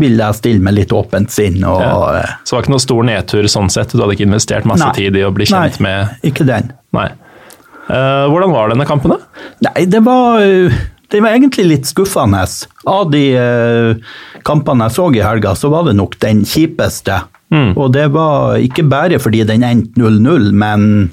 ville 0.00 0.24
jeg 0.30 0.38
stille 0.38 0.64
med 0.64 0.78
litt 0.78 0.94
åpent 0.96 1.34
sinn. 1.34 1.60
Og, 1.66 1.82
Ja. 1.84 2.24
Så 2.44 2.54
det 2.54 2.56
var 2.56 2.64
ikke 2.64 2.76
noe 2.78 2.86
stor 2.86 3.04
nedtur 3.10 3.50
sånn 3.52 3.68
sett? 3.74 3.92
Du 3.92 4.00
hadde 4.00 4.16
ikke 4.16 4.30
investert 4.30 4.68
masse 4.70 4.86
Nei. 4.88 4.96
tid 4.96 5.20
i 5.20 5.26
å 5.26 5.34
bli 5.36 5.50
kjent 5.50 5.76
Nei, 5.80 5.84
med 5.90 6.30
ikke 6.32 6.48
den. 6.48 6.72
Nei. 6.96 7.10
Eh, 7.90 8.24
hvordan 8.30 8.54
var 8.54 8.70
denne 8.72 8.86
kampen, 8.88 9.16
da? 9.16 9.44
Nei, 9.66 9.84
det 9.90 10.00
var, 10.06 10.44
det 11.10 11.22
var 11.22 11.34
egentlig 11.34 11.66
litt 11.66 11.90
skuffende. 11.90 12.44
Av 12.90 13.10
de 13.12 13.24
eh, 13.34 14.12
kampene 14.46 14.86
jeg 14.88 14.96
så 14.98 15.08
i 15.16 15.24
helga, 15.24 15.56
så 15.58 15.72
var 15.72 15.88
det 15.88 15.96
nok 15.98 16.14
den 16.22 16.44
kjipeste. 16.48 17.22
Mm. 17.50 17.72
Og 17.74 17.90
det 17.96 18.06
var 18.14 18.60
ikke 18.62 18.86
bare 18.86 19.18
fordi 19.22 19.42
den 19.48 19.66
endte 19.66 19.98
0-0, 19.98 20.52
men 20.54 21.10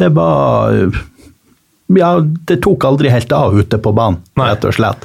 det 0.00 0.08
var 0.16 0.88
Ja, 1.96 2.16
det 2.18 2.56
tok 2.64 2.82
aldri 2.88 3.12
helt 3.12 3.30
av 3.36 3.54
ute 3.54 3.78
på 3.78 3.92
banen, 3.94 4.18
Nei. 4.40 4.48
rett 4.50 4.64
og 4.66 4.74
slett. 4.74 5.04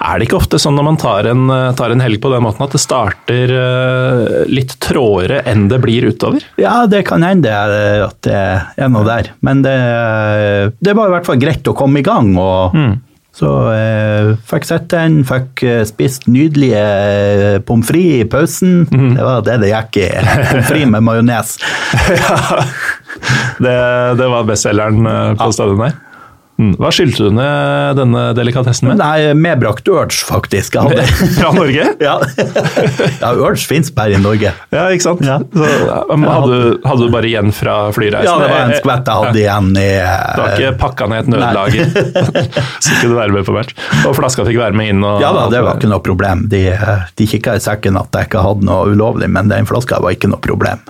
Er 0.00 0.16
det 0.16 0.28
ikke 0.28 0.38
ofte 0.40 0.58
sånn 0.60 0.78
når 0.78 0.86
man 0.86 0.98
tar 1.00 1.26
en, 1.28 1.42
eh, 1.52 1.72
tar 1.76 1.92
en 1.92 2.00
helg 2.00 2.22
på 2.22 2.30
den 2.32 2.44
måten 2.46 2.64
at 2.64 2.72
det 2.72 2.80
starter 2.80 3.52
eh, 3.52 4.46
litt 4.48 4.72
trådere 4.80 5.42
enn 5.50 5.66
det 5.68 5.80
blir 5.82 6.08
utover? 6.08 6.46
Ja, 6.60 6.86
det 6.88 7.04
kan 7.10 7.24
hende 7.26 7.52
eh, 7.52 8.00
at 8.06 8.16
det 8.24 8.40
er 8.80 8.88
noe 8.92 9.04
der. 9.04 9.34
Men 9.44 9.60
det, 9.66 9.76
det 10.80 10.96
var 10.96 11.10
i 11.10 11.14
hvert 11.18 11.28
fall 11.28 11.40
greit 11.42 11.68
å 11.68 11.76
komme 11.76 12.00
i 12.00 12.06
gang. 12.06 12.32
og 12.40 12.72
Så 13.36 13.52
eh, 13.76 14.32
fikk 14.48 14.70
sett 14.70 14.88
den, 14.94 15.20
fikk 15.28 15.66
spist 15.92 16.24
nydelige 16.32 17.60
pommes 17.68 17.92
frites 17.92 18.24
i 18.24 18.28
pausen. 18.32 18.76
Det 18.88 19.26
var 19.26 19.44
det 19.44 19.60
det 19.66 19.74
gikk 19.74 20.00
i. 20.00 20.10
Pommes 20.16 20.70
frites 20.72 20.94
med 20.96 21.08
majones. 21.12 21.58
Det, 23.60 23.72
det 24.16 24.26
var 24.32 24.46
bestselgeren 24.48 25.02
på 25.04 25.44
på 25.44 25.52
stedet 25.52 25.76
der. 25.76 25.96
Mm. 26.60 26.74
Hva 26.76 26.90
skyldte 26.92 27.30
du 27.30 27.32
ned 27.32 27.96
denne 27.96 28.22
delikatessen 28.36 28.90
med? 28.90 29.00
Nei, 29.00 29.32
medbrakt 29.32 29.86
urge, 29.88 30.18
faktisk. 30.28 30.76
Fra 31.38 31.52
Norge? 31.56 31.86
Ja, 32.00 32.16
ja 33.20 33.30
urge 33.34 33.64
fins 33.68 33.90
bare 33.94 34.16
i 34.16 34.20
Norge. 34.20 34.52
Ja, 34.72 34.86
ikke 34.92 35.04
sant? 35.04 35.22
Ja. 35.24 35.38
Så, 35.54 35.68
hadde, 36.10 36.58
hadde 36.84 37.06
du 37.06 37.12
bare 37.12 37.28
igjen 37.28 37.52
fra 37.54 37.76
flyreisen? 37.94 38.28
Ja, 38.28 38.36
det 38.40 38.50
var 38.52 38.62
en 38.66 38.74
skvett 38.76 39.08
jeg 39.10 39.24
hadde 39.24 39.40
igjen 39.42 39.70
i 39.80 39.86
Du 40.00 40.42
har 40.42 40.54
ikke 40.56 40.72
pakka 40.80 41.08
ned 41.10 41.24
et 41.24 41.32
nødlager, 41.34 41.90
så 42.82 42.94
ikke 42.96 43.10
du 43.10 43.16
være 43.16 43.36
med 43.36 43.48
på 43.48 43.56
match. 43.56 43.76
Og 44.04 44.16
flaska 44.18 44.46
fikk 44.48 44.60
være 44.60 44.76
med 44.80 44.94
inn? 44.94 45.04
Og, 45.06 45.20
Ja 45.22 45.32
da, 45.36 45.46
det 45.52 45.64
var 45.66 45.80
ikke 45.80 45.92
noe 45.92 46.04
problem. 46.04 46.46
De, 46.52 46.62
de 47.20 47.30
kikka 47.30 47.56
i 47.58 47.64
sekken 47.64 47.98
at 48.00 48.16
jeg 48.16 48.30
ikke 48.30 48.44
hadde 48.44 48.68
noe 48.68 48.92
ulovlig, 48.92 49.30
men 49.32 49.52
den 49.52 49.68
flaska 49.68 50.00
var 50.04 50.16
ikke 50.16 50.32
noe 50.32 50.40
problem. 50.44 50.84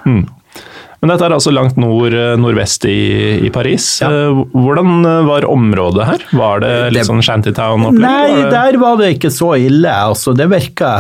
Men 1.01 1.09
dette 1.15 1.25
er 1.25 1.33
altså 1.33 1.53
langt 1.53 1.79
nord, 1.81 2.13
nordvest 2.37 2.85
i, 2.85 3.41
i 3.47 3.51
Paris. 3.55 3.85
Ja. 4.03 4.11
Eh, 4.13 4.41
Hvordan 4.53 5.03
var 5.27 5.47
området 5.49 6.05
her? 6.05 6.25
Var 6.37 6.61
det 6.61 6.73
litt 6.93 6.99
Det- 7.01 7.07
sånn 7.09 7.23
shantytown-opplegg? 7.25 8.03
Nei, 8.05 8.27
det- 8.37 8.51
der 8.53 8.77
var 8.83 8.97
det 9.01 9.09
ikke 9.19 9.31
så 9.33 9.55
ille. 9.57 9.89
Altså, 9.89 10.35
det 10.37 10.49
virka 10.53 10.91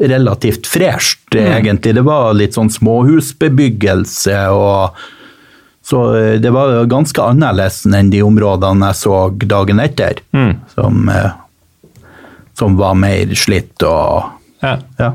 relativt 0.00 0.66
fresht, 0.66 1.30
egentlig. 1.30 1.94
Det 1.94 2.02
var 2.04 2.34
litt 2.34 2.54
sånn 2.58 2.70
småhusbebyggelse 2.74 4.40
og 4.50 4.90
Så 5.86 6.00
eh, 6.18 6.38
det 6.42 6.50
var 6.50 6.80
ganske 6.90 7.22
annerledes 7.22 7.84
enn 7.86 8.10
de 8.10 8.18
områdene 8.26 8.88
jeg 8.90 8.98
så 9.04 9.30
dagen 9.46 9.78
etter, 9.78 10.18
Mm. 10.34 10.56
som, 10.74 11.08
eh, 11.08 11.30
som 12.58 12.74
var 12.76 12.94
mer 12.98 13.26
slitt 13.38 13.80
og 13.86 14.24
Ja. 14.64 14.78
Ja. 14.98 15.12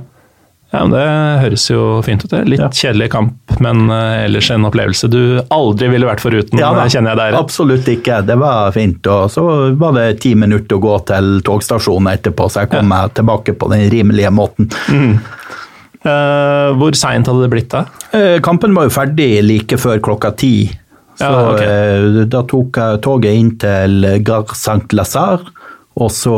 Ja, 0.71 0.81
men 0.85 0.91
det 0.95 1.05
høres 1.41 1.65
jo 1.69 1.81
fint 2.05 2.23
ut. 2.23 2.29
det. 2.31 2.45
Litt 2.47 2.59
Ja. 2.63 2.69
kjedelig 2.69 3.09
kamp, 3.11 3.33
men 3.59 3.89
eh, 3.91 4.25
ellers 4.25 4.49
en 4.55 4.63
opplevelse 4.69 5.09
du 5.11 5.41
aldri 5.51 5.89
ville 5.91 6.07
vært 6.07 6.23
foruten, 6.23 6.57
Ja 6.59 6.69
da, 6.73 6.85
kjenner 6.87 7.11
jeg 7.15 7.19
deg. 7.19 7.39
Absolutt 7.41 7.87
ikke. 7.91 8.21
Det 8.25 8.37
var 8.39 8.71
fint. 8.71 9.05
Og 9.11 9.29
så 9.33 9.45
var 9.77 9.93
det 9.99 10.21
ti 10.23 10.33
minutter 10.35 10.77
å 10.79 10.81
gå 10.81 10.95
til 11.11 11.41
togstasjonen 11.43 12.13
etterpå, 12.15 12.47
så 12.49 12.63
jeg 12.63 12.71
kom 12.71 12.87
meg 12.87 13.13
tilbake 13.19 13.53
på 13.59 13.69
den 13.73 13.89
rimelige 13.91 14.31
måten. 14.31 14.69
Eh, 16.01 16.69
hvor 16.79 16.95
seint 16.97 17.27
hadde 17.29 17.43
det 17.45 17.51
blitt 17.53 17.69
da? 17.69 17.83
Uh, 18.15 18.39
Kampen 18.41 18.73
var 18.73 18.87
jo 18.87 18.93
ferdig 18.95 19.27
like 19.45 19.77
før 19.77 19.99
klokka 20.01 20.31
ti. 20.39 20.53
Så 21.19 21.27
Ja, 21.27 21.41
okay. 21.51 21.67
uh, 21.67 22.23
da 22.31 22.41
tok 22.49 22.79
jeg 22.81 23.01
toget 23.05 23.37
inn 23.37 23.51
til 23.61 24.07
Gare 24.25 24.55
Saint-Lazare, 24.57 25.51
og 25.93 26.07
så 26.15 26.35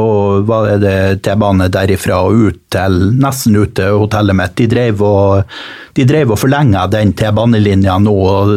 var 0.48 0.72
det 0.82 1.22
T-bane 1.22 1.68
derifra 1.70 2.24
og 2.26 2.48
ut 2.48 2.62
til 2.74 2.96
nesten 3.22 3.58
ut 3.60 3.76
til 3.78 4.00
hotellet 4.02 4.38
mitt. 4.38 4.56
De 4.58 4.66
drev 4.72 5.04
og, 5.06 5.54
de 5.94 6.08
drev 6.10 6.34
og 6.34 6.42
forlenga 6.42 6.88
den 6.89 7.13
T-banelinja 7.13 8.00
nå, 8.02 8.16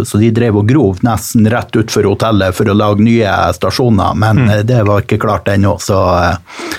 så 0.09 0.21
de 0.23 0.33
drev 0.35 0.63
og 0.63 0.71
grov 0.71 1.05
nesten 1.05 1.49
rett 1.53 1.77
utfor 1.77 2.09
hotellet 2.09 2.57
for 2.57 2.73
å 2.73 2.79
lage 2.79 3.05
nye 3.05 3.37
stasjoner, 3.59 4.17
men 4.17 4.47
mm. 4.47 4.57
det 4.69 4.83
var 4.89 5.05
ikke 5.05 5.21
klart 5.21 5.53
ennå, 5.53 5.77
så 5.85 6.01
eh, 6.17 6.75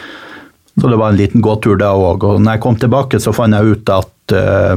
så 0.78 0.88
det 0.88 0.98
var 1.00 1.10
en 1.10 1.18
liten 1.18 1.42
gåtur 1.42 1.78
da 1.82 1.90
òg. 1.98 2.22
Og 2.22 2.42
når 2.42 2.58
jeg 2.58 2.62
kom 2.62 2.76
tilbake, 2.78 3.18
så 3.18 3.34
fant 3.34 3.56
jeg 3.58 3.74
ut 3.74 3.90
at 3.90 4.34
uh, 4.38 4.76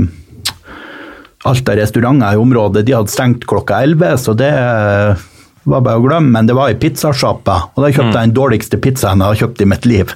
alt 1.50 1.68
av 1.68 1.76
restauranter 1.76 2.36
i 2.36 2.40
området 2.40 2.86
de 2.88 2.94
hadde 2.96 3.12
stengt 3.12 3.44
klokka 3.48 3.82
11, 3.84 4.16
så 4.22 4.34
det 4.36 4.52
eh, 5.60 5.70
var 5.72 5.86
bare 5.86 6.00
å 6.00 6.04
glemme. 6.04 6.34
Men 6.38 6.50
det 6.50 6.56
var 6.58 6.72
i 6.72 6.78
pizzasjappa, 6.80 7.56
og 7.74 7.84
da 7.84 7.92
kjøpte 7.92 8.14
jeg 8.14 8.30
den 8.30 8.36
dårligste 8.36 8.80
pizzaen 8.82 9.24
jeg 9.24 9.34
har 9.34 9.42
kjøpt 9.44 9.64
i 9.64 9.70
mitt 9.72 9.88
liv. 9.88 10.14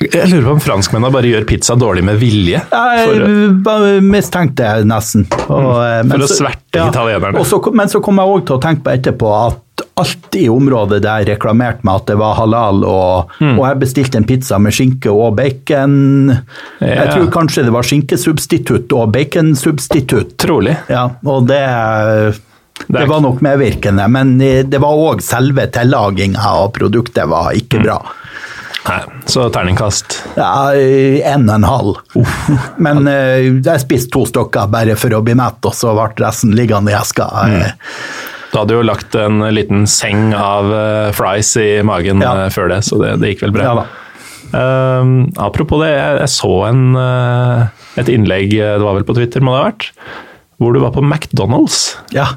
Jeg 0.00 0.30
lurer 0.30 0.46
på 0.46 0.52
om 0.56 0.60
franskmennene 0.64 1.12
bare 1.12 1.28
gjør 1.28 1.44
pizza 1.44 1.74
dårlig 1.76 2.06
med 2.08 2.16
vilje? 2.22 2.62
Jeg 2.72 3.08
For, 3.10 3.24
bare 3.66 3.98
mistenkte 4.00 4.64
jeg 4.64 4.86
nesten. 4.88 5.26
Og, 5.44 5.74
mm, 5.76 6.14
For 6.14 6.24
å 6.24 6.30
sverte 6.30 6.60
sverte 6.70 6.88
italienerne. 6.88 7.44
Så, 7.44 7.60
men 7.74 7.88
så 7.88 8.00
kom 8.00 8.20
jeg 8.20 8.30
òg 8.30 8.46
til 8.46 8.56
å 8.56 8.62
tenke 8.62 8.84
på 8.86 8.94
etterpå 8.94 9.32
at 9.34 9.84
alt 10.00 10.36
i 10.36 10.46
området 10.48 11.00
der 11.02 11.24
reklamerte 11.28 11.86
meg 11.86 12.02
at 12.02 12.10
det 12.10 12.16
var 12.20 12.36
halal, 12.36 12.84
og, 12.84 13.32
mm. 13.40 13.56
og 13.56 13.64
jeg 13.66 13.80
bestilte 13.80 14.20
en 14.20 14.28
pizza 14.28 14.58
med 14.60 14.76
skinke 14.76 15.10
og 15.12 15.36
bacon. 15.38 16.34
Jeg 16.80 17.08
tror 17.10 17.30
kanskje 17.32 17.64
det 17.66 17.74
var 17.74 17.88
skinkesubstitutt 17.88 18.92
og 18.96 19.10
baconsubstitutt. 19.14 20.36
trolig. 20.40 20.76
Ja, 20.92 21.08
og 21.24 21.48
det, 21.48 21.62
Det 22.90 23.06
var 23.10 23.20
nok 23.22 23.42
medvirkende, 23.44 24.06
men 24.10 24.32
det 24.40 24.80
var 24.82 24.98
òg 24.98 25.20
selve 25.22 25.68
tillaginga 25.70 26.42
av 26.60 26.72
produktet 26.74 27.28
var 27.30 27.52
ikke 27.54 27.84
bra. 27.84 28.00
Nei, 28.88 28.98
så 29.28 29.44
terningkast. 29.52 30.16
Ja, 30.40 30.72
en 30.72 31.44
og 31.50 31.54
en 31.58 31.66
halv. 31.68 31.98
Men 32.80 33.04
eh, 33.10 33.50
jeg 33.60 33.82
spiste 33.82 34.10
to 34.14 34.24
stykker 34.26 34.70
bare 34.72 34.96
for 34.98 35.12
å 35.14 35.20
bli 35.22 35.34
mett, 35.38 35.60
og 35.68 35.76
så 35.76 35.92
ble 35.94 36.08
resten 36.24 36.54
liggende 36.56 36.94
i 36.94 36.96
eska. 36.96 37.28
Mm. 37.28 37.82
Du 38.50 38.56
hadde 38.58 38.74
jo 38.78 38.82
lagt 38.82 39.14
en 39.20 39.44
liten 39.54 39.84
seng 39.86 40.32
av 40.34 40.72
eh, 40.74 41.10
fries 41.14 41.52
i 41.60 41.68
magen 41.86 42.24
Ja. 42.24 42.32
eh, 42.46 42.50
før 42.54 42.72
det, 42.72 42.80
så 42.88 42.98
det, 43.02 43.12
det 43.22 43.34
gikk 43.34 43.44
vel 43.46 43.54
bra. 43.60 43.68
Ja 43.68 43.74
da. 43.82 43.88
Um, 44.50 45.28
apropos 45.38 45.78
det, 45.84 45.92
jeg, 45.92 46.16
jeg 46.24 46.32
så 46.34 46.54
en, 46.66 46.80
eh, 46.98 47.68
et 48.02 48.08
innlegg, 48.10 48.56
eh, 48.58 48.72
det 48.80 48.82
var 48.82 48.96
vel 48.96 49.06
på 49.06 49.14
Twitter, 49.14 49.44
må 49.46 49.52
det 49.54 49.60
ha 49.60 49.68
vært, 49.68 49.90
hvor 50.58 50.74
du 50.74 50.80
var 50.82 50.96
på 50.96 51.04
McDonald's. 51.04 51.84
Ja. 52.16 52.32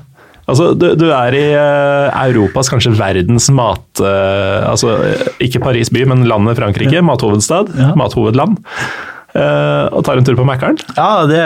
Altså, 0.49 0.73
du, 0.75 0.89
du 0.99 1.05
er 1.15 1.35
i 1.39 1.45
uh, 1.55 2.11
Europas, 2.27 2.67
kanskje 2.73 2.91
verdens 2.99 3.47
mat... 3.55 3.85
Uh, 4.01 4.59
altså, 4.73 4.97
ikke 5.43 5.61
Paris 5.63 5.91
by, 5.93 6.03
men 6.11 6.25
landet 6.27 6.59
Frankrike, 6.59 6.99
mathovedstad, 7.05 7.71
Ja. 7.79 7.93
mathovedland. 7.99 8.59
Uh, 9.33 9.87
og 9.89 10.03
tar 10.05 10.19
en 10.19 10.25
tur 10.27 10.35
på 10.37 10.43
Mækkern. 10.45 10.75
Ja, 10.93 11.23
det, 11.25 11.39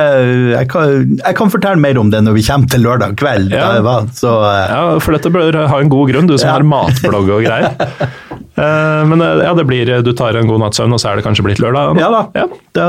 jeg, 0.51 0.67
kan, 0.73 1.13
jeg 1.21 1.37
kan 1.37 1.53
fortelle 1.53 1.79
mer 1.79 1.95
om 2.01 2.09
det 2.11 2.19
når 2.25 2.35
vi 2.35 2.43
kommer 2.43 2.67
til 2.73 2.83
lørdag 2.83 3.13
kveld. 3.21 3.53
Ja. 3.55 3.77
da 3.85 3.93
så, 4.17 4.33
Ja, 4.73 4.81
for 4.99 5.15
dette 5.15 5.31
bør 5.31 5.55
ha 5.71 5.79
en 5.79 5.93
god 5.93 6.11
grunn, 6.11 6.27
du 6.27 6.35
som 6.35 6.49
Ja. 6.49 6.57
har 6.57 6.65
matblogg 6.67 7.31
og 7.37 7.45
greier. 7.45 7.77
Men 9.07 9.21
ja, 9.21 9.51
det 9.53 9.67
blir 9.69 9.89
Du 10.03 10.09
tar 10.17 10.35
en 10.35 10.49
god 10.49 10.59
natts 10.65 10.81
søvn, 10.81 10.91
og 10.97 10.99
så 10.99 11.11
er 11.13 11.19
det 11.21 11.27
kanskje 11.29 11.45
blitt 11.45 11.61
lørdag? 11.63 11.93
nå? 11.93 12.01
ja 12.01 12.09
da. 12.11 12.21
Ja. 12.35 12.47
Da 12.75 12.87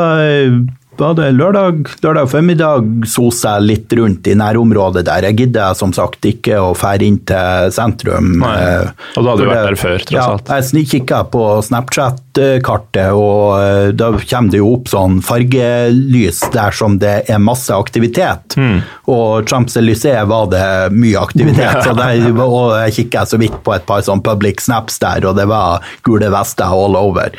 var 1.00 1.14
det 1.18 1.28
lørdag, 1.36 1.84
lørdag 2.04 2.28
formiddag 2.30 3.06
sosa 3.08 3.56
litt 3.62 3.92
rundt 3.96 4.26
i 4.30 4.34
nærområdet 4.38 5.04
der. 5.06 5.26
Jeg 5.28 5.36
gidder 5.38 5.76
som 5.78 5.92
sagt 5.96 6.26
ikke 6.28 6.58
å 6.60 6.72
fære 6.78 7.06
inn 7.06 7.18
til 7.28 7.70
sentrum. 7.74 8.32
Nei. 8.42 8.54
eh, 8.62 8.90
Og 9.16 9.24
da 9.24 9.30
hadde 9.34 9.44
du 9.46 9.50
vært 9.50 9.68
der 9.68 9.78
før, 9.80 9.96
tross 10.08 10.18
ja, 10.18 10.26
alt. 10.34 10.52
Jeg 10.52 10.68
snikkikka 10.70 11.20
på 11.32 11.44
Snapchat-kartet, 11.68 13.12
og 13.14 13.54
eh, 13.60 13.92
da 13.98 14.10
kommer 14.18 14.54
det 14.54 14.62
jo 14.62 14.72
opp 14.74 14.90
sånn 14.92 15.20
fargelys 15.24 16.42
der 16.54 16.74
som 16.76 16.98
det 17.02 17.14
er 17.30 17.42
masse 17.42 17.74
aktivitet. 17.74 18.58
Mm. 18.58 18.82
Og 19.14 19.48
Champs-Élysées 19.48 20.26
var 20.28 20.50
det 20.52 20.66
mye 20.94 21.18
aktivitet, 21.22 21.82
så 21.86 21.94
der, 21.98 22.20
og 22.44 22.76
jeg 22.84 22.98
kikka 23.02 23.26
så 23.28 23.40
vidt 23.40 23.58
på 23.66 23.74
et 23.76 23.86
par 23.88 24.04
sånn 24.06 24.22
public 24.24 24.62
snaps 24.64 24.98
der, 25.02 25.26
og 25.30 25.38
det 25.38 25.48
var 25.50 25.84
gule 26.06 26.30
vester 26.34 26.68
all 26.68 26.98
over. 26.98 27.34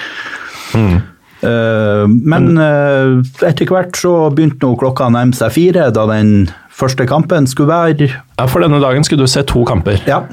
Hmm. 0.74 1.00
Eh, 1.45 2.04
men 2.08 2.58
eh, 2.60 3.47
etter 3.47 3.69
hvert 3.69 3.95
så 3.97 4.13
begynte 4.36 4.65
nå 4.65 4.75
klokka 4.80 5.08
å 5.08 5.13
nærme 5.15 5.38
seg 5.38 5.54
fire, 5.56 5.88
da 5.95 6.06
den 6.10 6.49
første 6.80 7.08
kampen 7.10 7.47
skulle 7.47 7.71
være. 7.71 8.10
ja, 8.12 8.47
For 8.47 8.63
denne 8.63 8.82
dagen 8.84 9.08
skulle 9.08 9.28
du 9.28 9.32
se 9.32 9.43
to 9.47 9.63
kamper, 9.67 10.02
Ja, 10.08 10.23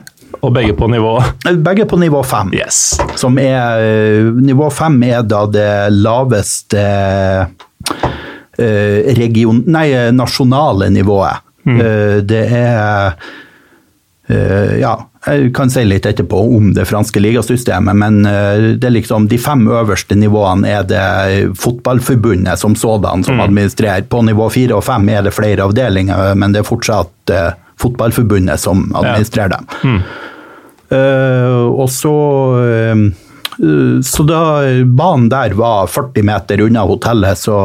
og 0.42 0.52
begge 0.52 0.74
på 0.76 0.88
nivå 0.90 1.16
begge 1.64 1.86
på 1.88 1.98
nivå 2.00 2.22
fem. 2.26 2.52
Yes. 2.54 2.98
Som 3.18 3.38
er 3.40 3.80
eh, 3.80 4.30
Nivå 4.42 4.68
fem 4.74 4.98
er 5.06 5.22
da 5.24 5.46
det 5.50 5.70
laveste 5.94 6.82
eh, 8.58 9.14
region... 9.16 9.62
Nei, 9.66 9.88
nasjonale 10.12 10.90
nivået. 10.92 11.42
Mm. 11.66 11.80
Det 12.30 12.42
er 12.54 12.76
eh, 12.76 13.32
Ja, 14.28 14.94
jeg 15.26 15.52
kan 15.54 15.70
si 15.70 15.84
litt 15.86 16.06
etterpå 16.06 16.38
om 16.56 16.72
det 16.74 16.84
franske 16.86 17.20
ligasystemet, 17.22 17.94
men 17.98 18.26
eh, 18.26 18.72
det 18.78 18.88
er 18.88 18.94
liksom 18.96 19.28
de 19.30 19.38
fem 19.38 19.62
øverste 19.70 20.14
nivåene 20.18 20.70
er 20.70 20.86
det 20.86 21.02
fotballforbundet 21.62 22.58
som 22.58 22.74
sådan 22.78 23.22
som 23.26 23.40
administrerer. 23.42 24.02
På 24.10 24.22
nivå 24.26 24.48
fire 24.50 24.78
og 24.78 24.84
fem 24.86 25.08
er 25.14 25.22
det 25.26 25.34
flere 25.34 25.62
avdelinger, 25.66 26.34
men 26.38 26.54
det 26.54 26.62
er 26.62 26.68
fortsatt 26.68 27.34
eh, 27.34 27.52
fotballforbundet 27.82 28.58
som 28.62 28.88
administrerer 28.98 29.54
dem. 29.56 30.02
Eh, 30.90 31.62
og 31.66 31.88
så 31.90 32.12
uh, 32.62 33.06
Så 34.02 34.22
da 34.28 34.40
banen 34.84 35.30
der 35.32 35.54
var 35.56 35.86
40 35.88 36.22
meter 36.28 36.60
unna 36.66 36.82
hotellet, 36.86 37.38
så 37.40 37.56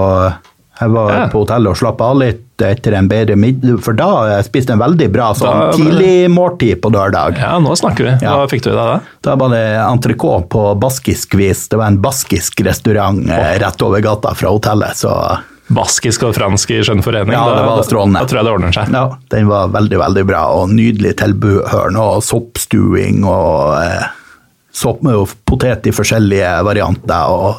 jeg 0.80 0.90
var 0.94 1.12
Ja. 1.14 1.26
på 1.30 1.44
hotellet 1.44 1.74
og 1.74 1.78
slappa 1.78 2.14
av 2.14 2.18
litt 2.22 2.48
etter 2.70 2.94
en 2.94 3.08
bedre 3.08 3.36
middag, 3.36 3.80
for 3.84 3.94
da 3.98 4.10
jeg 4.38 4.46
spiste 4.50 4.74
en 4.76 4.80
veldig 4.80 5.12
bra 5.12 5.34
sånn 5.34 5.60
Da- 5.60 5.72
tidlig 5.78 6.30
måltid 6.30 6.82
på 6.82 6.92
lørdag. 6.92 7.38
Ja, 7.40 7.58
nå 7.60 7.76
snakker 7.76 8.04
vi. 8.06 8.12
Hva 8.26 8.42
Ja. 8.44 8.48
fikk 8.48 8.64
du 8.64 8.70
i 8.70 8.76
deg 8.76 8.86
da? 8.94 9.00
Da 9.22 9.36
var 9.36 9.50
det 9.50 9.64
entrecôte 9.80 10.48
på 10.50 10.80
baskisk 10.80 11.36
vis. 11.36 11.68
Det 11.68 11.78
var 11.78 11.88
en 11.88 11.98
baskisk 12.02 12.62
restaurant 12.66 13.26
oh. 13.30 13.58
rett 13.60 13.82
over 13.82 14.02
gata 14.02 14.34
fra 14.36 14.50
hotellet, 14.50 14.96
så 14.96 15.40
Baskisk 15.72 16.24
og 16.28 16.34
fransk 16.36 16.72
i 16.72 16.82
skjønn 16.84 17.02
forening? 17.02 17.32
Ja, 17.32 17.46
det 17.48 17.62
Da- 17.64 17.66
var 17.66 17.84
strålende. 17.84 18.20
Da 18.20 18.26
tror 18.26 18.38
jeg 18.42 18.46
det 18.46 18.52
ordner 18.52 18.74
seg. 18.74 18.92
ja, 18.92 19.10
den 19.30 19.48
var 19.48 19.70
veldig, 19.70 19.98
veldig 20.00 20.28
bra. 20.28 20.42
Og 20.52 20.70
nydelig 20.70 21.16
tilbehør. 21.16 21.96
Og 21.98 22.22
soppstuing 22.22 23.24
og 23.24 23.82
eh, 23.82 24.04
sopp 24.74 25.02
med 25.02 25.16
potet 25.46 25.88
i 25.88 25.92
forskjellige 25.92 26.64
varianter. 26.66 27.30
og 27.30 27.56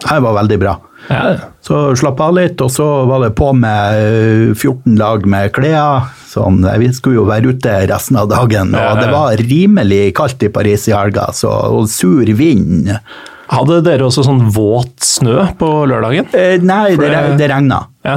Det 0.00 0.20
var 0.22 0.34
veldig 0.42 0.58
bra. 0.58 0.76
Ja. 1.10 1.50
Så 1.66 1.78
slapp 1.98 2.20
av 2.22 2.36
litt, 2.38 2.60
og 2.62 2.70
så 2.70 2.86
var 3.08 3.24
det 3.24 3.32
på 3.38 3.50
med 3.56 3.98
eh, 3.98 4.52
14 4.54 4.94
lag 5.00 5.26
med 5.26 5.50
klær. 5.56 6.06
Sånn, 6.30 6.62
eh, 6.64 6.78
vi 6.80 6.92
skulle 6.94 7.18
jo 7.18 7.26
være 7.28 7.56
ute 7.56 7.74
resten 7.90 8.20
av 8.20 8.30
dagen, 8.30 8.72
og 8.78 9.02
det 9.02 9.10
var 9.10 9.42
rimelig 9.50 10.04
kaldt 10.16 10.46
i 10.46 10.52
Paris 10.54 10.86
i 10.88 10.94
helga, 10.94 11.28
så, 11.34 11.50
og 11.74 11.90
sur 11.90 12.30
vind. 12.38 12.92
Hadde 13.50 13.80
dere 13.82 14.04
også 14.06 14.22
sånn 14.22 14.44
våt 14.54 15.02
snø 15.02 15.48
på 15.58 15.68
lørdagen? 15.90 16.28
Eh, 16.38 16.60
nei, 16.62 16.92
det, 16.94 17.08
det- 17.10 17.38
det 17.40 17.48
regna. 17.50 17.80
Ja. 18.06 18.14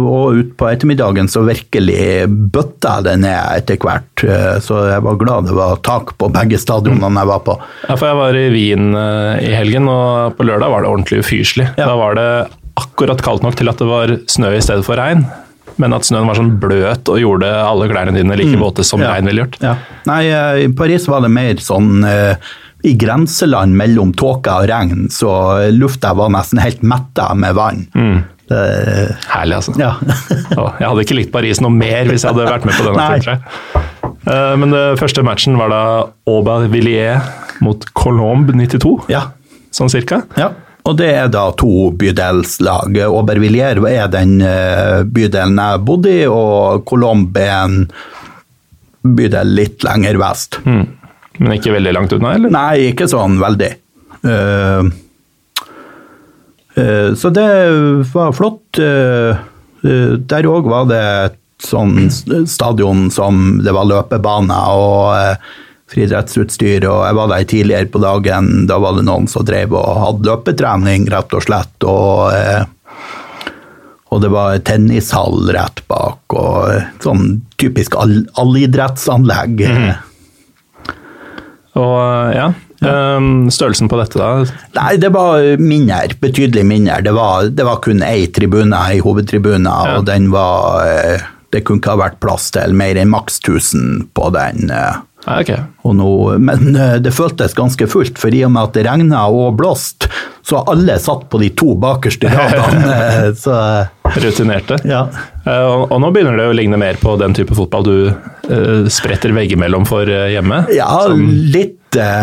Og 0.00 0.38
utpå 0.40 0.70
ettermiddagen 0.72 1.28
så 1.30 1.42
virkelig 1.46 2.24
bøtta 2.50 2.96
det 3.04 3.18
ned 3.20 3.58
etter 3.60 3.76
hvert. 3.76 4.24
Eh, 4.24 4.56
Så 4.64 4.80
jeg 4.88 5.02
var 5.04 5.18
glad 5.20 5.46
det 5.50 5.54
var 5.58 5.76
tak 5.84 6.14
på 6.18 6.30
begge 6.32 6.58
stadionene 6.58 7.20
jeg 7.20 7.28
var 7.30 7.42
på. 7.46 7.58
Ja, 7.88 7.94
for 7.96 8.06
jeg 8.08 8.16
var 8.22 8.34
i 8.40 8.46
Wien 8.54 8.94
eh, 8.96 9.44
i 9.50 9.52
helgen, 9.54 9.86
og 9.92 10.34
på 10.38 10.48
lørdag 10.48 10.72
var 10.72 10.82
det 10.82 10.90
ordentlig 10.94 11.20
ufyselig. 11.26 11.68
Ja. 11.76 11.84
Da 11.86 11.94
var 12.00 12.16
det 12.18 12.28
akkurat 12.80 13.20
kaldt 13.22 13.42
nok 13.44 13.56
til 13.60 13.68
at 13.68 13.76
det 13.78 13.86
var 13.90 14.16
snø 14.32 14.54
i 14.56 14.64
stedet 14.64 14.84
for 14.88 14.96
regn. 14.96 15.26
Men 15.80 15.92
at 15.96 16.02
snøen 16.08 16.26
var 16.28 16.36
sånn 16.36 16.56
bløt 16.60 17.08
og 17.08 17.20
gjorde 17.20 17.48
alle 17.52 17.86
klærne 17.88 18.12
dine 18.16 18.36
like 18.36 18.56
våte 18.60 18.82
som 18.84 19.00
Mm. 19.00 19.04
Ja. 19.06 19.12
regn 19.14 19.28
ville 19.30 19.44
gjort. 19.44 19.60
Ja. 19.60 19.76
Nei, 20.08 20.24
eh, 20.32 20.64
i 20.64 20.68
Paris 20.72 21.06
var 21.08 21.20
det 21.20 21.30
mer 21.30 21.54
sånn 21.60 22.02
eh, 22.04 22.34
i 22.86 22.94
grenseland 22.98 23.76
mellom 23.76 24.12
tåke 24.16 24.52
og 24.62 24.68
regn, 24.70 25.08
så 25.12 25.30
lufta 25.74 26.14
var 26.16 26.30
nesten 26.32 26.60
helt 26.62 26.82
metta 26.86 27.30
med 27.36 27.56
vann. 27.58 27.82
Mm. 27.94 28.20
Det, 28.50 28.62
Herlig, 29.30 29.60
altså. 29.60 29.74
ja. 29.78 29.92
Jeg 30.80 30.86
hadde 30.88 31.04
ikke 31.04 31.18
likt 31.20 31.30
Paris 31.34 31.60
noe 31.62 31.70
mer 31.70 32.08
hvis 32.10 32.24
jeg 32.24 32.32
hadde 32.32 32.48
vært 32.48 32.64
med 32.66 32.74
på 32.74 32.88
denne. 32.88 33.36
Eh, 34.26 34.54
Men 34.58 34.72
det 34.74 34.86
første 34.98 35.22
matchen 35.26 35.54
var 35.60 35.70
da 35.70 35.82
Aubervilliers 36.30 37.60
mot 37.62 37.84
Colombe 37.94 38.56
92, 38.56 38.96
ja. 39.12 39.28
sånn 39.70 39.92
cirka. 39.92 40.24
Ja, 40.40 40.50
og 40.88 40.96
det 40.98 41.10
er 41.12 41.28
da 41.30 41.44
to 41.60 41.90
bydelslag. 42.00 42.96
Aubervilliers 43.06 43.84
er 43.92 44.08
den 44.10 44.38
eh, 44.42 45.02
bydelen 45.06 45.60
jeg 45.60 45.82
bodde 45.86 46.14
i, 46.22 46.24
og 46.26 46.82
Colombe 46.88 47.44
er 47.44 47.58
en 47.68 47.84
bydel 49.04 49.54
litt 49.60 49.84
lenger 49.86 50.18
vest. 50.20 50.58
Men 51.40 51.56
ikke 51.56 51.72
veldig 51.72 51.94
langt 51.96 52.12
unna, 52.12 52.34
eller? 52.36 52.52
Nei, 52.52 52.90
ikke 52.90 53.08
sånn 53.08 53.38
veldig. 53.40 53.70
Uh, 54.20 54.90
uh, 56.76 57.08
så 57.16 57.32
det 57.32 57.48
var 58.12 58.36
flott. 58.36 58.80
Eh, 58.80 59.46
der 59.80 60.46
òg 60.50 60.66
var 60.68 60.90
det 60.90 61.00
et 61.00 61.38
sånn 61.64 62.10
stadion 62.48 63.06
som 63.12 63.62
det 63.64 63.72
var 63.72 63.88
løpebane 63.88 64.58
og 64.76 65.14
uh, 65.16 65.54
friidrettsutstyr, 65.90 66.84
og 66.84 67.06
jeg 67.06 67.16
var 67.16 67.30
der 67.32 67.46
tidligere 67.48 67.88
på 67.94 68.02
dagen. 68.04 68.50
Da 68.68 68.76
var 68.82 68.98
det 68.98 69.06
noen 69.08 69.24
som 69.32 69.46
drev 69.48 69.72
og 69.72 70.02
hadde 70.02 70.28
løpetrening, 70.28 71.08
rett 71.12 71.32
og 71.36 71.46
slett. 71.48 71.88
og... 71.88 72.68
og 74.10 74.22
det 74.22 74.30
var 74.34 74.60
tennishall 74.66 75.48
rett 75.54 75.80
bak, 75.88 76.36
og 76.36 77.00
sånn 77.00 77.40
typisk 77.62 77.96
all, 77.96 78.16
allidrettsanlegg. 78.42 79.64
Og 81.78 82.34
ja, 82.34 82.50
Um, 82.80 83.50
størrelsen 83.52 83.90
på 83.92 83.98
dette 84.00 84.16
da? 84.16 84.28
Nei, 84.72 84.94
det 84.96 85.10
var 85.12 85.42
mindre, 85.60 86.14
betydelig 86.16 86.62
mindre. 86.64 87.02
Det 87.04 87.12
var, 87.12 87.50
det 87.52 87.66
var 87.68 87.76
kun 87.84 88.00
ei 88.06 88.22
tribune, 88.32 88.72
ei 88.88 89.02
hovedtribune, 89.04 89.68
Ja. 89.68 89.98
og 89.98 90.06
den 90.08 90.30
var 90.32 90.80
eh, 90.88 91.26
Det 91.52 91.60
kunne 91.68 91.82
ikke 91.82 91.90
ha 91.92 91.98
vært 92.00 92.16
plass 92.24 92.48
til 92.56 92.72
mer 92.72 92.96
enn 92.96 93.10
maks 93.12 93.36
1000 93.44 94.08
på 94.16 94.30
den. 94.32 94.70
eh, 94.72 94.96
Ja, 95.26 95.36
ok. 95.42 95.50
Og 95.84 95.94
nå, 95.98 96.08
men 96.40 96.72
eh, 96.74 96.96
det 97.04 97.12
føltes 97.12 97.52
ganske 97.52 97.84
fullt, 97.86 98.16
for 98.16 98.32
i 98.32 98.40
og 98.48 98.54
med 98.54 98.70
at 98.70 98.78
det 98.78 98.86
regna 98.88 99.26
og 99.28 99.58
blåste, 99.60 100.08
så 100.40 100.64
alle 100.64 100.96
satt 100.98 101.28
på 101.28 101.36
de 101.44 101.50
to 101.52 101.74
bakerste 101.76 102.32
radene. 102.32 102.96
eh, 103.28 104.14
Rutinerte. 104.24 104.80
ja. 104.88 105.04
Eh, 105.46 105.66
Og, 105.88 105.94
nå 106.02 106.10
begynner 106.12 106.36
det 106.36 106.48
å 106.50 106.56
ligne 106.56 106.76
mer 106.80 106.98
på 107.00 107.14
den 107.20 107.32
type 107.36 107.54
fotball 107.56 107.84
du 107.86 107.94
eh, 108.10 108.88
spretter 108.92 109.32
veggimellom 109.36 109.86
for 109.88 110.04
eh, 110.10 110.28
hjemme. 110.34 110.62
Ja, 110.76 111.06
litt, 111.16 111.76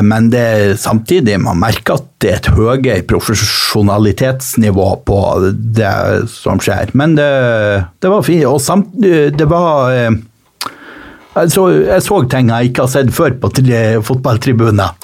men 0.07 0.29
det 0.31 0.39
er 0.47 0.75
samtidig 0.79 1.39
man 1.43 1.57
merker 1.59 1.97
at 1.97 2.05
det 2.23 2.29
er 2.31 2.37
et 2.39 2.49
høyere 2.55 3.01
profesjonalitetsnivå 3.09 4.85
på 5.09 5.17
det 5.75 5.91
som 6.31 6.61
skjer. 6.63 6.93
Men 6.95 7.17
det, 7.17 7.27
det 7.99 8.11
var 8.13 8.23
fint. 8.23 8.45
Og 8.47 8.61
samt, 8.63 8.93
det 9.01 9.47
var 9.51 9.91
jeg 9.91 11.51
så, 11.53 11.65
jeg 11.83 12.01
så 12.05 12.21
ting 12.31 12.47
jeg 12.53 12.71
ikke 12.71 12.85
har 12.85 12.93
sett 12.95 13.11
før 13.13 13.35
på 13.43 13.51
tri- 13.59 13.99
fotballtribuner. 14.07 14.95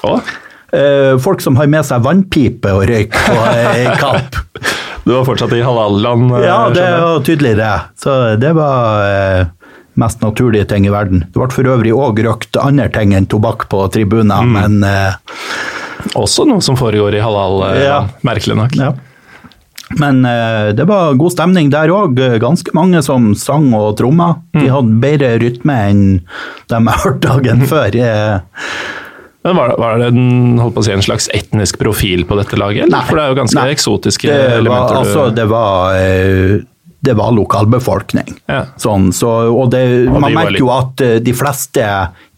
Folk 1.22 1.44
som 1.44 1.54
har 1.60 1.68
med 1.70 1.84
seg 1.86 2.02
vannpipe 2.02 2.72
og 2.74 2.88
røyk 2.90 3.12
på 3.14 3.36
kamp. 4.00 4.40
du 5.04 5.12
var 5.12 5.24
fortsatt 5.28 5.52
i 5.52 5.62
halal-land? 5.64 6.32
eh, 6.38 6.46
Ja, 6.48 6.58
det 6.74 6.86
var 7.00 7.20
tydelig 7.26 7.56
det. 7.60 7.72
Så 8.00 8.36
det 8.40 8.52
var 8.56 9.04
eh, 9.08 9.46
mest 10.00 10.20
naturlige 10.24 10.64
ting 10.68 10.86
i 10.86 10.92
verden. 10.92 11.26
Det 11.30 11.38
ble 11.38 11.50
for 11.54 11.64
øvrig 11.76 11.92
òg 11.94 12.18
røkt 12.26 12.56
andre 12.60 12.88
ting 12.92 13.12
enn 13.14 13.26
tobakk 13.30 13.68
på 13.70 13.84
tribuner, 13.94 14.42
Mm. 14.42 14.52
men 14.52 14.84
eh, 14.84 15.14
Også 16.20 16.44
noe 16.46 16.60
som 16.60 16.76
foregår 16.76 17.14
i 17.16 17.20
halal-land, 17.24 17.78
Ja. 17.80 18.00
merkelig 18.26 18.56
nok. 18.58 18.74
ja. 18.76 18.92
Men 20.00 20.24
eh, 20.24 20.72
det 20.72 20.84
var 20.88 21.14
god 21.14 21.32
stemning 21.32 21.70
der 21.70 21.88
òg. 21.92 22.16
Ganske 22.40 22.72
mange 22.74 23.02
som 23.04 23.34
sang 23.34 23.68
og 23.76 23.96
tromma. 23.96 24.30
Mm. 24.54 24.60
De 24.62 24.68
hadde 24.72 25.00
bedre 25.00 25.30
rytme 25.38 25.76
enn 25.90 26.02
de 26.68 26.80
jeg 26.80 27.00
hørte 27.04 27.28
dagen 27.28 27.66
før. 27.68 27.94
Eh, 28.04 28.38
Men 29.44 29.56
var, 29.58 29.74
var 29.78 29.98
det 30.00 30.06
en, 30.12 30.58
holdt 30.58 30.74
på 30.78 30.80
å 30.80 30.84
si, 30.86 30.92
en 30.94 31.02
slags 31.04 31.26
etnisk 31.36 31.76
profil 31.78 32.22
på 32.28 32.36
dette 32.38 32.56
laget? 32.56 32.86
Eller? 32.86 32.94
Nei. 32.96 33.02
For 33.08 33.18
det 33.20 33.24
er 33.26 33.32
jo 33.34 33.40
ganske 33.42 33.60
Nei. 33.60 33.72
eksotiske 33.74 34.28
det 34.30 34.38
var, 34.40 34.54
elementer. 34.62 35.00
altså, 35.02 35.24
det 35.36 35.44
var 35.50 35.98
eh, 36.00 36.54
det 37.04 37.12
var 37.18 37.34
lokalbefolkning. 37.36 38.30
Ja. 38.48 38.62
Sånn, 38.80 39.10
så, 39.12 39.28
og 39.52 39.66
det, 39.74 39.82
Og 40.08 40.16
man 40.24 40.32
merker 40.32 40.54
litt- 40.56 40.62
jo 40.64 40.70
at 40.72 41.02
eh, 41.04 41.18
de 41.20 41.34
fleste 41.36 41.84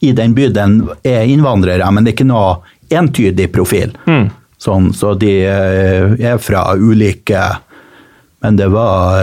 i 0.02 0.10
den 0.18 0.34
bydelen 0.34 0.80
er 1.06 1.22
innvandrere, 1.30 1.86
men 1.94 2.02
det 2.02 2.10
er 2.10 2.16
ikke 2.18 2.26
noe 2.32 2.56
entydig 2.90 3.46
profil. 3.54 3.94
Mm. 4.10 4.26
Sånn, 4.58 4.90
så 4.96 5.14
de 5.20 5.30
eh, 5.46 6.16
er 6.32 6.42
fra 6.42 6.72
ulike 6.74 7.44
Men 8.42 8.56
det 8.58 8.66
var 8.72 9.22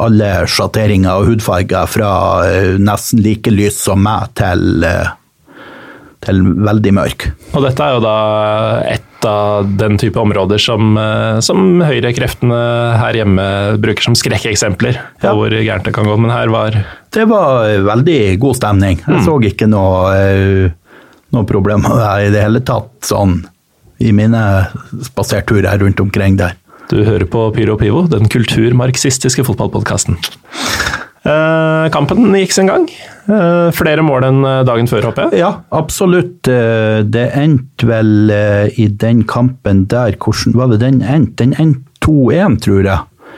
alle 0.00 0.28
sjatteringer 0.48 1.18
og 1.22 1.26
hudfarger 1.30 1.86
fra 1.90 2.10
nesten 2.78 3.22
like 3.24 3.50
lys 3.50 3.78
som 3.82 4.02
meg 4.04 4.28
til, 4.38 4.84
til 6.20 6.42
veldig 6.66 6.92
mørk. 6.96 7.28
Og 7.56 7.64
dette 7.64 7.84
er 7.84 7.94
jo 7.96 8.02
da 8.04 8.16
et 8.90 9.26
av 9.28 9.68
den 9.80 9.98
type 10.00 10.16
områder 10.20 10.60
som, 10.60 10.96
eh, 10.96 11.40
som 11.44 11.80
høyrekreftene 11.84 12.58
her 13.00 13.18
hjemme 13.20 13.46
bruker 13.80 14.02
som 14.08 14.16
skrekkeksempler 14.16 14.96
på 15.20 15.28
Ja. 15.28 15.34
hvor 15.36 15.50
gærent 15.52 15.84
det 15.84 15.94
kan 15.94 16.04
gå. 16.08 16.18
Men 16.18 16.30
her 16.30 16.48
var 16.48 16.84
Det 17.10 17.26
var 17.28 17.66
veldig 17.84 18.38
god 18.38 18.56
stemning. 18.56 19.00
Mm. 19.02 19.14
Jeg 19.16 19.24
så 19.26 19.34
ikke 19.42 19.68
noe, 19.68 20.14
eh, 20.14 20.70
noe 21.32 21.44
problem 21.44 21.82
med 21.82 21.90
det 21.90 22.28
i 22.28 22.30
det 22.30 22.42
hele 22.44 22.60
tatt, 22.60 22.90
sånn 23.02 23.44
i 24.00 24.12
mine 24.12 24.68
spaserturer 25.02 25.78
rundt 25.80 26.00
omkring 26.00 26.36
der. 26.38 26.54
Du 26.88 27.04
hører 27.04 27.26
på 27.26 27.52
Pyro 27.54 27.76
Pivo, 27.76 28.06
den 28.08 28.28
kulturmarxistiske 28.28 29.44
fotballpodkasten. 29.44 30.16
Eh, 31.20 31.86
kampen 31.92 32.32
gikk 32.32 32.54
sin 32.54 32.70
gang. 32.70 32.86
Eh, 33.28 33.68
flere 33.76 34.04
mål 34.04 34.24
enn 34.24 34.40
eh, 34.48 34.62
dagen 34.68 34.88
før, 34.88 35.10
håper 35.10 35.28
jeg. 35.28 35.42
Ja, 35.42 35.50
absolutt. 35.76 36.48
Det 36.48 37.26
endte 37.36 37.88
vel 37.88 38.32
i 38.80 38.88
den 38.88 39.24
kampen 39.28 39.84
der 39.90 40.16
Hvordan 40.16 40.56
var 40.56 40.72
det 40.72 40.80
den 40.84 41.02
endte? 41.02 41.44
Den 41.44 41.54
endte 41.60 41.84
2-1, 42.06 42.56
tror 42.64 42.88
jeg. 42.88 43.36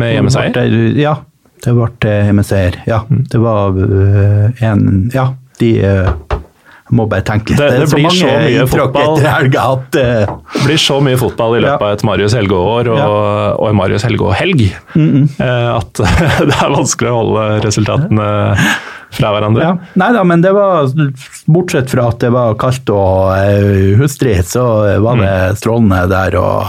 Med 0.00 0.14
hjemmeseier. 0.14 0.96
Ja. 0.96 1.18
det 1.62 1.74
ble 1.76 2.14
hjemmeseier. 2.28 2.80
Ja, 2.88 3.02
det 3.10 3.40
var 3.42 3.76
en 3.76 5.10
Ja, 5.12 5.26
de 5.60 5.72
må 6.92 7.06
bare 7.08 7.24
tenke 7.24 7.50
litt. 7.54 7.58
Det- 7.58 7.80
det 7.80 7.88
så 7.88 7.96
blir 7.96 8.04
mange 8.04 8.20
så 8.20 8.32
mye 8.44 8.66
fotball. 8.68 9.18
at 9.24 9.96
uh... 9.96 10.38
Det 10.52 10.64
blir 10.66 10.76
så 10.78 10.98
mye 11.02 11.16
fotball 11.20 11.56
i 11.56 11.60
løpet 11.64 11.80
Ja. 11.80 11.86
av 11.88 11.92
et 11.96 12.04
Marius 12.04 12.34
Helgå-år 12.36 12.88
og, 12.92 12.98
Ja. 12.98 13.06
og 13.56 13.68
en 13.70 13.76
Marius 13.78 14.04
Helgå-helg 14.04 14.60
eh, 14.68 15.68
at 15.72 15.92
det 16.48 16.56
er 16.58 16.74
vanskelig 16.76 17.10
å 17.12 17.18
holde 17.22 17.46
resultatene 17.64 18.28
fra 19.12 19.32
hverandre. 19.34 19.62
ja. 19.66 19.72
Nei 20.00 20.10
da, 20.16 20.22
men 20.24 20.40
det 20.44 20.52
var 20.56 20.86
Bortsett 21.52 21.90
fra 21.92 22.06
at 22.12 22.18
det 22.22 22.30
var 22.32 22.54
kaldt 22.60 22.88
og 22.94 23.32
øh, 23.36 23.96
hustrig, 24.00 24.38
så 24.48 24.62
var 25.02 25.16
det 25.20 25.32
Mm. 25.32 25.56
strålende 25.60 26.08
der. 26.08 26.36
og 26.40 26.66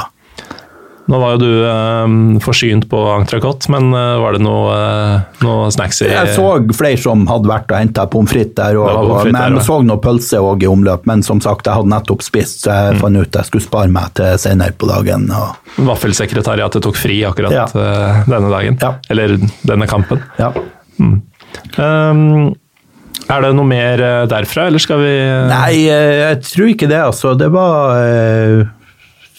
Nå 1.11 1.17
var 1.19 1.33
jo 1.33 1.39
du 1.41 1.65
eh, 1.67 2.13
forsynt 2.39 2.85
på 2.87 2.99
entrecôte, 3.17 3.67
men 3.73 3.89
eh, 3.91 4.13
var 4.23 4.37
det 4.37 4.39
noe, 4.45 4.71
eh, 4.71 5.41
noe 5.43 5.65
snacks 5.75 5.99
i 6.05 6.07
Jeg 6.07 6.29
så 6.37 6.45
flere 6.77 6.99
som 7.01 7.25
hadde 7.27 7.49
vært 7.51 7.73
og 7.73 7.81
henta 7.81 8.05
pommes 8.07 8.31
frites 8.31 8.55
der, 8.55 8.77
og, 8.79 8.87
og, 8.87 9.11
frites 9.25 9.35
men 9.35 9.57
jeg 9.59 9.65
så 9.67 9.79
noe 9.83 9.99
pølse 9.99 10.39
òg 10.39 10.63
i 10.63 10.69
omløp. 10.71 11.03
Men 11.09 11.25
som 11.27 11.41
sagt, 11.43 11.67
jeg 11.67 11.75
hadde 11.75 11.91
nettopp 11.91 12.23
spist, 12.23 12.61
så 12.63 12.71
Mm. 12.73 12.93
jeg 12.93 13.01
fant 13.01 13.17
ut 13.19 13.35
jeg 13.41 13.49
skulle 13.49 13.65
spare 13.67 13.91
meg 13.91 14.13
til 14.15 14.37
senere 14.39 14.71
på 14.79 14.87
dagen. 14.87 15.27
Og, 15.35 15.59
Vaffelsekretariatet 15.91 16.83
tok 16.87 16.95
fri 16.95 17.19
akkurat 17.27 17.51
Ja. 17.51 17.65
eh, 17.67 18.23
denne 18.31 18.49
dagen. 18.53 18.77
Ja. 18.81 18.93
Eller 19.11 19.35
denne 19.67 19.87
kampen. 19.91 20.23
ja. 20.39 20.53
Um, 21.77 22.55
er 23.29 23.41
det 23.45 23.51
noe 23.55 23.65
mer 23.67 24.01
eh, 24.03 24.25
derfra, 24.29 24.67
eller 24.67 24.79
skal 24.83 24.99
vi 25.03 25.11
Nei, 25.49 25.85
eh, 25.89 26.15
jeg 26.29 26.39
tror 26.47 26.71
ikke 26.73 26.89
det, 26.91 26.99
altså. 27.11 27.35
Det 27.39 27.49
var 27.53 27.99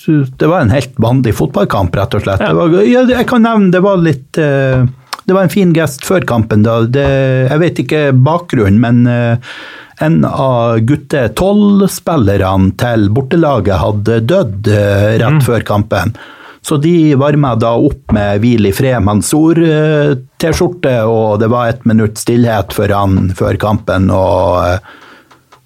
Det 0.07 0.47
var 0.47 0.61
en 0.61 0.75
helt 0.75 0.99
vanlig 1.01 1.35
fotballkamp, 1.39 1.97
rett 1.97 2.15
og 2.17 2.27
slett. 2.27 2.43
Ja. 2.43 2.53
Det 2.53 2.59
var, 2.59 2.77
ja, 2.89 3.05
jeg 3.15 3.29
kan 3.31 3.45
nevne 3.47 3.73
det 3.75 3.81
var 3.85 4.03
litt 4.03 4.41
uh, 4.41 4.85
Det 5.25 5.33
var 5.33 5.47
en 5.47 5.53
fin 5.53 5.73
gest 5.77 6.05
før 6.05 6.27
kampen. 6.29 6.65
Da. 6.67 6.83
Det, 6.85 7.07
jeg 7.49 7.63
vet 7.63 7.83
ikke 7.85 8.03
bakgrunnen, 8.13 8.81
men 8.83 9.09
uh, 9.09 9.57
en 10.05 10.25
av 10.27 10.83
gutte 10.85 11.29
tolv-spillerne 11.39 12.75
til 12.81 13.09
bortelaget 13.15 13.81
hadde 13.81 14.23
dødd 14.29 14.73
uh, 14.73 15.11
rett 15.23 15.45
før 15.47 15.67
kampen. 15.67 16.17
Så 16.65 16.79
de 16.81 17.13
varma 17.21 17.53
da 17.61 17.75
opp 17.77 18.13
med 18.17 18.41
Hvil 18.41 18.71
i 18.71 18.73
fred 18.73 19.05
Mansour-T-skjorte, 19.05 20.95
og 21.05 21.43
det 21.43 21.51
var 21.53 21.69
ett 21.69 21.85
minutt 21.85 22.17
stillhet 22.17 22.73
for 22.73 22.89
han 22.89 23.35
før 23.37 23.59
kampen. 23.61 24.09
og 24.09 24.81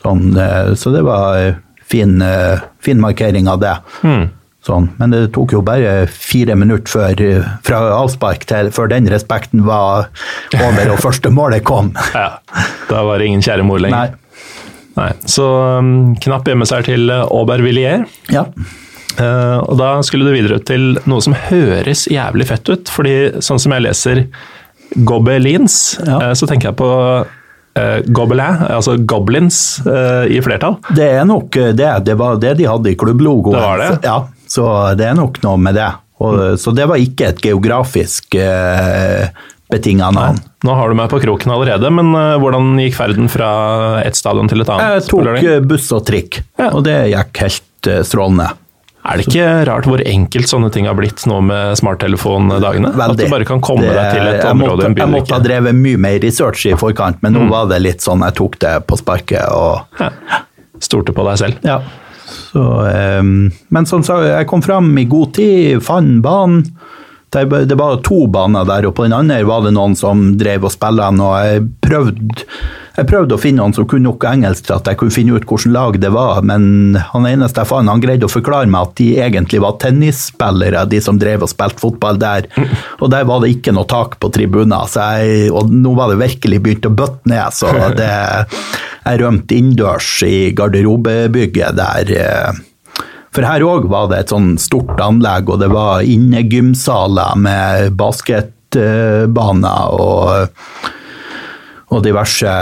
sånn, 0.03 0.35
Så 0.75 0.91
det 0.91 1.05
var 1.07 1.55
fin, 1.91 2.21
eh, 2.23 2.61
fin 2.85 3.01
markering 3.01 3.49
av 3.49 3.61
det. 3.63 3.77
Sånn. 4.69 4.89
Men 4.99 5.13
det 5.15 5.21
tok 5.33 5.55
jo 5.55 5.63
bare 5.65 6.07
fire 6.13 6.57
minutter 6.59 6.91
før, 6.93 7.21
eh, 7.25 7.47
fra 7.65 7.79
avspark 7.97 8.45
til 8.51 8.69
før 8.75 8.91
den 8.93 9.07
respekten 9.09 9.63
var 9.65 10.11
over 10.59 10.91
og 10.93 11.01
første 11.05 11.33
målet 11.33 11.65
kom. 11.69 11.95
Ja, 12.19 12.41
da 12.91 13.05
var 13.07 13.21
det 13.21 13.31
ingen 13.31 13.45
kjære 13.45 13.65
mor 13.65 13.81
lenger. 13.81 14.13
Nei. 14.13 14.25
Nei. 14.99 15.13
Så 15.31 15.47
um, 15.79 16.17
knapp 16.19 16.49
seg 16.67 16.89
til 16.89 17.07
uh, 17.13 17.23
Aubervilliers. 17.31 18.09
Ja. 18.35 18.45
Uh, 19.19 19.59
og 19.63 19.77
da 19.79 19.93
skulle 20.07 20.27
du 20.27 20.35
videre 20.35 20.59
til 20.67 20.97
noe 21.07 21.23
som 21.23 21.37
høres 21.49 22.09
jævlig 22.11 22.49
fett 22.51 22.69
ut, 22.69 22.91
fordi 22.91 23.15
sånn 23.45 23.63
som 23.63 23.75
jeg 23.77 23.87
leser 23.87 24.25
Gobelins, 25.07 25.99
Ja. 26.03 26.19
uh, 26.19 26.35
så 26.35 26.49
tenker 26.51 26.73
jeg 26.73 26.81
på 26.81 26.91
Gobelin, 28.15 28.63
altså 28.69 28.97
Goblins 29.09 29.59
eh, 29.87 30.27
i 30.37 30.41
flertall. 30.45 30.77
Det 30.97 31.07
er 31.21 31.25
nok 31.29 31.57
eh, 31.61 31.73
det. 31.77 31.91
Det 32.09 32.17
var 32.21 32.39
det 32.43 32.57
de 32.61 32.67
hadde 32.71 32.93
i 32.93 32.97
klubblogoen. 32.99 33.57
Det 33.59 33.65
var 33.65 33.83
det? 33.83 33.91
Ja, 34.09 34.19
så 34.49 34.69
det 34.99 35.07
er 35.11 35.19
nok 35.19 35.41
noe 35.45 35.61
med 35.69 35.79
det. 35.79 35.91
Og, 36.19 36.59
Så 36.59 36.73
det 36.75 36.89
var 36.91 36.99
ikke 36.99 37.29
et 37.31 37.43
geografisk 37.45 38.35
eh, 38.35 39.29
betinga 39.71 40.09
navn. 40.17 40.41
Nå 40.67 40.75
har 40.75 40.91
du 40.91 40.97
meg 40.99 41.11
på 41.13 41.21
kroken 41.23 41.53
allerede, 41.55 41.91
men 41.95 42.09
eh, 42.19 42.35
hvordan 42.43 42.73
gikk 42.83 42.97
ferden 42.99 43.29
fra 43.31 43.51
et 44.03 44.17
stadion 44.19 44.49
til 44.51 44.65
et 44.65 44.73
annet? 44.75 44.97
Jeg 44.99 45.11
tok 45.13 45.29
eh, 45.45 45.61
buss 45.63 45.91
og 45.95 46.03
trikk, 46.09 46.41
Ja. 46.59 46.73
og 46.73 46.83
det 46.89 46.97
gikk 47.13 47.43
helt 47.45 47.91
eh, 47.93 48.01
strålende. 48.07 48.49
Er 49.09 49.17
det 49.17 49.27
ikke 49.29 49.45
rart 49.69 49.87
hvor 49.89 50.03
enkelt 50.05 50.49
sånne 50.51 50.71
ting 50.75 50.87
har 50.87 50.95
blitt 50.99 51.23
nå 51.27 51.39
med 51.43 51.77
smarttelefondagene? 51.81 52.91
At 53.01 53.17
du 53.17 53.25
bare 53.31 53.45
kan 53.49 53.61
komme 53.65 53.83
Det- 53.87 53.95
deg 53.97 54.11
til 54.19 54.27
et 54.29 54.45
område 54.45 54.83
i 54.83 54.87
en 54.87 54.95
by 54.95 55.01
Jeg 55.01 55.09
måtte 55.15 55.33
ha 55.33 55.39
drevet 55.41 55.75
mye 55.75 55.97
mer 55.97 56.19
research 56.21 56.67
i 56.67 56.75
forkant, 56.75 57.23
men 57.23 57.33
nå 57.33 57.41
Mm. 57.47 57.51
var 57.51 57.67
det 57.69 57.81
litt 57.83 58.01
sånn 58.01 58.21
jeg 58.23 58.35
tok 58.35 58.59
det 58.59 58.87
på 58.87 58.99
sparket. 58.99 59.49
og 59.51 59.81
ja. 60.01 60.11
Stolte 60.81 61.13
på 61.13 61.25
deg 61.25 61.39
selv. 61.39 61.57
ja. 61.65 61.81
Så, 62.53 62.61
um, 63.21 63.51
men 63.71 63.87
som 63.87 64.03
sagt, 64.03 64.23
jeg 64.27 64.47
kom 64.47 64.61
fram 64.63 64.97
i 64.99 65.05
god 65.05 65.33
tid, 65.35 65.81
fant 65.83 66.21
banen. 66.23 66.65
Det 67.31 67.49
det 67.69 67.77
var 67.77 67.97
to 68.03 68.27
baner 68.27 68.65
der, 68.65 68.87
og 68.89 68.95
på 68.95 69.03
den 69.05 69.13
andre 69.13 69.43
var 69.45 69.63
det 69.63 69.73
noen 69.75 69.95
som 69.97 70.37
drev 70.39 70.65
og 70.65 70.71
spilte 70.73 71.21
og 71.21 71.45
jeg 71.45 71.69
prøvde, 71.83 72.45
jeg 72.99 73.07
prøvde 73.07 73.37
å 73.37 73.39
finne 73.39 73.63
noen 73.63 73.75
som 73.77 73.87
kunne 73.87 74.09
nok 74.09 74.25
engelsk 74.27 74.65
til 74.67 74.75
at 74.75 74.89
jeg 74.91 74.99
kunne 74.99 75.15
finne 75.15 75.37
ut 75.37 75.45
hvilket 75.47 75.71
lag 75.71 75.99
det 76.03 76.11
var, 76.11 76.41
men 76.43 76.97
han 77.13 77.29
eneste 77.31 77.63
jeg 77.63 77.71
fant, 77.71 77.87
han 77.91 78.03
greide 78.03 78.27
å 78.27 78.33
forklare 78.33 78.67
meg 78.71 78.89
at 78.89 78.97
de 78.99 79.07
egentlig 79.23 79.61
var 79.63 79.77
tennisspillere, 79.83 80.83
de 80.91 80.99
som 81.05 81.21
drev 81.21 81.47
og 81.47 81.53
spilte 81.53 81.79
fotball 81.83 82.19
der. 82.19 82.49
Og 83.03 83.13
der 83.13 83.25
var 83.29 83.39
det 83.43 83.53
ikke 83.55 83.71
noe 83.77 83.87
tak 83.87 84.17
på 84.19 84.31
tribuner, 84.35 84.91
jeg, 84.91 85.53
og 85.55 85.71
nå 85.71 85.93
var 85.95 86.11
det 86.11 86.19
virkelig 86.19 86.59
begynt 86.65 86.89
å 86.89 86.97
bøtte 86.99 87.31
ned. 87.31 87.55
så 87.55 87.71
det, 88.01 88.11
jeg 89.05 89.21
rømte 89.23 89.55
innendørs 89.55 90.11
i 90.27 90.51
garderobebygget 90.59 91.79
der. 91.79 92.05
eh, 92.19 92.51
For 93.31 93.47
her 93.47 93.63
òg 93.63 93.87
var 93.93 94.11
det 94.11 94.19
et 94.25 94.35
sånn 94.35 94.57
stort 94.59 94.99
anlegg, 95.05 95.47
og 95.47 95.63
det 95.63 95.71
var 95.71 96.03
innegymsaler 96.03 97.39
med 97.39 97.95
basketbaner 98.01 99.95
og, 99.95 100.51
og 101.89 102.03
diverse. 102.05 102.55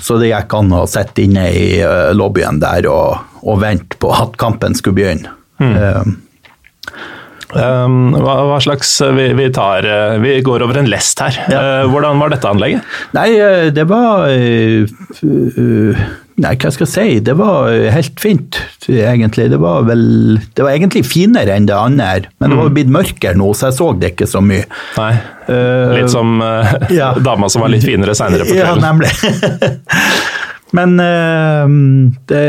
Så 0.00 0.18
det 0.20 0.32
gikk 0.32 0.54
an 0.56 0.74
å 0.74 0.84
sitte 0.90 1.24
inne 1.26 1.48
i 1.52 1.66
eh, 1.84 2.12
lobbyen 2.16 2.60
der 2.62 2.88
og, 2.90 3.40
og 3.44 3.60
vente 3.62 3.98
på 4.00 4.12
at 4.14 4.38
kampen 4.40 4.76
skulle 4.78 5.00
begynne. 5.00 5.34
Mm. 5.60 6.20
Um, 7.54 8.14
hva, 8.18 8.40
hva 8.48 8.56
slags 8.58 8.96
vi, 9.14 9.28
vi 9.38 9.44
tar 9.54 9.86
eh, 9.86 10.16
Vi 10.18 10.32
går 10.42 10.64
over 10.64 10.80
en 10.80 10.88
lest 10.90 11.20
her. 11.22 11.36
Ja. 11.52 11.60
Uh, 11.84 11.92
hvordan 11.92 12.18
var 12.18 12.32
dette 12.32 12.50
anlegget? 12.50 12.88
Nei, 13.14 13.28
eh, 13.38 13.68
det 13.74 13.84
var 13.86 14.26
uh, 14.26 14.94
eh, 15.22 16.04
Nei, 16.42 16.56
hva 16.58 16.70
skal 16.74 16.82
jeg 16.88 16.90
si? 16.90 17.18
Det 17.22 17.36
var 17.38 17.68
eh, 17.70 17.92
helt 17.94 18.18
fint, 18.18 18.56
egentlig. 18.90 19.46
Det 19.52 19.58
var 19.62 19.84
vel 19.86 20.40
Det 20.56 20.64
var 20.66 20.72
egentlig 20.74 21.04
finere 21.06 21.54
enn 21.54 21.68
det 21.68 21.76
andre, 21.78 22.24
men 22.42 22.50
det 22.50 22.58
var 22.58 22.72
blitt 22.74 22.90
mørkere 22.90 23.38
nå, 23.38 23.52
så 23.54 23.68
jeg 23.68 23.76
så 23.78 23.90
det 24.00 24.10
ikke 24.14 24.26
så 24.26 24.42
mye. 24.42 24.64
Nei. 24.98 25.12
Eh, 25.46 25.92
Litt 26.00 26.10
som 26.10 26.40
uh, 26.42 26.72
ja. 27.00 27.12
dama 27.22 27.50
som 27.52 27.62
var 27.62 27.70
litt 27.70 27.86
finere 27.86 28.16
seinere 28.18 28.48
på 28.48 28.54
kvelden. 28.56 28.82
Ja, 28.82 28.90
nemlig. 28.90 29.12
Men 30.74 30.96
uh, 30.98 31.70
det, 32.26 32.42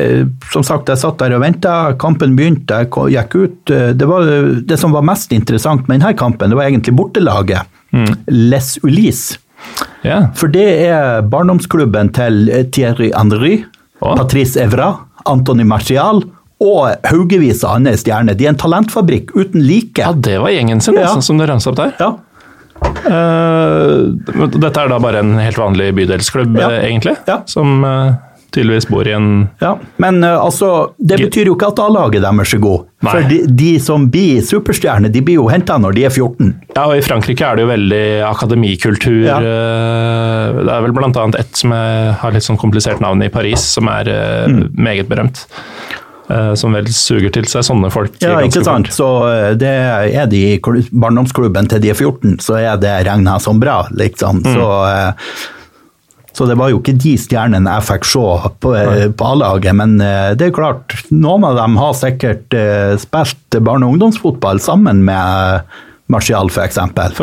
som 0.50 0.66
sagt, 0.66 0.90
jeg 0.90 1.04
satt 1.04 1.22
der 1.22 1.38
og 1.38 1.44
venta. 1.46 1.76
Kampen 2.02 2.34
begynte, 2.40 2.82
jeg 2.88 3.14
gikk 3.20 3.38
ut. 3.38 3.60
Det, 3.70 4.10
var, 4.10 4.34
det 4.66 4.80
som 4.82 4.98
var 4.98 5.06
mest 5.06 5.36
interessant 5.36 5.86
med 5.86 6.00
denne 6.02 6.16
kampen, 6.18 6.50
det 6.50 6.58
var 6.58 6.72
egentlig 6.72 6.96
bortelaget. 6.98 7.70
Les 8.34 8.76
Ulis. 8.82 9.36
Yeah. 10.02 10.32
For 10.38 10.50
det 10.52 10.66
er 10.90 11.22
barndomsklubben 11.30 12.12
til 12.18 12.50
Thierry 12.74 13.12
Henry, 13.14 13.60
Patrice 14.20 14.62
Evra, 14.62 14.92
Antony 15.26 15.64
Martial 15.66 16.22
og 16.62 17.08
haugevis 17.10 17.64
av 17.66 17.80
andre 17.80 17.96
stjerner. 18.00 18.38
De 18.38 18.46
er 18.46 18.54
en 18.54 18.60
talentfabrikk 18.62 19.34
uten 19.36 19.66
like. 19.66 20.00
ja, 20.02 20.12
det 20.14 20.38
var 20.40 20.50
gjengen 20.54 20.82
sin, 20.82 20.94
Ja. 20.96 21.08
altså, 21.10 21.22
som 21.32 21.38
du 21.42 21.46
ramsa 21.50 21.72
opp 21.74 21.76
der. 21.82 21.94
Ja. 22.00 22.14
Uh, 23.06 24.12
dette 24.56 24.82
er 24.84 24.90
da 24.92 25.00
bare 25.02 25.22
en 25.24 25.36
helt 25.40 25.58
vanlig 25.60 25.92
bydelsklubb, 25.98 26.58
Ja. 26.60 26.70
eh, 26.72 26.86
egentlig? 26.90 27.16
Ja. 27.28 27.42
Som 27.46 27.84
eh, 27.84 28.14
tydeligvis 28.56 28.88
bor 28.90 29.08
i 29.08 29.14
en 29.16 29.30
Ja, 29.62 29.74
men 30.02 30.24
uh, 30.24 30.38
altså, 30.42 30.70
det 30.98 31.20
betyr 31.22 31.50
jo 31.52 31.56
ikke 31.58 31.70
at 31.74 31.82
A-laget 31.84 32.24
deres 32.26 32.54
er 32.56 32.62
god. 32.64 32.86
Nei. 33.06 33.12
For 33.12 33.28
de, 33.30 33.40
de 33.60 33.72
som 33.84 34.08
blir 34.10 34.40
superstjerner, 34.48 35.12
de 35.14 35.22
blir 35.22 35.38
jo 35.42 35.50
henta 35.52 35.76
når 35.78 35.94
de 36.00 36.06
er 36.08 36.14
14. 36.16 36.54
Ja, 36.74 36.88
og 36.88 36.96
i 36.98 37.04
Frankrike 37.06 37.46
er 37.46 37.60
det 37.60 37.66
jo 37.68 37.72
veldig 37.74 38.04
akademikultur. 38.32 39.20
Ja. 39.28 39.38
eh, 39.44 40.64
Det 40.64 40.72
er 40.74 40.88
vel 40.88 41.04
annet 41.06 41.38
ett 41.44 41.60
som 41.60 41.76
har 41.76 42.34
litt 42.34 42.48
sånn 42.48 42.58
komplisert 42.62 43.04
navn 43.04 43.22
i 43.26 43.30
Paris, 43.34 43.62
som 43.78 43.92
er 43.92 44.10
eh, 44.10 44.48
Mm. 44.50 44.70
meget 44.78 45.08
berømt. 45.12 45.46
Som 46.58 46.74
vel 46.74 46.88
suger 46.90 47.30
til 47.30 47.46
seg 47.46 47.62
sånne 47.68 47.92
folk. 47.94 48.16
Ja, 48.24 48.40
ikke 48.42 48.64
sant? 48.66 48.88
fort. 48.90 48.96
Så 48.98 49.08
det 49.62 49.70
er 49.70 50.26
de 50.26 50.40
i 50.56 50.60
barndomsklubben 50.90 51.70
til 51.70 51.84
de 51.84 51.92
er 51.94 51.98
14, 52.00 52.40
så 52.42 52.58
er 52.58 52.80
det 52.82 52.96
regna 53.06 53.38
som 53.40 53.60
bra, 53.62 53.84
liksom. 53.94 54.42
Mm. 54.42 54.56
Så, 54.56 54.66
så 56.36 56.44
det 56.50 56.58
var 56.60 56.70
jo 56.74 56.82
ikke 56.82 56.98
de 57.00 57.14
stjernene 57.22 57.72
jeg 57.78 57.86
fikk 57.88 58.06
se 58.10 58.24
på, 58.60 58.74
eh, 58.76 59.06
på 59.16 59.28
A-laget, 59.32 59.72
men 59.80 59.94
eh, 60.04 60.34
det 60.36 60.50
er 60.50 60.56
klart, 60.58 60.96
noen 61.16 61.46
av 61.48 61.56
dem 61.62 61.78
har 61.80 61.94
sikkert 61.96 62.54
eh, 62.60 62.94
spilt 63.00 63.60
barne- 63.64 63.88
og 63.88 63.96
ungdomsfotball 63.96 64.60
sammen 64.60 65.00
med 65.08 65.62
Martial. 66.12 66.52
For 66.52 66.62
eksempel. 66.68 67.16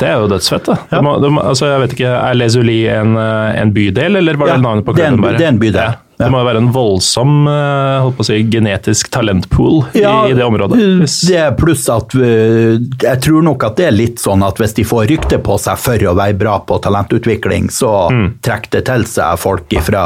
Det 0.00 0.08
er 0.08 0.16
jo 0.22 0.30
dødsfett, 0.32 0.64
da. 0.64 0.78
Ja. 0.90 1.02
Det 1.20 1.28
må, 1.36 1.42
altså, 1.44 1.68
jeg 1.68 1.80
vet 1.82 1.92
ikke, 1.98 2.12
Er 2.16 2.38
Les 2.40 2.56
Ulis 2.56 2.86
en, 2.88 3.16
en 3.20 3.72
bydel, 3.76 4.16
eller 4.22 4.38
var 4.40 4.48
Ja, 4.48 4.54
det 4.56 4.64
navnet 4.64 4.86
på 4.88 4.94
det 4.96 5.04
er 5.04 5.10
en- 5.12 5.18
klubben? 5.20 5.36
det 5.36 5.44
er 5.44 5.52
en 5.52 5.60
bydel. 5.60 5.82
Ja, 5.92 6.09
Det 6.20 6.28
må 6.30 6.42
jo 6.42 6.46
være 6.50 6.60
en 6.60 6.70
voldsom 6.74 7.36
eh, 7.48 8.22
si, 8.28 8.38
genetisk 8.52 9.08
talentpool 9.14 9.82
i, 9.96 10.02
i 10.04 10.34
det 10.36 10.44
området. 10.44 10.78
Det 11.26 11.44
pluss 11.60 11.86
at 11.92 12.14
eh, 12.20 12.76
jeg 13.00 13.22
tror 13.24 13.46
nok 13.46 13.64
at 13.70 13.78
det 13.80 13.86
er 13.88 13.96
litt 13.96 14.20
sånn 14.20 14.44
at 14.46 14.60
hvis 14.60 14.76
de 14.76 14.84
får 14.84 15.08
rykte 15.10 15.38
på 15.42 15.56
seg 15.60 15.80
for 15.80 16.06
å 16.10 16.16
være 16.18 16.36
bra 16.40 16.58
på 16.68 16.80
talentutvikling, 16.84 17.70
så 17.72 17.94
Mm. 18.10 18.26
trekker 18.42 18.70
det 18.78 18.80
til 18.88 19.04
seg 19.06 19.38
folk 19.38 19.72
ifra 19.76 20.02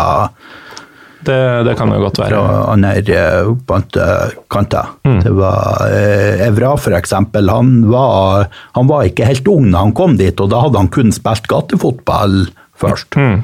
Det, 1.25 1.37
det 1.65 1.73
kan 1.79 1.89
jo 1.89 2.01
godt 2.03 2.19
være. 2.21 2.37
fra 2.37 2.57
andre 2.75 2.91
eh, 3.01 4.35
kanter. 4.53 4.91
Mm. 5.09 5.21
Det 5.25 5.33
var 5.39 5.87
eh, 5.89 6.43
Evra, 6.49 6.75
for 6.77 6.93
eksempel. 6.99 7.49
Han 7.49 7.71
var, 7.89 8.51
han 8.77 8.91
var 8.91 9.07
ikke 9.09 9.25
helt 9.31 9.49
ung 9.49 9.71
da 9.73 9.81
han 9.87 9.95
kom 9.97 10.19
dit, 10.21 10.37
og 10.45 10.51
da 10.53 10.61
hadde 10.67 10.83
han 10.83 10.91
kun 10.93 11.13
spilt 11.17 11.49
gatefotball 11.49 12.43
først. 12.77 13.17
Mm. 13.17 13.41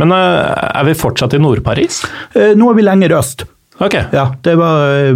Men 0.00 0.12
eh, 0.12 0.70
er 0.80 0.84
vi 0.88 0.94
fortsatt 0.98 1.34
i 1.34 1.42
Nord-Paris? 1.42 2.02
Eh, 2.34 2.54
Nå 2.56 2.70
er 2.70 2.78
vi 2.78 2.82
lenger 2.86 3.18
øst. 3.18 3.44
Ok. 3.82 3.94
Ja, 4.12 4.28
det 4.44 4.52
var 4.60 4.82
eh, 5.10 5.14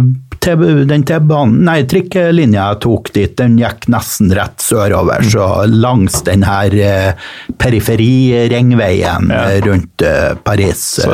den 0.87 1.03
T-banen, 1.03 1.57
nei, 1.67 1.81
trikkelinja 1.89 2.69
jeg 2.71 2.79
tok 2.85 3.09
dit, 3.15 3.33
den 3.39 3.57
gikk 3.59 3.87
nesten 3.91 4.29
rett 4.35 4.61
sørover, 4.63 5.19
Mm. 5.25 5.29
så 5.33 5.47
langs 5.67 6.21
den 6.23 6.43
her 6.47 6.71
eh, 6.73 7.25
periferiringveien 7.59 9.29
Ja. 9.29 9.59
rundt 9.65 10.01
eh, 10.01 10.35
Paris. 10.43 10.83
Så, 11.01 11.11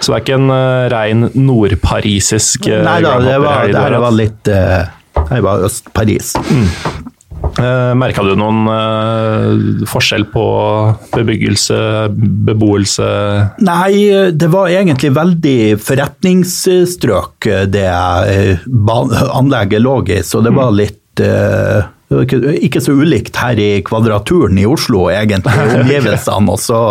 så 0.00 0.12
det 0.12 0.16
er 0.16 0.22
ikke 0.24 0.38
en 0.38 0.50
uh, 0.50 0.86
rein 0.92 1.26
nordparisisk 1.34 2.68
uh, 2.70 2.82
Nei 2.86 3.00
da, 3.02 3.16
det 3.22 3.38
var, 3.42 3.66
det 3.72 4.00
var 4.06 4.14
litt 4.14 4.48
uh, 4.52 4.86
Det 5.32 5.42
var 5.42 5.66
Øst-Paris. 5.66 6.34
Uh, 6.36 7.12
Merka 7.96 8.24
du 8.26 8.34
noen 8.38 8.66
eh, 8.70 9.84
forskjell 9.88 10.26
på 10.32 10.44
bebyggelse, 11.14 11.78
beboelse 12.46 13.08
Nei, 13.64 14.30
det 14.32 14.48
var 14.52 14.70
egentlig 14.72 15.12
veldig 15.16 15.58
forretningsstrøk 15.82 17.48
eh, 17.50 17.66
det 17.70 17.88
eh, 17.88 18.66
anlegget 18.66 19.84
lå 19.84 19.98
i, 20.10 20.22
så 20.26 20.42
det 20.44 20.52
var 20.56 20.74
litt 20.76 21.22
eh, 21.24 21.86
ikke, 22.06 22.80
så 22.82 22.94
ulikt 22.94 23.38
her 23.40 23.58
i 23.58 23.70
Kvadraturen 23.86 24.60
i 24.62 24.66
Oslo, 24.68 25.08
egentlig, 25.10 25.56
omgivelsene. 25.80 26.52
Og 26.52 26.60
så 26.62 26.82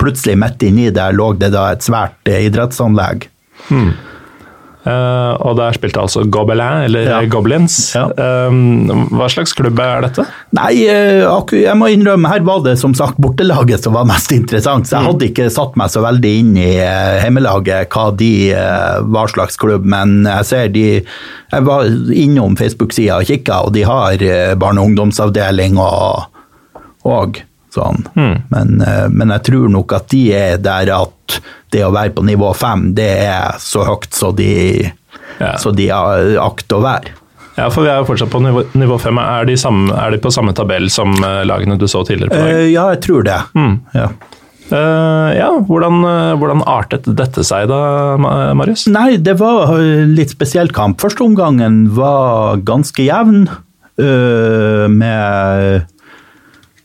plutselig 0.00 0.38
midt 0.40 0.64
inni 0.64 0.88
der 0.94 1.12
lå 1.12 1.34
det 1.36 1.52
da 1.52 1.68
et 1.74 1.84
svært 1.84 2.30
idrettsanlegg. 2.30 3.28
idrettsanlegg. 3.68 3.92
Eh, 4.82 5.32
og 5.46 5.54
der 5.60 5.76
spilte 5.76 6.00
altså 6.02 6.24
Gobelin, 6.26 6.88
eller 6.88 7.04
Ja. 7.06 7.18
Goblins. 7.30 7.76
Ja. 7.94 8.08
Um, 8.48 9.06
hva 9.14 9.28
slags 9.30 9.52
klubb 9.54 9.78
er 9.78 10.02
dette? 10.08 10.24
Nei, 10.58 10.72
eh, 10.90 11.22
jeg 11.54 11.76
må 11.78 11.86
innrømme, 11.92 12.26
her 12.32 12.42
var 12.42 12.64
det 12.64 12.74
som 12.80 12.94
sagt 12.98 13.20
bortelaget 13.22 13.84
som 13.86 13.94
var 13.94 14.08
mest 14.10 14.32
interessant. 14.34 14.88
Så 14.90 14.96
jeg 14.98 15.06
hadde 15.06 15.28
ikke 15.30 15.46
satt 15.54 15.76
meg 15.78 15.92
så 15.94 16.02
veldig 16.02 16.32
inn 16.40 16.56
i 16.56 16.72
eh, 16.82 17.22
hjemmelaget, 17.22 17.88
hva 17.94 18.08
de 18.16 18.32
var 19.14 19.30
slags 19.30 19.56
klubb. 19.56 19.84
Men 19.86 20.24
jeg 20.26 20.44
ser 20.50 20.68
de 20.74 20.86
Jeg 21.52 21.64
var 21.68 21.84
innom 21.84 22.56
Facebook-sida 22.56 23.18
og 23.20 23.26
kikka, 23.28 23.66
og 23.66 23.72
de 23.74 23.82
har 23.84 24.16
barne- 24.56 24.80
og 24.80 24.88
ungdomsavdeling 24.88 25.76
og, 25.78 26.24
og 27.04 27.42
sånn. 27.72 28.04
Men, 28.14 28.74
eh, 28.84 29.06
men 29.08 29.32
jeg 29.36 29.46
tror 29.48 29.72
nok 29.72 29.94
at 29.96 30.10
de 30.12 30.26
er 30.36 30.60
der 30.62 30.92
at 30.94 31.40
det 31.72 31.84
å 31.86 31.92
være 31.94 32.12
på 32.16 32.24
nivå 32.28 32.52
fem, 32.56 32.90
det 32.96 33.08
er 33.24 33.56
så 33.62 33.86
høyt 33.88 34.12
så 34.12 34.34
de, 34.36 34.92
Ja. 35.40 35.56
så 35.58 35.72
de 35.74 35.88
akter 35.92 36.76
å 36.78 36.84
være. 36.84 37.16
Ja, 37.56 37.68
for 37.68 37.84
vi 37.84 37.90
er 37.92 38.00
jo 38.00 38.08
fortsatt 38.08 38.30
på 38.32 38.40
nivå, 38.40 38.62
nivå 38.80 38.96
fem. 39.00 39.18
Er 39.20 39.44
de, 39.48 39.56
samme, 39.60 39.92
er 39.92 40.14
de 40.14 40.20
på 40.24 40.32
samme 40.32 40.54
tabell 40.56 40.88
som 40.92 41.12
eh, 41.12 41.42
lagene 41.48 41.76
du 41.80 41.84
så 41.90 42.00
tidligere 42.08 42.32
på 42.32 42.38
dagen? 42.40 42.60
Eh, 42.62 42.68
ja, 42.72 42.86
jeg 42.94 43.02
tror 43.04 43.26
det. 43.28 43.40
Ja. 43.96 44.12
Uh, 44.72 45.28
ja, 45.36 45.50
hvordan, 45.68 45.98
hvordan 46.40 46.62
artet 46.70 47.04
dette 47.18 47.42
seg 47.44 47.66
da, 47.68 47.80
Marius? 48.56 48.86
Nei, 48.88 49.18
det 49.20 49.34
var 49.42 49.74
litt 50.08 50.32
spesiell 50.32 50.72
kamp. 50.72 50.96
Første 51.02 51.26
omgangen 51.26 51.90
var 51.92 52.62
ganske 52.64 53.04
jevn, 53.04 53.42
uh, 54.00 54.86
med, 54.88 55.91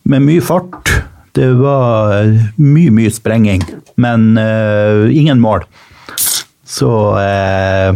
med 0.07 0.23
mye 0.25 0.43
fart. 0.43 0.91
Det 1.37 1.49
var 1.59 2.31
mye, 2.57 2.93
mye 2.93 3.11
sprenging, 3.13 3.61
men 4.01 4.31
uh, 4.39 5.05
ingen 5.13 5.41
mål. 5.43 5.67
Så, 6.67 6.89
uh, 7.19 7.93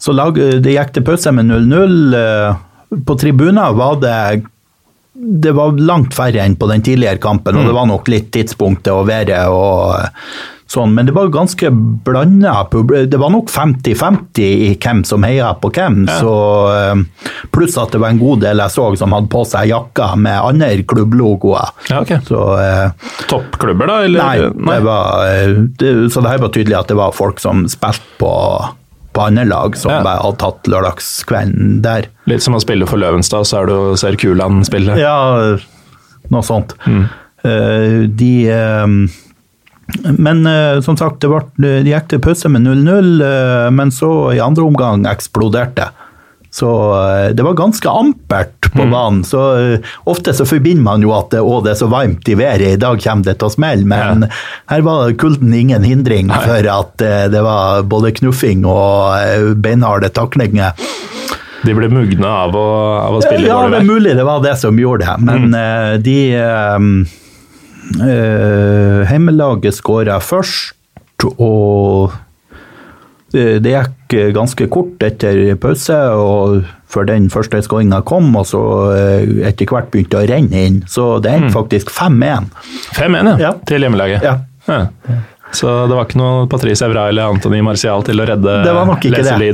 så 0.00 0.14
lag, 0.16 0.38
det 0.64 0.76
gikk 0.76 0.94
til 0.94 1.06
pause 1.06 1.34
med 1.34 1.50
0-0. 1.50 2.16
øh, 2.18 3.02
På 3.06 3.14
tribuner 3.20 3.76
var 3.76 4.00
det 4.02 4.16
det 5.12 5.52
var 5.54 5.76
langt 5.76 6.14
færre 6.16 6.40
enn 6.42 6.56
på 6.58 6.66
den 6.70 6.82
tidligere 6.82 7.20
kampen, 7.22 7.54
og 7.54 7.68
det 7.68 7.74
var 7.76 7.86
nok 7.86 8.08
litt 8.10 8.30
tidspunktet 8.34 8.90
å 8.90 9.04
være 9.06 9.42
og 9.52 9.92
sånn, 10.72 10.94
men 10.96 11.06
det 11.08 11.12
var 11.16 11.28
ganske 11.32 11.68
blanda. 12.06 12.54
Det 13.06 13.18
var 13.20 13.32
nok 13.34 13.50
50-50 13.52 14.42
i 14.42 14.70
hvem 14.80 15.02
som 15.08 15.24
heia 15.26 15.50
på 15.60 15.70
hvem, 15.76 16.02
så 16.08 16.34
eh, 16.72 17.02
pluss 17.52 17.76
at 17.80 17.92
det 17.92 18.00
var 18.02 18.14
en 18.14 18.20
god 18.22 18.42
del 18.46 18.62
jeg 18.64 18.74
så 18.74 18.86
som 19.00 19.12
hadde 19.16 19.30
på 19.32 19.44
seg 19.48 19.68
jakker 19.72 20.16
med 20.20 20.38
andre 20.40 20.70
klubblogoer. 20.88 21.72
Ja, 21.90 22.00
okay. 22.02 22.22
Så 22.28 22.40
eh, 22.60 23.10
Toppklubber, 23.30 23.90
da? 23.90 23.98
Eller? 24.06 24.22
nei, 24.22 24.68
det 24.72 24.84
var, 24.86 25.26
eh, 25.28 25.56
det, 25.80 25.92
så 26.14 26.24
det 26.24 26.32
her 26.34 26.44
var 26.46 26.54
tydelig 26.56 26.78
at 26.80 26.92
det 26.92 26.98
var 27.00 27.16
folk 27.16 27.42
som 27.42 27.66
spilte 27.70 28.16
på, 28.22 28.32
på 29.12 29.24
andre 29.28 29.44
lag, 29.48 29.76
som 29.76 29.92
Ja. 29.92 30.00
hadde 30.06 30.38
tatt 30.40 30.68
lørdagskvelden 30.72 31.82
der. 31.84 32.08
Litt 32.30 32.44
som 32.44 32.56
å 32.56 32.62
spille 32.62 32.88
for 32.88 33.02
Løvenstad, 33.02 33.44
så 33.48 33.60
er 33.62 33.68
du 33.68 33.74
og 33.76 33.98
ser 34.00 34.16
Kuland 34.20 34.64
spille. 34.68 34.96
Ja, 35.00 35.58
noe 36.32 36.46
sånt. 36.46 36.72
Mm. 36.88 37.04
Uh, 37.42 38.04
de 38.06 38.32
Men 40.18 40.46
eh, 40.46 40.80
som 40.84 40.96
sagt, 40.96 41.20
det, 41.22 41.28
ble, 41.32 41.42
det 41.60 41.90
gikk 41.90 42.08
til 42.14 42.22
pause 42.24 42.48
med 42.52 42.64
0-0, 42.66 43.12
eh, 43.26 43.68
men 43.74 43.92
så 43.92 44.12
i 44.34 44.40
andre 44.42 44.64
omgang 44.64 45.04
eksploderte. 45.10 45.90
Så 46.52 46.68
eh, 46.96 47.28
det 47.36 47.44
var 47.46 47.58
ganske 47.60 47.88
ampert 47.90 48.58
Mm. 48.72 48.78
på 48.86 48.90
banen. 48.90 49.24
Så 49.24 49.40
eh, 49.60 49.78
ofte 50.08 50.32
så 50.32 50.46
forbinder 50.48 50.80
man 50.86 51.02
jo 51.04 51.10
at 51.12 51.28
det, 51.34 51.42
å, 51.44 51.58
det 51.60 51.74
er 51.74 51.78
så 51.82 51.90
varmt 51.92 52.28
i 52.32 52.36
været, 52.38 52.70
i 52.72 52.80
dag 52.80 52.96
kommer 53.04 53.26
det 53.26 53.34
til 53.36 53.50
å 53.50 53.52
smelle, 53.52 53.84
men 53.84 54.24
her 54.72 54.84
var 54.86 55.12
kulden 55.20 55.52
ingen 55.52 55.84
hindring 55.84 56.30
for 56.32 56.68
at 56.72 57.04
eh, 57.04 57.26
det 57.28 57.42
var 57.44 57.82
både 57.84 58.14
knuffing 58.16 58.64
og 58.64 59.58
beinharde 59.60 60.08
taklinger. 60.16 60.72
De 61.62 61.74
ble 61.76 61.90
mugne 61.92 62.24
av 62.26 62.56
å, 62.56 62.64
av 63.10 63.18
å 63.18 63.20
spille 63.26 63.44
Ja, 63.44 63.60
dårlig 63.60 63.76
det 63.76 63.82
er 63.82 63.90
mulig 63.92 64.16
det 64.18 64.24
var 64.26 64.40
det 64.42 64.56
som 64.64 64.80
gjorde 64.80 65.04
det, 65.04 65.18
men 65.28 65.52
eh, 65.52 65.92
de 66.02 66.16
Hjemmelaget 67.98 69.76
skåra 69.76 70.18
først, 70.22 70.76
og 71.38 72.12
det, 73.32 73.72
gikk 73.72 74.14
eh, 74.18 74.30
ganske 74.34 74.66
kort 74.72 75.02
etter 75.06 75.54
pause, 75.60 75.96
og 76.20 76.62
før 76.92 77.08
den 77.08 77.30
første 77.32 77.62
skåringa 77.64 78.02
kom, 78.08 78.28
og 78.36 78.46
så 78.50 78.62
eh, 78.92 79.48
etter 79.48 79.70
hvert 79.70 79.90
begynte 79.92 80.20
å 80.20 80.26
renne 80.28 80.64
inn. 80.68 80.80
Så 80.90 81.16
det 81.24 81.32
endte 81.32 81.54
faktisk 81.54 81.92
5-1. 81.94 82.50
5-1 82.98 83.30
ja, 83.32 83.36
Ja. 83.48 83.52
til 83.68 83.86
hjemmelaget. 83.86 84.26
Ja. 84.26 84.38
Ja. 84.68 84.82
Så 85.52 85.68
det 85.88 85.96
var 85.96 86.06
ikke 86.06 86.20
noe 86.20 86.46
Patrice 86.48 86.84
Evra 86.86 87.08
eller 87.10 87.32
Antony 87.32 87.60
Martial 87.64 88.04
til 88.06 88.20
å 88.22 88.26
redde 88.28 88.44
det. 88.46 88.62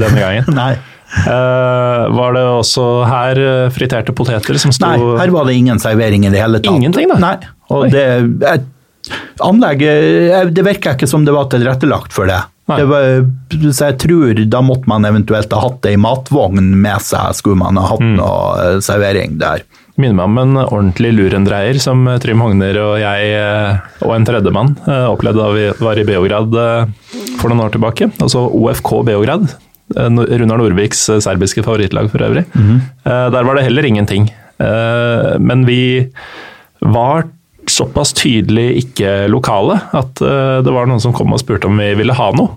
denne 0.02 0.20
gangen. 0.22 0.50
Nei. 0.58 0.72
Uh, 1.08 2.04
var 2.12 2.34
det 2.36 2.42
også 2.44 2.82
her 3.08 3.38
eh, 3.40 3.70
friterte 3.72 4.12
poteter 4.12 4.58
som 4.60 4.74
sto 4.76 4.90
Nei, 4.90 4.98
her 5.22 5.30
var 5.32 5.46
det 5.48 5.54
ingen 5.56 5.80
servering 5.80 6.26
i 6.28 6.32
det 6.34 6.42
hele 6.42 6.60
tatt. 6.60 6.68
Ingenting, 6.68 7.08
da? 7.08 7.16
Nei, 7.22 7.36
og 7.70 7.90
det 7.92 8.04
jeg, 8.42 8.66
Anlegget 9.40 10.52
Det 10.54 10.64
virka 10.66 10.92
ikke 10.96 11.06
som 11.08 11.22
det 11.24 11.32
var 11.32 11.46
tilrettelagt 11.52 12.12
for 12.12 12.26
det. 12.28 12.40
Det 12.68 12.84
var, 12.90 13.22
så 13.72 13.86
jeg 13.88 13.96
tror 14.02 14.40
da 14.52 14.58
måtte 14.60 14.90
man 14.90 15.06
eventuelt 15.08 15.52
ha 15.56 15.60
hatt 15.62 15.86
ei 15.88 15.94
matvogn 15.96 16.66
med 16.82 17.00
seg, 17.00 17.30
skulle 17.38 17.56
man 17.62 17.78
ha 17.80 17.86
hatt 17.94 18.02
Mm. 18.04 18.16
noe 18.18 18.40
eh, 18.74 18.80
servering 18.84 19.38
der. 19.40 19.62
Minner 19.96 20.18
meg 20.18 20.26
om 20.28 20.36
en 20.42 20.58
ordentlig 20.66 21.14
lurendreier 21.16 21.78
som 21.80 22.02
eh, 22.10 22.18
Trym 22.20 22.42
Hogner 22.44 22.76
og 22.82 22.98
jeg 23.00 23.30
eh, 23.38 23.78
og 24.04 24.12
en 24.18 24.26
tredjemann 24.28 24.74
opplevde 24.84 25.40
da 25.40 25.48
vi 25.56 25.64
var 25.86 25.96
i 26.02 26.04
Beograd 26.10 26.52
for 27.40 27.48
noen 27.48 27.64
år 27.64 27.72
tilbake. 27.78 28.10
Altså 28.20 28.44
OFK 28.44 28.92
Beograd. 29.08 29.48
Runar 29.96 30.60
Norviks 30.60 31.06
eh, 31.14 31.22
serbiske 31.24 31.64
favorittlag 31.64 32.10
for 32.12 32.26
øvrig. 32.28 32.44
Eh, 32.58 33.26
Der 33.32 33.48
var 33.48 33.54
det 33.56 33.64
heller 33.70 33.88
ingenting. 33.88 34.28
Men 34.60 35.64
vi 35.64 35.80
var 36.82 37.24
såpass 37.78 38.12
tydelig 38.18 38.68
ikke 38.84 39.12
lokale 39.32 39.78
at 39.96 40.22
eh, 40.24 40.58
det 40.66 40.74
var 40.74 40.88
noen 40.90 41.02
som 41.02 41.14
kom 41.16 41.32
og 41.34 41.40
spurte 41.42 41.70
om 41.70 41.78
vi 41.80 41.92
ville 41.98 42.16
ha 42.18 42.30
noe. 42.36 42.56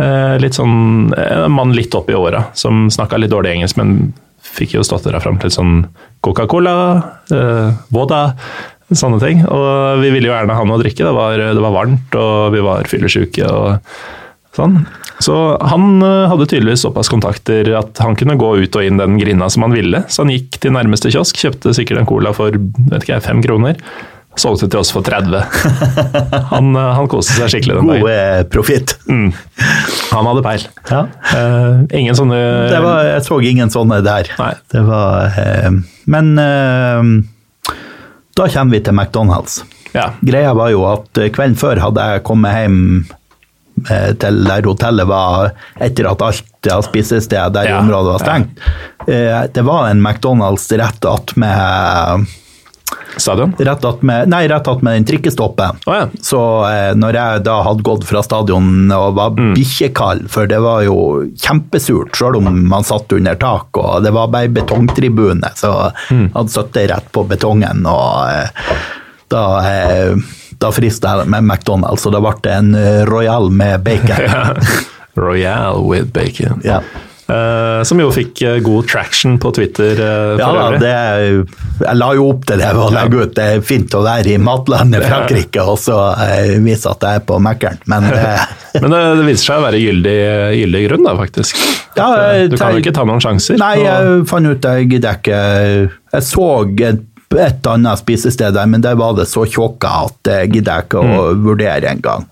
Eh, 0.00 0.36
Litt 0.40 0.56
sånn, 0.56 1.12
En 1.16 1.52
mann 1.52 1.74
litt 1.76 1.94
opp 1.98 2.08
i 2.12 2.16
åra 2.16 2.46
som 2.56 2.86
snakka 2.92 3.18
litt 3.20 3.32
dårlig 3.32 3.56
engelsk, 3.58 3.80
men 3.80 4.12
fikk 4.52 4.74
jo 4.76 4.84
stått 4.84 5.04
der 5.08 5.20
fram 5.22 5.38
til 5.40 5.52
sånn 5.54 5.74
Coca-Cola, 6.24 6.74
eh, 7.32 7.68
Voda, 7.94 8.22
sånne 8.92 9.20
ting. 9.22 9.44
Og 9.48 10.00
vi 10.02 10.10
ville 10.12 10.28
jo 10.28 10.34
gjerne 10.34 10.56
ha 10.56 10.64
noe 10.68 10.76
å 10.76 10.82
drikke. 10.82 11.06
Det 11.06 11.14
var, 11.16 11.38
det 11.40 11.62
var 11.64 11.76
varmt, 11.76 12.16
og 12.18 12.52
vi 12.52 12.60
var 12.64 12.88
fyllesyke 12.90 13.48
sånn. 14.56 14.82
Så 15.22 15.36
han 15.70 16.02
eh, 16.04 16.26
hadde 16.30 16.48
tydeligvis 16.50 16.82
såpass 16.84 17.08
kontakter 17.12 17.68
at 17.78 18.00
han 18.02 18.16
kunne 18.18 18.36
gå 18.40 18.50
ut 18.64 18.76
og 18.78 18.84
inn 18.84 19.00
den 19.00 19.16
grinda 19.20 19.48
som 19.52 19.64
han 19.66 19.76
ville. 19.76 20.02
Så 20.12 20.24
han 20.24 20.32
gikk 20.34 20.58
til 20.62 20.74
nærmeste 20.76 21.12
kiosk, 21.14 21.38
kjøpte 21.40 21.72
sikkert 21.76 22.02
en 22.02 22.10
cola 22.10 22.34
for 22.36 22.56
vet 22.90 23.06
ikke 23.06 23.22
fem 23.24 23.42
kroner. 23.44 23.78
Solgte 24.40 24.64
til 24.72 24.80
oss 24.80 24.90
for 24.94 25.04
30. 25.04 25.42
Han, 26.52 26.70
eh, 26.76 26.92
han 26.96 27.08
koste 27.12 27.34
seg 27.36 27.50
skikkelig 27.52 27.76
den 27.78 27.88
God 27.90 27.98
dagen. 27.98 28.08
eh, 28.12 28.42
profitt. 28.48 28.94
Han 30.12 30.28
hadde 30.30 30.44
peil. 30.46 30.64
Ja. 30.88 31.02
Uh, 31.32 31.82
ingen 31.96 32.16
sånne 32.16 32.38
Det 32.72 32.80
var, 32.84 33.04
jeg 33.10 33.26
så 33.26 33.40
ingen 33.44 33.72
sånne 33.72 34.00
der. 34.04 34.30
Var 34.38 35.36
uh, 35.36 35.78
Men 36.08 36.32
uh, 36.40 37.74
da 38.36 38.48
kommer 38.48 38.72
vi 38.78 38.80
til 38.84 38.96
McDonald's. 38.96 39.60
Ja. 39.92 40.10
Greia 40.24 40.54
var 40.56 40.72
jo 40.72 40.86
at 40.88 41.20
kvelden 41.36 41.58
før 41.60 41.80
hadde 41.84 42.06
jeg 42.14 42.24
kommet 42.24 42.56
hjem 42.56 42.80
til 44.20 44.36
der 44.46 44.62
hotellet 44.68 45.08
var 45.08 45.50
etter 45.82 46.06
at 46.06 46.20
alt 46.22 46.68
av 46.70 46.84
spisesteder 46.86 47.50
der 47.52 47.70
i 47.70 47.72
området 47.74 48.12
var 48.12 48.20
ja. 48.20 48.26
stengt. 48.26 48.60
Eh, 49.08 49.40
Det 49.52 49.64
var 49.66 49.88
en 49.90 50.00
McDonald's 50.04 50.68
rett 50.78 51.04
attmed 51.08 52.26
Stadion? 53.16 53.52
Rett 53.58 53.84
attmed 53.84 54.28
Nei, 54.32 54.46
rett 54.48 54.66
attmed 54.68 54.94
den 54.96 55.04
trikkestoppen. 55.04 55.76
Oh, 55.86 55.94
ja. 55.94 56.06
Så 56.24 56.40
eh, 56.68 56.94
når 56.96 57.12
jeg 57.18 57.42
da 57.44 57.58
hadde 57.66 57.82
gått 57.86 58.04
fra 58.08 58.22
stadion 58.24 58.90
og 58.92 59.14
var 59.18 59.30
Mm. 59.36 59.54
bikkjekald, 59.56 60.28
for 60.32 60.46
det 60.46 60.58
var 60.64 60.82
jo 60.86 60.96
kjempesurt, 61.38 62.16
selv 62.16 62.36
om 62.40 62.48
man 62.68 62.84
satt 62.84 63.12
under 63.12 63.34
tak, 63.40 63.68
og 63.76 64.02
det 64.04 64.12
var 64.12 64.28
bare 64.32 64.48
betongtribune, 64.48 65.50
så 65.56 65.92
Mm. 66.10 66.30
hadde 66.34 66.48
sittet 66.50 66.90
rett 66.90 67.12
på 67.12 67.24
betongen, 67.28 67.84
og 67.86 68.28
eh, 68.30 68.48
da, 69.28 69.44
eh, 69.64 70.14
da 70.58 70.70
frista 70.70 71.18
jeg 71.18 71.28
med 71.32 71.44
McDonald's, 71.44 72.04
og 72.06 72.12
da 72.12 72.20
ble 72.20 72.34
det 72.42 72.52
en 72.52 72.74
eh, 72.74 73.04
Royal 73.08 73.50
med 73.50 73.82
bacon. 73.84 74.56
Royal 75.16 75.82
with 75.84 76.12
bacon. 76.12 76.60
Ja. 76.64 76.80
Eh, 77.30 77.82
som 77.86 78.00
jo 78.02 78.08
fikk 78.12 78.40
uh, 78.44 78.56
god 78.64 78.88
traction 78.90 79.36
på 79.40 79.52
Twitter. 79.54 79.92
eh, 79.94 80.38
Ja 80.40 80.48
da, 80.52 80.64
det, 80.82 80.94
jeg 81.86 81.96
la 81.96 82.08
jo 82.18 82.24
opp 82.32 82.42
til 82.48 82.58
det 82.58 82.66
ved 82.74 82.82
å 82.82 82.88
legge 82.92 83.20
ut. 83.22 83.34
Det 83.36 83.44
er 83.56 83.60
fint 83.64 83.94
å 83.94 84.02
være 84.04 84.34
i 84.34 84.40
matlandet 84.42 85.06
Frankrike 85.06 85.62
og 85.62 85.78
så 85.80 85.96
vise 86.64 86.90
at 86.90 87.06
jeg 87.06 87.20
er 87.22 87.24
på 87.28 87.38
Mækkern, 87.42 87.78
men 87.86 88.08
Men 88.82 88.88
det, 88.90 89.00
det 89.20 89.24
viser 89.28 89.44
seg 89.50 89.60
å 89.60 89.64
være 89.66 89.78
gyldig, 89.82 90.16
gyldig 90.56 90.82
grunn, 90.88 91.02
da, 91.04 91.12
faktisk. 91.18 91.58
Ja, 91.98 92.06
du 92.48 92.54
kan 92.56 92.72
jo 92.72 92.80
ikke 92.80 92.94
ta 92.96 93.04
noen 93.04 93.20
sjanser. 93.20 93.58
Nei, 93.60 93.74
og- 93.82 93.86
jeg 93.86 94.26
fant 94.30 94.48
ut 94.48 94.64
jeg 94.70 94.86
gidder 94.94 95.18
ikke 95.20 95.40
Jeg 96.16 96.22
så 96.24 96.46
et, 96.88 97.02
et 97.36 97.68
annet 97.68 98.00
spisested 98.00 98.56
der, 98.56 98.66
men 98.72 98.80
der 98.84 98.96
var 98.96 99.12
det 99.18 99.28
så 99.28 99.44
tjåka 99.48 99.92
at 100.08 100.32
jeg 100.34 100.52
gidder 100.58 100.86
ikke 100.86 101.00
å 101.04 101.04
Mm. 101.32 101.44
vurdere 101.44 101.92
engang. 101.92 102.26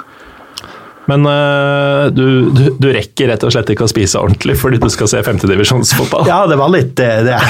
Men 1.10 1.26
uh, 1.26 2.06
du, 2.14 2.24
du, 2.54 2.62
du 2.78 2.88
rekker 2.94 3.32
rett 3.32 3.42
og 3.46 3.50
slett 3.54 3.72
ikke 3.74 3.88
å 3.88 3.90
spise 3.90 4.20
ordentlig 4.20 4.54
fordi 4.60 4.78
du 4.82 4.86
skal 4.92 5.10
se 5.10 5.22
femtedivisjonsfotball. 5.26 6.28
Ja, 6.30 6.44
det 6.50 6.58
var 6.60 6.70
litt 6.70 7.00
eh, 7.02 7.24
det. 7.26 7.38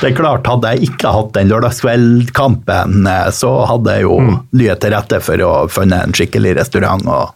Det 0.00 0.06
er 0.08 0.14
klart, 0.16 0.46
hadde 0.48 0.70
jeg 0.72 0.86
ikke 0.88 1.10
hatt 1.12 1.34
den 1.34 1.50
lørdagskveldkampen, 1.50 3.02
eh, 3.10 3.26
så 3.34 3.50
hadde 3.68 3.96
jeg 3.98 4.06
jo 4.06 4.14
Mm. 4.22 4.36
lyet 4.56 4.80
til 4.80 4.94
rette 4.94 5.18
for 5.20 5.42
å 5.44 5.52
funne 5.68 5.98
en 6.06 6.14
skikkelig 6.16 6.54
restaurant. 6.56 7.04
og 7.06 7.34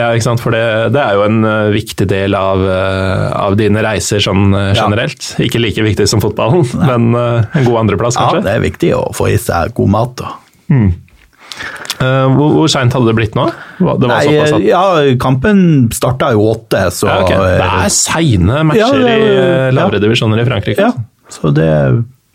Ja, 0.00 0.08
ikke 0.10 0.24
sant? 0.26 0.40
For 0.42 0.50
det, 0.50 0.64
det 0.96 0.98
er 1.04 1.14
jo 1.14 1.22
en 1.28 1.44
viktig 1.70 2.08
del 2.10 2.34
av, 2.34 2.58
av 2.66 3.54
dine 3.60 3.78
reiser 3.86 4.18
sånn 4.24 4.48
generelt. 4.74 5.28
Ja. 5.38 5.44
Ikke 5.46 5.60
like 5.62 5.84
viktig 5.86 6.08
som 6.10 6.20
fotballen, 6.24 6.64
men 6.82 7.14
eh, 7.14 7.44
en 7.60 7.68
god 7.68 7.84
andreplass, 7.84 8.16
kanskje? 8.18 8.40
Ja, 8.42 8.46
det 8.48 8.56
er 8.56 8.64
viktig 8.64 8.90
å 8.98 9.04
få 9.14 9.28
i 9.30 9.38
seg 9.38 9.70
god 9.78 9.92
mat. 9.94 10.16
da. 10.18 10.32
Eh, 10.74 10.90
hvor 12.34 12.54
hvor 12.58 12.70
seint 12.70 12.94
hadde 12.94 13.10
det 13.10 13.16
blitt 13.18 13.36
nå? 13.38 13.46
Det 13.78 14.08
var 14.08 14.10
Nei, 14.10 14.64
ja, 14.66 14.82
kampen 15.20 15.60
starta 15.94 16.32
jo 16.34 16.48
åtte, 16.52 16.86
så 16.94 17.08
ja, 17.10 17.20
okay. 17.22 17.38
Det 17.38 17.68
eh, 17.68 17.78
er 17.84 17.94
seine 17.94 18.64
matcher 18.68 18.98
Ja, 19.00 19.14
i 19.14 19.30
eh, 19.30 19.70
lavere 19.74 20.02
divisjoner 20.02 20.42
i 20.42 20.48
Frankrike. 20.48 20.80
Ja, 20.82 20.92
altså. 21.24 21.40
så 21.40 21.54
det 21.56 21.70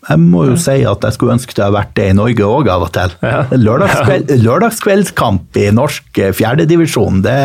Jeg 0.08 0.22
må 0.22 0.46
jo 0.48 0.56
si 0.58 0.78
at 0.88 1.04
jeg 1.04 1.16
skulle 1.16 1.36
ønske 1.36 1.54
det 1.54 1.64
hadde 1.66 1.76
vært 1.76 1.96
det 1.98 2.06
i 2.10 2.16
Norge 2.16 2.46
òg 2.48 2.70
av 2.72 2.86
og 2.86 2.92
til. 2.96 3.16
Lørdagskveldskamp 4.46 5.60
i 5.60 5.66
norsk 5.76 6.22
eh, 6.24 6.32
fjerdedivisjon, 6.36 7.20
det 7.26 7.40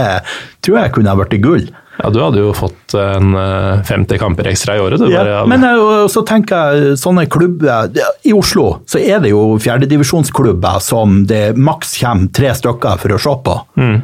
tror 0.66 0.82
jeg 0.82 0.96
kunne 0.96 1.12
ha 1.12 1.20
blitt 1.20 1.44
gull. 1.44 1.68
Ja, 2.02 2.10
du 2.12 2.20
hadde 2.20 2.42
jo 2.42 2.52
fått 2.56 2.96
en 3.00 3.36
eh, 3.40 3.84
50 3.88 4.20
kamper 4.20 4.50
ekstra 4.52 4.76
i 4.76 4.82
året, 4.84 5.00
du. 5.00 5.08
bare 5.08 5.38
Ja, 5.38 5.44
men 5.48 5.64
jeg, 5.64 6.10
så 6.12 6.26
tenker 6.28 6.76
jeg 6.76 6.98
sånne 7.00 7.26
klubber 7.32 7.92
I 8.28 8.34
Oslo 8.36 8.66
så 8.90 9.00
er 9.00 9.22
det 9.24 9.32
jo 9.32 9.56
fjerdedivisjonsklubber 9.64 10.82
som 10.84 11.24
det 11.30 11.56
maks 11.56 11.96
kommer 12.02 12.32
tre 12.36 12.52
stykker 12.58 13.00
for 13.02 13.16
å 13.16 13.22
se 13.22 13.36
på. 13.46 13.56
Mm. 13.80 13.96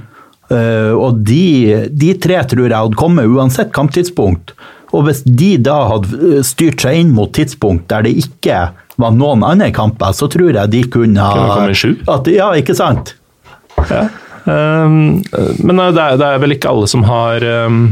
Uh, 0.52 0.92
og 1.00 1.22
de, 1.24 1.88
de 1.96 2.12
tre 2.20 2.42
tror 2.44 2.66
jeg 2.66 2.76
hadde 2.76 3.00
kommet 3.00 3.30
uansett 3.32 3.72
kamptidspunkt. 3.76 4.56
Og 4.92 5.06
hvis 5.08 5.22
de 5.24 5.54
da 5.64 5.78
hadde 5.88 6.18
eh, 6.20 6.42
styrt 6.44 6.84
seg 6.84 7.00
inn 7.00 7.14
mot 7.16 7.32
tidspunkt 7.32 7.88
der 7.92 8.04
det 8.08 8.12
ikke 8.26 8.58
var 9.00 9.14
noen 9.16 9.46
andre 9.48 9.70
kamper, 9.76 10.12
så 10.16 10.28
tror 10.32 10.52
jeg 10.52 10.74
de 10.74 10.82
kunne 10.92 11.24
ha 11.24 11.56
Kunne? 11.56 11.96
At, 12.12 12.28
ja, 12.32 12.52
ikke 12.60 12.76
sant? 12.78 13.16
Ja. 13.88 14.10
Um, 14.46 15.22
men 15.62 15.80
eh, 15.80 15.92
det 15.94 16.02
er, 16.02 16.16
det 16.22 16.28
er 16.34 16.40
vel 16.42 16.56
ikke 16.56 16.72
alle 16.72 16.88
som 16.90 17.04
har 17.06 17.44
um, 17.68 17.84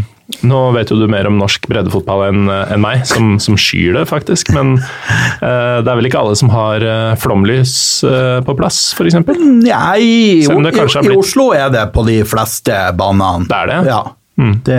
Nå 0.45 0.60
vet 0.76 0.91
jo 0.93 0.97
du 1.00 1.08
mer 1.10 1.26
om 1.26 1.39
norsk 1.39 1.64
breddefotball 1.72 2.28
enn 2.28 2.50
en 2.54 2.82
meg, 2.84 3.02
som, 3.10 3.32
som 3.41 3.56
skyr 3.58 3.95
det, 3.97 4.04
faktisk. 4.12 4.52
Men 4.54 4.76
eh, 4.78 5.80
det 5.82 5.89
er 5.89 5.97
vel 5.97 6.06
ikke 6.06 6.20
alle 6.22 6.36
som 6.38 6.52
har 6.54 6.86
eh, 6.86 7.16
flomlys 7.18 7.74
eh, 8.06 8.38
på 8.45 8.54
plass, 8.60 8.78
f.eks.? 8.93 9.18
Nei, 9.26 9.64
det 9.66 10.06
i, 10.06 10.43
i 10.45 11.16
Oslo 11.18 11.47
er 11.58 11.72
det 11.74 11.88
på 11.95 12.06
de 12.06 12.20
fleste 12.30 12.78
banene. 13.00 13.50
Det 13.50 13.58
er 13.58 13.72
det? 13.74 13.80
Ja. 13.89 14.04
Mm. 14.39 14.54
Det 14.70 14.78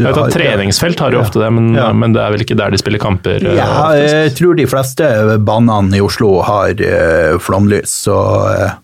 Jeg 0.00 0.02
vet 0.08 0.18
at 0.24 0.32
Treningsfelt 0.34 1.04
har 1.04 1.12
jo 1.14 1.20
ofte 1.20 1.44
det, 1.44 1.52
men, 1.52 1.68
Ja. 1.76 1.92
men 1.92 2.16
det 2.16 2.24
er 2.24 2.32
vel 2.34 2.42
ikke 2.46 2.56
der 2.58 2.72
de 2.72 2.80
spiller 2.80 3.04
kamper? 3.04 3.44
eh, 3.44 3.60
Ja, 3.60 3.92
jeg 4.00 4.32
tror 4.40 4.56
de 4.58 4.64
fleste 4.72 5.12
banene 5.44 6.00
i 6.00 6.02
Oslo 6.04 6.38
har 6.48 6.72
eh, 6.72 7.36
flomlys, 7.44 7.92
så 8.08 8.16
eh, 8.56 8.74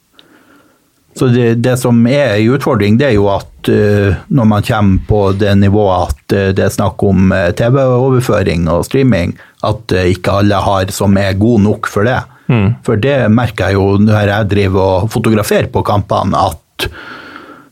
så 1.14 1.28
det, 1.28 1.54
det 1.60 1.76
som 1.76 1.98
er 2.08 2.38
en 2.38 2.54
utfordring, 2.56 2.96
det 3.00 3.10
er 3.10 3.16
jo 3.18 3.28
at 3.32 3.68
uh, 3.68 4.16
når 4.32 4.48
man 4.48 4.64
kommer 4.64 5.02
på 5.08 5.20
det 5.36 5.52
nivået 5.60 6.08
at 6.08 6.36
uh, 6.36 6.48
det 6.56 6.64
er 6.66 6.72
snakk 6.72 7.04
om 7.04 7.34
uh, 7.34 7.50
TV-overføring 7.56 8.64
og 8.72 8.86
streaming, 8.88 9.34
at 9.68 9.92
ikke 10.00 10.38
alle 10.40 10.60
har 10.64 10.92
som 10.94 11.16
er 11.20 11.36
god 11.38 11.66
nok 11.68 11.90
for 11.90 12.08
det. 12.08 12.20
For 12.84 12.98
det 13.00 13.30
merker 13.32 13.70
jeg 13.70 13.78
jo 13.78 14.00
når 14.02 14.28
jeg 14.28 14.48
driver 14.50 14.80
og 14.82 15.12
fotograferer 15.14 15.70
på 15.72 15.80
kampene, 15.86 16.36
at 16.36 16.88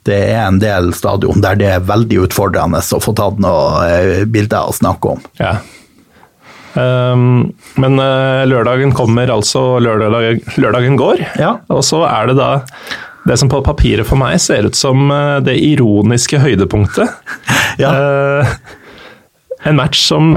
det 0.08 0.20
er 0.30 0.46
en 0.46 0.60
del 0.62 0.94
stadion 0.96 1.42
der 1.44 1.58
det 1.60 1.66
er 1.68 1.82
veldig 1.84 2.22
utfordrende 2.22 2.80
å 2.80 3.00
få 3.02 3.12
tatt 3.18 3.42
noen 3.42 4.30
bilder 4.32 4.70
og 4.70 4.78
snakke 4.78 5.16
om. 5.18 5.26
Ja. 5.42 5.58
Um, 6.78 7.50
men 7.82 7.98
lørdagen 8.48 8.94
kommer 8.96 9.34
altså, 9.34 9.82
lørdag, 9.82 10.46
lørdagen 10.56 10.96
går. 10.96 11.26
Ja. 11.42 11.56
Og 11.68 11.84
så 11.84 12.06
er 12.06 12.30
det 12.30 12.38
da 12.40 12.54
det 13.28 13.36
som 13.36 13.50
på 13.52 13.60
papiret 13.64 14.06
for 14.08 14.20
meg 14.20 14.38
ser 14.40 14.68
ut 14.70 14.78
som 14.78 15.10
eh, 15.12 15.38
det 15.44 15.56
ironiske 15.60 16.40
høydepunktet. 16.40 17.16
Ja. 17.80 17.90
Eh, 17.92 18.54
en 19.68 19.76
match 19.76 20.00
som 20.08 20.34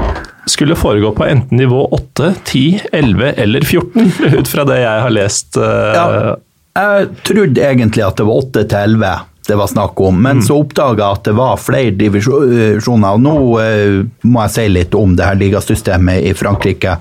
skulle 0.51 0.75
foregå 0.75 1.13
på 1.15 1.25
enten 1.25 1.57
nivå 1.57 1.85
8, 1.95 2.33
10, 2.43 2.81
11 2.91 3.33
eller 3.45 3.63
14, 3.63 4.11
ut 4.39 4.47
fra 4.51 4.65
det 4.67 4.81
jeg 4.83 5.05
har 5.05 5.13
lest. 5.15 5.57
eh, 5.57 5.93
Ja, 5.95 6.33
jeg 6.73 7.13
trodde 7.23 7.63
egentlig 7.63 8.03
at 8.03 8.19
det 8.19 8.25
var 8.27 8.41
8 8.43 8.65
til 8.65 8.79
11 8.97 9.13
det 9.43 9.57
var 9.59 9.67
snakk 9.67 9.99
om, 9.99 10.21
men 10.23 10.39
så 10.39 10.55
oppdaga 10.61 11.03
jeg 11.03 11.17
at 11.17 11.25
det 11.27 11.33
var 11.35 11.57
flere 11.59 11.91
divisjoner. 11.99 13.09
og 13.11 13.19
Nå 13.19 13.33
eh, 13.59 13.97
må 14.23 14.45
jeg 14.45 14.53
si 14.53 14.67
litt 14.71 14.95
om 14.95 15.17
det 15.19 15.25
her 15.27 15.35
ligasystemet 15.35 16.23
i 16.29 16.31
Frankrike. 16.37 16.93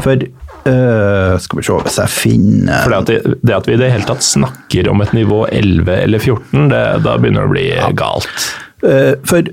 For 0.00 0.24
eh, 0.68 1.38
Skal 1.40 1.60
vi 1.60 1.64
se 1.66 1.78
hvis 1.84 1.98
jeg 2.02 2.12
finner 2.14 2.84
For 2.84 2.92
det 2.92 3.00
at, 3.00 3.40
det, 3.40 3.56
at 3.56 3.68
vi 3.68 3.76
i 3.76 3.80
det 3.80 3.90
hele 3.94 4.08
tatt 4.08 4.24
snakker 4.26 4.90
om 4.92 5.02
et 5.04 5.14
nivå 5.16 5.44
11 5.48 5.90
eller 5.96 6.22
14, 6.22 6.68
det, 6.72 6.84
da 7.06 7.16
begynner 7.16 7.46
det 7.46 7.50
å 7.50 7.54
bli 7.54 7.66
galt. 7.98 8.46
Uh, 8.84 9.14
For 9.28 9.44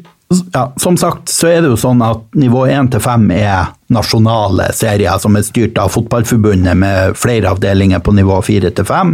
ja, 0.54 0.74
som 0.76 0.98
sagt 1.00 1.32
så 1.32 1.48
er 1.48 1.62
det 1.64 1.72
jo 1.72 1.80
sånn 1.80 2.02
at 2.04 2.24
nivå 2.36 2.66
1 2.68 2.92
til 2.92 3.04
5 3.04 3.30
er 3.32 3.70
nasjonale 3.96 4.72
serier 4.76 5.20
som 5.24 5.38
er 5.40 5.46
styrt 5.48 5.80
av 5.80 5.94
Fotballforbundet 5.94 6.76
med 6.76 7.16
flere 7.20 7.54
avdelinger 7.54 8.04
på 8.04 8.16
nivå 8.18 8.42
4 8.44 8.74
til 8.76 8.88
5. 8.88 9.14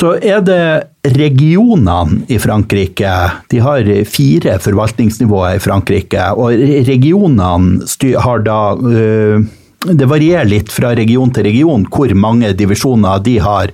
Så 0.00 0.14
er 0.24 0.40
det 0.40 1.12
regionene 1.18 2.22
i 2.32 2.38
Frankrike. 2.40 3.12
De 3.52 3.60
har 3.60 3.84
fire 4.08 4.56
forvaltningsnivåer 4.64 5.58
i 5.58 5.60
Frankrike, 5.60 6.30
og 6.40 6.56
regionene 6.88 8.14
har 8.24 8.44
da 8.46 8.60
øh, 8.80 9.44
Det 9.80 10.06
varierer 10.06 10.44
litt 10.44 10.72
fra 10.72 10.92
region 10.96 11.30
til 11.32 11.46
region 11.48 11.86
hvor 11.88 12.12
mange 12.12 12.52
divisjoner 12.56 13.22
de 13.24 13.38
har. 13.40 13.72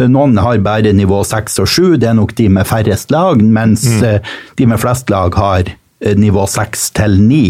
Noen 0.00 0.38
har 0.40 0.62
bare 0.64 0.94
nivå 0.96 1.20
6 1.28 1.60
og 1.62 1.68
7, 1.70 1.82
det 2.02 2.08
er 2.10 2.16
nok 2.18 2.32
de 2.38 2.48
med 2.50 2.66
færrest 2.66 3.12
lag, 3.14 3.38
mens 3.38 3.84
mm. 3.86 4.30
de 4.58 4.66
med 4.66 4.80
flest 4.82 5.12
lag 5.12 5.36
har 5.38 5.68
øh, 5.68 6.16
nivå 6.18 6.46
6 6.50 6.88
til 6.96 7.20
9. 7.20 7.44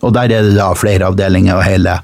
Og 0.00 0.14
der 0.16 0.30
er 0.30 0.46
det 0.46 0.56
da 0.56 0.70
flere 0.78 1.10
avdelinger 1.10 1.58
og 1.58 1.66
hele. 1.66 1.98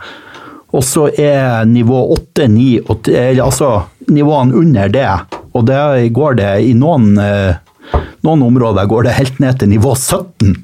Og 0.76 0.84
så 0.84 1.06
er 1.14 1.64
nivå 1.70 2.02
8, 2.18 2.48
9 2.52 2.66
og 2.82 2.98
t- 3.06 3.14
eller 3.14 3.46
altså 3.46 3.70
nivåene 4.12 4.58
under 4.58 4.92
det. 4.92 5.08
Og 5.56 5.64
der 5.70 6.02
går 6.12 6.36
det 6.42 6.52
i 6.66 6.74
noen, 6.76 7.14
eh, 7.22 8.02
noen 8.26 8.42
områder 8.50 8.90
går 8.90 9.06
det 9.06 9.16
helt 9.16 9.40
ned 9.40 9.62
til 9.62 9.72
nivå 9.72 9.94
17. 9.94 10.58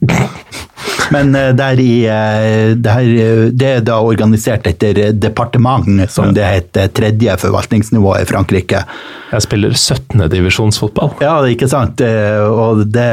Men 1.12 1.34
eh, 1.36 1.50
der 1.56 1.80
i, 1.80 1.90
der, 2.06 2.74
det, 2.80 2.92
her, 2.96 3.08
eh, 3.24 3.42
det 3.52 3.70
er 3.76 3.84
da 3.86 3.98
organisert 4.04 4.66
etter 4.70 5.12
departement, 5.12 5.88
som 6.10 6.32
det 6.36 6.46
heter, 6.46 6.88
tredje 6.96 7.36
forvaltningsnivå 7.42 8.16
i 8.20 8.28
Frankrike. 8.28 8.84
Jeg 9.32 9.44
spiller 9.46 9.76
17. 9.76 10.24
divisjonsfotball. 10.32 11.14
Ja, 11.24 11.38
det 11.44 11.54
ikke 11.56 11.70
sant. 11.72 12.00
Eh, 12.04 12.40
Og 12.42 12.86
det, 12.92 13.10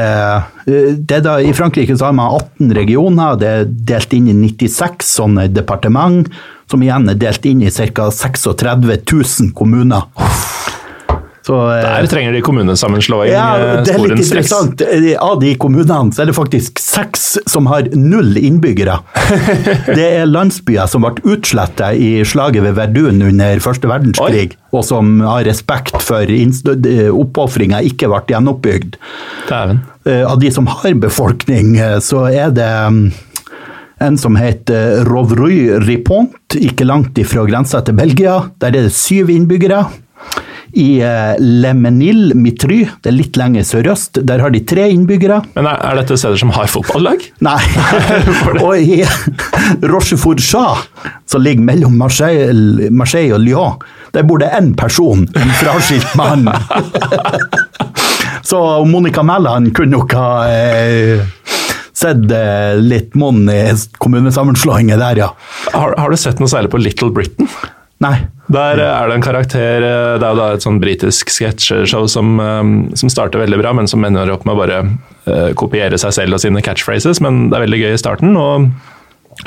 eh, 0.66 0.94
det 0.96 1.22
da, 1.26 1.38
I 1.40 1.52
Frankrike 1.56 1.96
så 1.96 2.10
har 2.10 2.16
man 2.16 2.34
18 2.36 2.74
regioner, 2.76 3.36
det 3.40 3.48
er 3.48 3.68
delt 3.92 4.16
inn 4.16 4.28
i 4.32 4.36
96 4.36 5.14
sånne 5.16 5.48
departement, 5.52 6.28
som 6.70 6.82
igjen 6.84 7.08
er 7.10 7.18
delt 7.18 7.46
inn 7.48 7.64
i 7.66 7.70
ca. 7.70 8.10
36 8.14 8.86
000 9.10 9.54
kommuner. 9.56 10.06
Så, 11.46 11.56
eh, 11.72 11.82
Der 11.82 12.06
trenger 12.06 12.32
de 12.32 12.42
kommunesammenslåing 12.44 13.30
ja, 13.32 13.46
eh, 13.56 13.82
det 13.84 13.94
er 13.94 14.02
litt 14.04 14.20
interessant. 14.20 14.82
Eh, 14.84 15.14
Av 15.20 15.38
de 15.40 15.54
kommunene 15.60 16.12
så 16.12 16.24
er 16.24 16.30
det 16.30 16.36
faktisk 16.36 16.80
seks 16.82 17.38
som 17.48 17.68
har 17.70 17.88
null 17.96 18.36
innbyggere. 18.36 18.98
Det 19.96 20.06
er 20.20 20.28
landsbyer 20.28 20.88
som 20.90 21.06
ble 21.06 21.22
utsletta 21.32 21.92
i 21.96 22.20
slaget 22.28 22.64
ved 22.66 22.76
Verdun 22.76 23.22
under 23.24 23.62
første 23.62 23.88
verdenskrig, 23.88 24.56
og 24.74 24.84
som 24.86 25.18
har 25.24 25.46
respekt 25.48 25.96
for 26.04 26.28
oppofringa 26.28 27.80
ikke 27.88 28.10
ble 28.10 28.20
gjenoppbygd. 28.34 28.98
Dæven. 29.48 29.82
Av 30.26 30.36
de 30.40 30.52
som 30.52 30.68
har 30.70 30.96
befolkning, 31.00 31.74
så 32.04 32.26
er 32.30 32.52
det 32.56 32.68
mm, 32.68 33.02
en 34.00 34.20
som 34.20 34.36
heter 34.40 35.04
Rovry-Ripont, 35.08 36.56
ikke 36.56 36.86
langt 36.88 37.18
ifra 37.20 37.44
grensa 37.48 37.82
til 37.86 37.98
Belgia. 37.98 38.38
Der 38.62 38.72
er 38.72 38.88
det 38.88 38.94
syv 38.96 39.32
innbyggere. 39.32 39.84
I 40.72 41.00
eh, 41.02 41.34
Le 41.40 41.72
Mitry, 41.74 42.84
det 43.02 43.10
er 43.10 43.16
litt 43.16 43.38
lenger 43.38 43.64
sørøst, 43.66 44.20
der 44.26 44.42
har 44.42 44.52
de 44.54 44.60
tre 44.62 44.86
innbyggere. 44.92 45.40
Men 45.56 45.66
er, 45.66 45.80
er 45.82 45.98
dette 45.98 46.18
steder 46.20 46.38
som 46.38 46.52
har 46.54 46.70
fotballag? 46.70 47.24
Nei. 47.46 47.58
og 48.64 48.76
i 48.78 49.00
Rochefort-Chat, 49.82 50.86
som 51.30 51.42
ligger 51.42 51.66
mellom 51.66 51.96
Marseille, 51.98 52.90
Marseille 52.94 53.34
og 53.34 53.42
Lyon, 53.42 53.82
der 54.14 54.26
bor 54.26 54.42
det 54.42 54.52
én 54.54 54.72
person, 54.78 55.26
en 55.34 55.56
fraskilt 55.58 56.14
mann. 56.18 56.48
Så 58.50 58.84
Monica 58.88 59.22
Mæland 59.22 59.74
kunne 59.76 59.94
nok 59.98 60.14
ha 60.16 60.30
eh, 60.50 61.20
sett 61.94 62.30
eh, 62.34 62.78
litt 62.80 63.14
monn 63.18 63.44
i 63.52 63.60
kommunesammenslåinger 64.00 64.98
der, 64.98 65.20
ja. 65.26 65.28
Har, 65.74 65.94
har 65.98 66.10
du 66.10 66.18
sett 66.18 66.40
noe 66.40 66.50
særlig 66.50 66.72
på 66.72 66.80
Little 66.80 67.12
Britain? 67.14 67.50
Nei. 68.00 68.16
Der 68.50 68.80
eh, 68.80 68.88
er 68.88 69.10
det 69.10 69.16
en 69.18 69.24
karakter 69.24 69.84
eh, 69.84 70.14
Det 70.18 70.26
er 70.26 70.32
jo 70.32 70.38
da 70.38 70.46
et 70.56 70.64
sånn 70.64 70.80
britisk 70.82 71.30
sketsjeshow 71.30 72.08
som, 72.10 72.32
eh, 72.42 72.62
som 72.98 73.12
starter 73.12 73.42
veldig 73.42 73.60
bra, 73.60 73.74
men 73.76 73.90
som 73.90 74.04
ender 74.06 74.32
opp 74.32 74.46
med 74.48 74.56
å 74.56 74.62
bare 74.64 74.82
kopiere 75.54 75.98
seg 76.00 76.14
selv 76.16 76.34
og 76.34 76.40
sine 76.42 76.62
catchphrases. 76.64 77.20
Men 77.22 77.50
det 77.50 77.58
er 77.58 77.62
veldig 77.66 77.78
gøy 77.84 77.92
i 77.94 78.00
starten. 78.00 78.32
og 78.40 78.70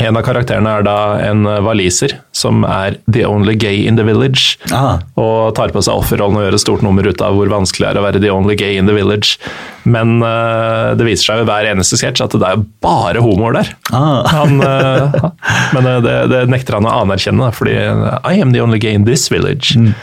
en 0.01 0.17
av 0.17 0.23
karakterene 0.25 0.71
er 0.79 0.85
da 0.85 0.95
en 1.21 1.43
eh, 1.49 1.59
waliser 1.61 2.15
som 2.33 2.63
er 2.65 2.95
the 3.05 3.25
only 3.27 3.53
gay 3.59 3.83
in 3.85 3.97
the 3.99 4.05
village. 4.07 4.55
Ah. 4.73 5.03
Og 5.19 5.53
tar 5.57 5.73
på 5.75 5.83
seg 5.85 5.99
offerrollen 5.99 6.39
og 6.39 6.45
gjør 6.47 6.57
et 6.57 6.63
stort 6.63 6.85
nummer 6.85 7.05
ut 7.05 7.21
av 7.21 7.35
hvor 7.37 7.51
vanskelig 7.51 7.85
det 7.85 7.91
er 7.91 7.99
å 8.01 8.05
være 8.05 8.21
the 8.23 8.31
only 8.33 8.55
gay 8.59 8.79
in 8.79 8.89
the 8.89 8.95
village. 8.95 9.37
Men 9.83 10.17
uh, 10.23 10.95
det 10.97 11.05
viser 11.05 11.29
seg 11.29 11.41
ved 11.41 11.51
hver 11.51 11.69
eneste 11.73 11.99
sketsj 11.99 12.23
at 12.25 12.37
det 12.39 12.49
er 12.49 12.63
bare 12.83 13.21
homoer 13.23 13.59
der. 13.59 13.73
Ah. 13.93 14.23
Han, 14.33 14.63
uh, 14.63 15.29
men 15.75 15.91
det, 16.07 16.17
det 16.31 16.41
nekter 16.51 16.79
han 16.79 16.89
å 16.89 16.95
anerkjenne, 17.03 17.51
fordi 17.53 17.75
I 17.77 18.39
am 18.39 18.55
the 18.55 18.63
only 18.63 18.81
gay 18.81 18.95
in 18.97 19.05
this 19.09 19.27
village. 19.33 19.75
Mm. 19.77 19.93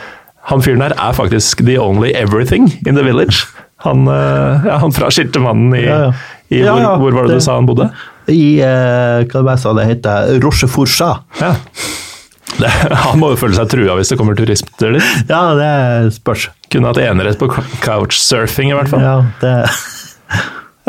Han 0.53 0.63
fyren 0.65 0.85
der 0.85 0.95
er 0.95 1.17
faktisk 1.17 1.65
the 1.67 1.81
only 1.81 2.13
everything 2.15 2.71
in 2.87 2.95
the 3.01 3.05
village. 3.07 3.43
Han, 3.85 4.07
uh, 4.07 4.61
ja, 4.67 4.79
han 4.85 4.93
fraskilte 4.93 5.41
mannen 5.43 5.75
i, 5.75 5.87
Ja, 5.89 5.99
ja. 6.05 6.15
i 6.53 6.63
hvor, 6.63 7.01
hvor 7.01 7.17
var 7.17 7.29
det, 7.29 7.35
det- 7.35 7.43
du 7.43 7.49
sa 7.49 7.59
han 7.59 7.69
bodde? 7.69 7.91
I 8.35 8.61
eh, 8.65 9.25
hva 9.31 9.43
det 9.51 9.57
sa 9.63 9.73
det 9.77 9.89
heter? 9.89 10.37
Rochefort-Chat. 10.45 11.27
Ja. 11.41 11.55
Det, 12.61 12.69
han 13.05 13.21
må 13.21 13.31
jo 13.33 13.39
føle 13.41 13.55
seg 13.57 13.69
trua 13.73 13.95
hvis 13.97 14.11
det 14.13 14.19
kommer 14.21 14.35
turister 14.37 14.97
dit. 14.97 15.11
Ja, 15.31 15.43
det 15.57 16.15
spørs. 16.17 16.49
Kunne 16.71 16.91
hatt 16.91 16.99
enerett 17.03 17.39
på 17.41 17.49
couchsurfing, 17.85 18.73
i 18.73 18.77
hvert 18.79 18.91
fall. 18.93 19.05
Ja, 19.07 19.17
det 19.43 19.55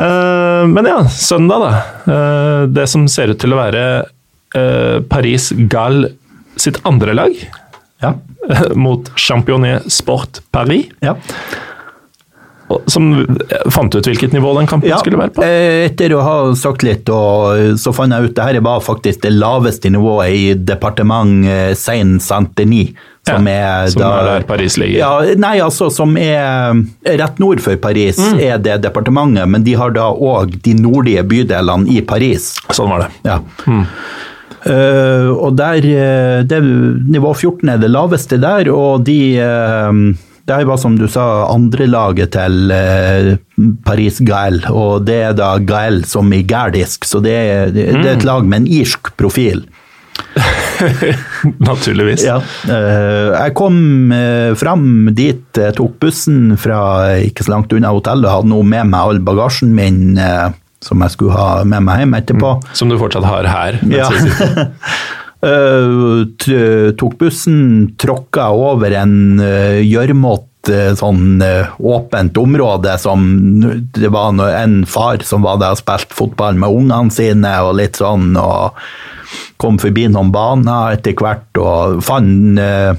Eh, 0.02 0.68
men 0.68 0.86
ja, 0.88 1.04
søndag, 1.10 1.60
da. 1.62 2.14
Eh, 2.14 2.62
det 2.74 2.88
som 2.90 3.04
ser 3.12 3.34
ut 3.34 3.40
til 3.44 3.54
å 3.54 3.60
være 3.60 3.82
eh, 4.58 4.98
Paris 5.12 5.52
Gall 5.70 6.08
sitt 6.58 6.80
andre 6.88 7.14
lag 7.18 7.36
Ja. 8.02 8.16
mot 8.86 9.12
Championnet 9.20 9.86
Sport 9.94 10.40
Paris. 10.52 10.88
ja. 11.06 11.18
Som 12.92 13.12
eh, 13.24 13.70
fant 13.74 13.96
ut 13.96 14.08
hvilket 14.10 14.34
nivå 14.36 14.54
den 14.58 14.68
kampen 14.70 14.92
skulle 15.02 15.18
være 15.22 15.34
på. 15.36 15.44
eh, 15.46 15.86
Etter 15.90 16.14
å 16.18 16.22
ha 16.26 16.36
sagt 16.56 16.84
litt, 16.88 17.10
og 17.10 17.78
så 17.82 17.94
fant 17.96 18.14
jeg 18.14 18.30
ut 18.32 18.40
at 18.40 18.52
dette 18.54 18.64
var 18.66 18.80
faktisk 18.86 19.22
det 19.26 19.32
laveste 19.36 19.90
nivået 19.94 20.36
i 20.38 20.44
departement 20.56 21.46
eh, 21.46 21.72
Seine-Saint-Denis. 21.78 22.94
Som, 23.22 23.46
Ja, 23.46 23.84
er, 23.86 23.90
som 23.94 24.02
da, 24.02 24.08
er 24.18 24.26
der 24.40 24.46
Paris 24.50 24.80
ligger. 24.82 24.98
Ja, 24.98 25.36
nei, 25.38 25.60
altså 25.62 25.92
som 25.94 26.16
er 26.18 26.74
rett 27.06 27.38
nord 27.44 27.62
for 27.62 27.78
Paris, 27.78 28.18
Mm. 28.18 28.40
er 28.42 28.58
det 28.58 28.80
departementet, 28.82 29.46
men 29.48 29.62
de 29.64 29.76
har 29.78 29.92
da 29.94 30.08
òg 30.10 30.56
de 30.66 30.74
nordlige 30.74 31.22
bydelene 31.30 31.86
i 31.94 32.02
Paris. 32.02 32.56
Sånn 32.74 32.90
var 32.90 33.06
det. 33.06 33.12
Ja. 33.30 33.38
Eh, 34.66 35.30
og 35.32 35.56
der, 35.58 35.86
eh, 35.86 36.42
det, 36.46 36.60
Nivå 37.10 37.32
14 37.34 37.70
er 37.74 37.78
det 37.82 37.90
laveste 37.94 38.38
der, 38.42 38.70
og 38.74 39.06
de 39.08 39.20
uh, 39.42 39.94
det 40.52 40.60
her 40.60 40.68
var 40.68 40.80
som 40.82 40.98
du 41.00 41.08
sa, 41.08 41.26
andrelaget 41.48 42.34
til 42.36 42.74
eh, 42.76 43.30
Paris 43.88 44.20
Gael, 44.28 44.60
og 44.68 45.06
det 45.08 45.20
er 45.30 45.38
da 45.38 45.54
Gael 45.64 46.04
som 46.10 46.32
i 46.36 46.42
gærdisk, 46.44 47.08
så 47.08 47.22
det 47.24 47.36
er, 47.38 47.72
det, 47.72 47.86
det 47.96 48.10
er 48.10 48.18
et 48.18 48.28
lag 48.28 48.44
med 48.44 48.64
en 48.66 48.74
irsk 48.82 49.14
profil. 49.20 49.64
Naturligvis. 51.72 52.26
Ja. 52.28 52.42
eh, 52.68 53.32
jeg 53.32 53.56
kom 53.56 54.12
eh, 54.16 54.52
fram 54.60 55.14
dit, 55.16 55.46
jeg 55.56 55.78
tok 55.80 55.96
bussen 56.04 56.58
fra 56.60 56.82
ikke 57.24 57.48
så 57.48 57.56
langt 57.56 57.72
unna 57.78 57.94
hotellet, 57.96 58.28
hadde 58.34 58.52
nå 58.52 58.60
med 58.60 58.92
meg 58.92 59.00
all 59.14 59.24
bagasjen 59.24 59.72
min 59.78 60.20
som 60.82 61.02
jeg 61.06 61.14
skulle 61.14 61.38
ha 61.38 61.64
med 61.64 61.86
meg 61.86 62.02
hjem 62.02 62.16
etterpå. 62.18 62.56
Som 62.76 62.90
du 62.92 62.98
fortsatt 63.00 63.28
har 63.30 63.48
her. 63.48 63.80
Ja. 63.88 64.10
Eh, 65.42 66.92
tok 66.98 67.18
bussen, 67.18 67.96
tråkka 67.98 68.52
over 68.54 68.94
en 68.94 69.40
uh, 69.42 69.80
gjørmete, 69.82 70.50
eh, 70.70 70.92
sånn 70.94 71.42
eh, 71.42 71.72
åpent 71.82 72.38
område 72.38 72.94
som 73.02 73.24
Det 73.90 74.12
var 74.14 74.38
en 74.38 74.84
far 74.86 75.24
som 75.26 75.42
var 75.42 75.58
der 75.58 75.74
og 75.74 75.80
spilte 75.80 76.14
fotball 76.14 76.60
med 76.62 76.70
ungene 76.70 77.10
sine 77.10 77.56
og 77.66 77.80
litt 77.80 77.98
sånn, 77.98 78.36
og 78.38 78.78
kom 79.58 79.82
forbi 79.82 80.06
noen 80.14 80.30
baner 80.34 81.00
etter 81.00 81.18
hvert 81.18 81.58
og 81.58 82.04
fant 82.06 82.62
eh, 82.62 82.94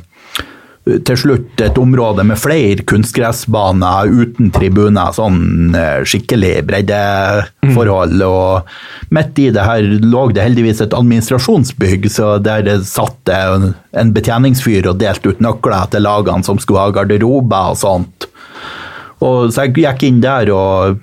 til 0.82 1.18
slutt 1.18 1.60
et 1.62 1.76
område 1.78 2.24
med 2.26 2.40
flere 2.42 2.82
kunstgressbaner 2.90 4.10
uten 4.10 4.50
tribuner, 4.54 5.12
sånn 5.14 5.76
eh, 5.78 6.00
skikkelig 6.08 6.56
breddeforhold. 6.66 8.24
Og 8.26 9.14
midt 9.14 9.38
i 9.38 9.46
det 9.54 9.66
her 9.68 9.86
lå 10.02 10.24
det 10.34 10.42
heldigvis 10.48 10.82
et 10.82 10.96
administrasjonsbygg, 10.98 12.10
så 12.10 12.34
der 12.42 12.66
det 12.66 12.80
satt 12.90 13.20
det 13.30 13.38
en 14.02 14.12
betjeningsfyr 14.16 14.90
og 14.90 14.98
delte 15.04 15.30
ut 15.30 15.44
nøkler 15.44 15.94
til 15.94 16.06
lagene 16.08 16.46
som 16.46 16.58
skulle 16.62 16.82
ha 16.82 16.96
garderober 16.98 17.76
og 17.76 17.78
sånt. 17.78 18.28
Og 19.22 19.54
så 19.54 19.68
jeg 19.68 19.78
gikk 19.84 20.06
inn 20.08 20.22
der 20.24 20.50
og 20.50 20.98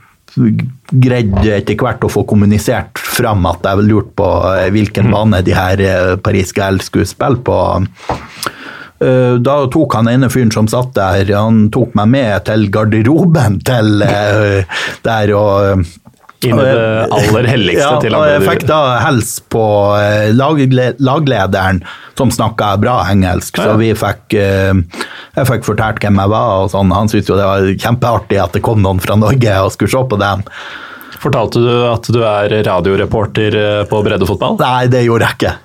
greide 0.89 1.55
etter 1.55 1.77
hvert 1.79 2.03
å 2.05 2.11
få 2.11 2.25
kommunisert 2.27 2.99
fram 2.99 3.47
at 3.49 3.63
jeg 3.65 3.87
lurte 3.87 4.11
på 4.19 4.29
eh, 4.51 4.69
hvilken 4.75 5.09
bane 5.13 5.39
de 5.45 5.55
her 5.55 5.81
eh, 5.83 6.15
Paris 6.19 6.51
Gall 6.55 6.83
skulle 6.83 7.07
spille 7.07 7.39
på. 7.47 7.59
Eh, 8.99 9.37
Da 9.39 9.55
tok 9.71 9.95
han 9.95 10.09
ene 10.11 10.29
fyren 10.31 10.51
som 10.51 10.67
satt 10.67 10.93
der, 10.97 11.29
han 11.35 11.67
tok 11.71 11.95
meg 11.95 12.11
med 12.17 12.45
til 12.49 12.67
garderoben 12.73 13.59
til 13.67 14.03
eh, 14.05 14.77
der 15.05 15.33
og 15.37 15.85
Inn 16.39 16.55
i 16.55 16.63
det 16.63 17.07
aller 17.11 17.47
helligste 17.51 17.83
ja, 17.83 17.95
til 17.99 18.13
og 18.15 18.21
jeg 18.29 18.43
fikk 18.45 18.61
da 18.69 18.77
hels 19.03 19.33
på 19.51 19.63
eh, 19.99 20.29
lagle, 20.31 20.93
laglederen, 21.03 21.81
som 22.15 22.31
snakka 22.31 22.69
bra 22.79 22.93
engelsk, 23.11 23.59
så 23.59 23.73
vi 23.79 23.89
fikk 23.91 24.37
eh, 24.39 24.71
Jeg 25.35 25.49
fikk 25.49 25.67
fortalt 25.67 25.99
hvem 25.99 26.21
jeg 26.23 26.31
var, 26.31 26.63
og 26.63 26.71
sånn. 26.71 26.93
Han 26.95 27.11
syntes 27.11 27.27
jo 27.27 27.35
det 27.35 27.47
var 27.49 27.67
kjempeartig 27.83 28.39
at 28.39 28.55
det 28.55 28.63
kom 28.63 28.79
noen 28.85 29.03
fra 29.03 29.19
Norge 29.19 29.57
og 29.65 29.73
skulle 29.75 29.91
se 29.91 30.05
på 30.13 30.19
dem. 30.23 30.45
Fortalte 31.19 31.59
du 31.59 31.73
at 31.89 32.07
du 32.07 32.21
er 32.23 32.55
radioreporter 32.69 33.59
eh, 33.59 33.81
på 33.91 33.99
breddefotball? 34.07 34.55
Nei, 34.63 34.87
det 34.95 35.03
gjorde 35.09 35.27
jeg 35.27 35.41
ikke. 35.41 35.57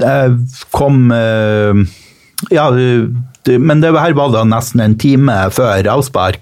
Ehm, 0.00 0.38
kom 0.72 1.10
eh, 1.12 1.82
Ja, 2.50 2.70
men 2.72 3.80
det 3.82 3.90
her 3.98 4.14
var 4.14 4.30
da 4.32 4.44
nesten 4.46 4.80
en 4.80 4.94
time 4.98 5.34
før 5.52 5.82
avspark. 5.92 6.38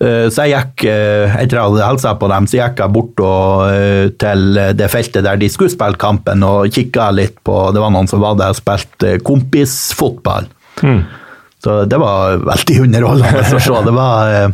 Eh, 0.00 0.28
Så 0.30 0.46
jeg 0.46 0.54
gikk, 0.54 0.84
eh, 0.90 1.34
etter 1.42 1.58
jeg 1.58 1.64
hadde 1.68 1.86
hilsa 1.88 2.14
på 2.18 2.28
dem, 2.32 2.46
så 2.50 2.58
gikk 2.60 2.80
jeg 2.82 2.92
bort 2.94 3.20
og, 3.22 3.64
eh, 3.70 4.08
til 4.18 4.54
det 4.74 4.88
feltet 4.90 5.22
der 5.26 5.36
de 5.36 5.48
skulle 5.48 5.70
spille 5.70 5.96
kampen, 5.98 6.42
og 6.42 6.66
kikka 6.74 7.10
litt 7.14 7.36
på 7.46 7.72
Det 7.74 7.80
var 7.82 7.90
noen 7.94 8.08
som 8.10 8.20
var 8.20 8.34
der 8.38 8.50
og 8.54 8.58
spilte 8.58 9.18
kompisfotball. 9.22 10.46
Så 11.64 11.88
det 11.88 11.96
var 11.98 12.36
veldig 12.44 12.80
underholdende 12.84 13.44
å 13.56 13.60
se. 13.62 13.78
Det 13.86 13.94
var, 13.94 14.34
eh, 14.34 14.48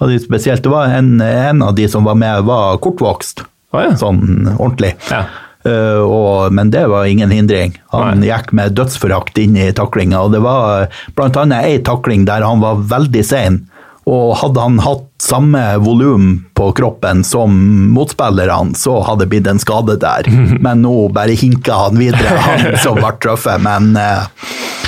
var 0.00 0.08
litt 0.10 0.26
spesielt. 0.26 0.62
Det 0.62 0.70
var 0.70 0.86
en, 0.92 1.20
en 1.20 1.62
av 1.62 1.74
de 1.74 1.86
som 1.88 2.04
var 2.04 2.14
med, 2.14 2.44
var 2.44 2.76
kortvokst. 2.78 3.44
Oh, 3.72 3.80
ja. 3.80 3.94
Sånn 3.98 4.20
ordentlig. 4.58 4.92
Ja. 5.10 5.24
Eh, 5.64 6.00
og, 6.04 6.52
men 6.52 6.70
det 6.70 6.84
var 6.92 7.06
ingen 7.08 7.30
hindring. 7.32 7.76
Han 7.94 8.20
Nei. 8.20 8.28
gikk 8.28 8.50
med 8.56 8.74
dødsforakt 8.76 9.38
inn 9.40 9.56
i 9.56 9.70
taklinga, 9.76 10.20
og 10.26 10.34
det 10.34 10.42
var 10.44 10.90
annet 11.16 11.64
ei 11.64 11.78
takling 11.84 12.26
der 12.28 12.44
han 12.44 12.60
var 12.60 12.82
veldig 12.90 13.22
sein. 13.24 13.62
Og 14.04 14.34
hadde 14.36 14.60
han 14.60 14.74
hatt 14.84 15.06
samme 15.24 15.60
volum 15.80 16.44
på 16.52 16.66
kroppen 16.76 17.22
som 17.24 17.54
motspillerne, 17.94 18.76
så 18.76 18.98
hadde 19.06 19.24
det 19.24 19.30
blitt 19.32 19.48
en 19.48 19.62
skade 19.62 19.96
der. 20.02 20.28
Men 20.64 20.82
nå 20.84 21.08
bare 21.16 21.32
hinka 21.40 21.78
han 21.86 21.96
videre, 22.02 22.36
han 22.44 22.76
som 22.84 23.00
ble 23.00 23.14
truffet. 23.24 23.62
Men 23.64 23.94
eh, 23.96 24.28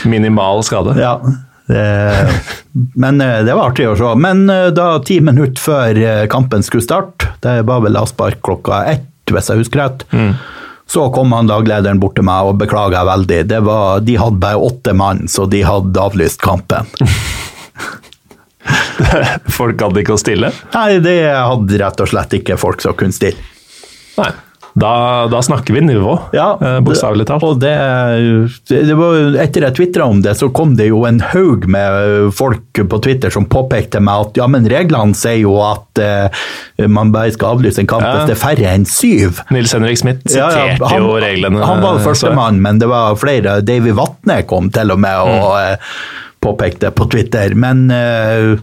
Minimal 0.04 0.60
skade. 0.68 0.98
ja. 1.00 1.16
Det, 1.66 1.82
men 2.94 3.18
eh, 3.20 3.40
det 3.42 3.54
var 3.56 3.72
artig 3.72 3.88
å 3.90 3.96
se. 3.98 4.12
Men 4.22 4.44
da 4.76 5.00
ti 5.02 5.16
minutter 5.24 5.58
før 5.58 5.98
kampen 6.30 6.62
skulle 6.62 6.84
starte, 6.84 7.32
det 7.42 7.56
var 7.66 7.80
vel 7.82 7.96
avspark 7.98 8.38
klokka 8.46 8.84
ett, 8.92 9.08
hvis 9.32 9.50
jeg 9.50 9.64
husker 9.64 9.80
rett, 9.82 10.04
så 10.88 11.08
kom 11.10 11.32
han 11.34 11.48
laglederen 11.50 12.00
bort 12.00 12.14
til 12.18 12.26
meg 12.26 12.46
og 12.46 12.60
beklaga 12.60 13.02
veldig. 13.08 13.40
Det 13.50 13.60
var, 13.66 14.00
de 14.06 14.16
hadde 14.20 14.42
bare 14.42 14.60
åtte 14.68 14.94
mann, 14.94 15.26
så 15.28 15.46
de 15.50 15.64
hadde 15.66 16.00
avlyst 16.00 16.40
kampen. 16.42 16.86
Folk 19.58 19.82
hadde 19.82 20.02
ikke 20.02 20.14
å 20.14 20.20
stille. 20.20 20.52
Nei, 20.74 20.98
det 21.02 21.18
hadde 21.30 21.82
rett 21.82 22.02
og 22.02 22.10
slett 22.10 22.38
ikke 22.38 22.56
folk 22.58 22.82
som 22.82 22.96
kunne 22.98 23.14
stille. 23.14 23.42
Nei. 24.16 24.30
Da, 24.76 25.24
da 25.32 25.38
snakker 25.40 25.72
vi 25.72 25.80
nivå, 25.80 26.18
ja, 26.36 26.50
bokstavelig 26.84 27.24
talt. 27.30 27.44
Og 27.48 27.60
det, 27.62 27.70
det, 28.68 28.92
var, 28.98 29.14
etter 29.40 29.64
jeg 29.64 29.76
tvitra 29.78 30.04
om 30.12 30.18
det, 30.20 30.34
så 30.36 30.50
kom 30.52 30.74
det 30.76 30.90
jo 30.90 30.98
en 31.08 31.22
haug 31.32 31.64
med 31.72 32.26
folk 32.36 32.82
på 32.92 32.98
Twitter 33.06 33.32
som 33.32 33.46
påpekte 33.48 34.02
meg 34.04 34.26
at 34.26 34.40
ja, 34.42 34.48
men 34.52 34.68
reglene 34.68 35.16
sier 35.16 35.40
jo 35.46 35.54
at 35.64 36.02
uh, 36.02 36.44
man 36.92 37.08
bare 37.14 37.32
skal 37.32 37.56
avlyse 37.56 37.80
en 37.80 37.88
kamp 37.88 38.04
Ja. 38.04 38.12
hvis 38.18 38.28
det 38.28 38.36
er 38.36 38.42
færre 38.42 38.74
enn 38.76 38.84
syv. 38.84 39.40
Nils 39.56 39.72
Henrik 39.72 39.96
Smith 40.02 40.20
siterte 40.28 40.76
ja, 40.76 40.90
han, 40.92 41.08
jo 41.08 41.16
reglene. 41.24 41.64
Han 41.64 41.80
var 41.80 42.02
førstemann, 42.04 42.60
men 42.60 42.82
det 42.82 42.92
var 42.92 43.16
flere. 43.16 43.62
Davy 43.64 43.96
Vatne 43.96 44.42
kom 44.50 44.68
til 44.76 44.92
og 44.92 45.00
med 45.00 45.24
og 45.24 45.46
Mm. 45.56 45.72
eh, 45.72 45.96
påpekte 46.44 46.92
på 46.92 47.08
Twitter. 47.16 47.56
Men 47.56 47.86
uh, 47.88 48.58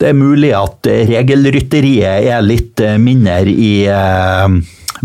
det 0.00 0.12
er 0.14 0.16
mulig 0.16 0.54
at 0.56 0.86
eh, 0.88 1.02
regelrytteriet 1.10 2.30
er 2.30 2.40
litt 2.46 2.80
eh, 2.80 2.94
mindre 3.02 3.42
i 3.50 3.72
eh, 3.90 4.46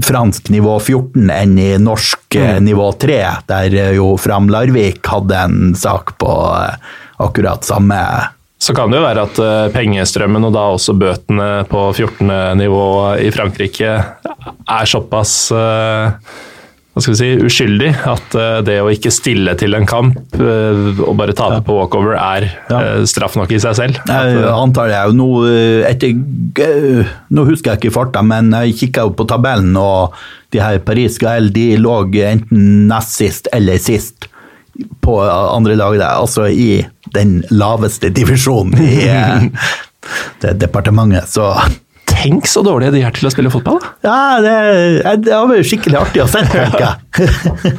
fransk 0.03 0.49
nivå 0.49 0.79
14 0.79 1.29
enn 1.31 1.57
i 1.59 1.69
norsk 1.79 2.35
eh, 2.35 2.57
Mm. 2.57 2.65
nivå 2.65 2.91
3, 2.99 3.19
der 3.47 3.75
eh, 3.75 3.91
jo 3.95 4.17
Fram 4.19 4.49
Larvik 4.51 5.05
hadde 5.07 5.37
en 5.37 5.75
sak 5.75 6.17
på 6.19 6.31
eh, 6.59 6.75
akkurat 7.23 7.63
samme 7.63 7.99
Så 8.59 8.73
kan 8.75 8.91
det 8.91 8.97
jo 8.99 9.05
være 9.05 9.23
at 9.27 9.39
pengestrømmen 9.73 10.47
og 10.47 10.53
da 10.55 10.63
også 10.73 10.95
bøtene 10.97 11.65
på 11.69 11.81
14. 11.93 12.57
nivå 12.57 12.85
i 13.21 13.29
Frankrike 13.31 13.91
er 14.67 14.85
såpass 14.89 15.51
hva 16.95 17.01
skal 17.03 17.11
vi 17.11 17.17
si, 17.19 17.29
uskyldig 17.43 17.89
at 18.07 18.35
eh, 18.39 18.57
det 18.63 18.77
å 18.79 18.87
ikke 18.87 19.11
stille 19.11 19.51
til 19.59 19.75
en 19.75 19.83
kamp 19.89 20.37
eh, 20.39 21.01
og 21.03 21.17
bare 21.19 21.33
tape 21.35 21.57
på 21.67 21.75
walkover 21.75 22.15
er 22.15 22.45
Ja. 22.71 22.77
eh, 22.79 23.01
straff 23.03 23.35
nok 23.35 23.51
i 23.51 23.59
seg 23.59 23.75
selv. 23.75 23.99
Jeg 24.07 24.45
antar 24.47 24.93
jeg 24.93 25.17
nå 25.17 25.27
etter, 25.89 26.15
Nå 27.35 27.43
husker 27.49 27.73
jeg 27.73 27.81
ikke 27.81 27.91
i 27.91 27.95
farta, 27.97 28.23
men 28.23 28.53
jeg 28.55 28.77
kikka 28.79 29.09
på 29.11 29.27
tabellen, 29.27 29.75
og 29.75 30.15
de 30.55 30.63
her 30.63 30.79
Paris 30.87 31.19
Gael 31.19 31.51
de 31.51 31.73
lå 31.75 31.97
enten 32.23 32.87
nest 32.87 33.19
sist 33.19 33.51
eller 33.51 33.75
sist 33.83 34.29
på 35.03 35.19
andre 35.19 35.75
laget, 35.75 35.99
der, 35.99 36.15
altså 36.15 36.47
i 36.47 36.85
den 37.15 37.41
laveste 37.51 38.07
divisjonen 38.09 38.79
i 38.79 39.51
det 40.43 40.55
departementet, 40.63 41.27
så 41.27 41.51
Tenk 42.25 42.47
så 42.49 42.63
dårlige 42.65 42.95
de 42.95 43.03
er 43.05 43.13
til 43.13 43.29
å 43.29 43.33
spille 43.33 43.53
fotball! 43.53 43.77
da. 44.01 44.09
Ja, 44.09 44.41
det, 44.41 45.25
det 45.27 45.37
var 45.37 45.67
skikkelig 45.69 46.01
artig 46.01 46.25
å 46.25 46.29
se, 46.31 46.41
tenker 46.55 46.87
jeg. 46.87 47.75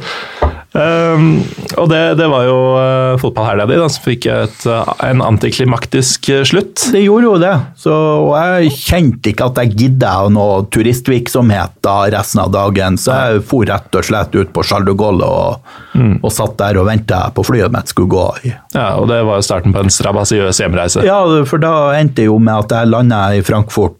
Um, 0.77 1.39
og 1.79 1.87
det, 1.89 1.99
det 2.19 2.25
var 2.29 2.43
jo 2.45 2.57
uh, 2.75 3.15
fotballhelga 3.17 3.65
di 3.69 3.77
som 3.79 4.03
fikk 4.03 4.27
et, 4.29 4.65
uh, 4.69 4.85
en 5.07 5.23
antiklimaktisk 5.25 6.29
uh, 6.35 6.43
slutt. 6.45 6.89
Det 6.93 7.01
gjorde 7.01 7.25
jo 7.25 7.35
det, 7.41 7.53
så, 7.81 7.95
og 8.27 8.33
jeg 8.35 8.73
kjente 8.75 9.31
ikke 9.31 9.47
at 9.47 9.61
jeg 9.63 9.73
gidda 9.79 10.11
noe 10.35 10.65
turistvirksomhet 10.73 11.79
da 11.87 11.95
resten 12.13 12.43
av 12.43 12.51
dagen, 12.53 12.99
så 13.01 13.15
jeg 13.17 13.45
for 13.49 13.65
rett 13.69 13.97
og 13.97 14.05
slett 14.05 14.37
ut 14.37 14.53
på 14.53 14.65
Charles 14.67 14.91
de 14.91 14.97
Gaulle 14.99 15.25
og, 15.25 15.77
og 16.21 16.29
satt 16.35 16.59
der 16.59 16.77
og 16.77 16.89
venta 16.91 17.23
på 17.33 17.47
flyet 17.47 17.73
mitt 17.73 17.89
skulle 17.89 18.13
gå. 18.13 18.27
Ja, 18.75 18.91
og 18.99 19.07
det 19.09 19.23
var 19.25 19.41
jo 19.41 19.47
starten 19.47 19.73
på 19.73 19.81
en 19.81 19.93
strabasiøs 19.93 20.61
hjemreise. 20.61 21.05
Ja, 21.07 21.23
for 21.49 21.63
da 21.63 21.73
endte 21.97 22.21
det 22.21 22.29
jo 22.29 22.37
med 22.43 22.67
at 22.67 22.75
jeg 22.75 22.91
landa 22.93 23.23
i 23.33 23.41
Frankfurt 23.45 23.97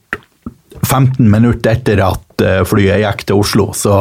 15 0.86 1.30
minutter 1.32 1.72
etter 1.78 2.02
at 2.06 2.44
eh, 2.46 2.62
flyet 2.68 3.02
gikk 3.04 3.26
til 3.30 3.40
Oslo, 3.42 3.72
så 3.78 3.96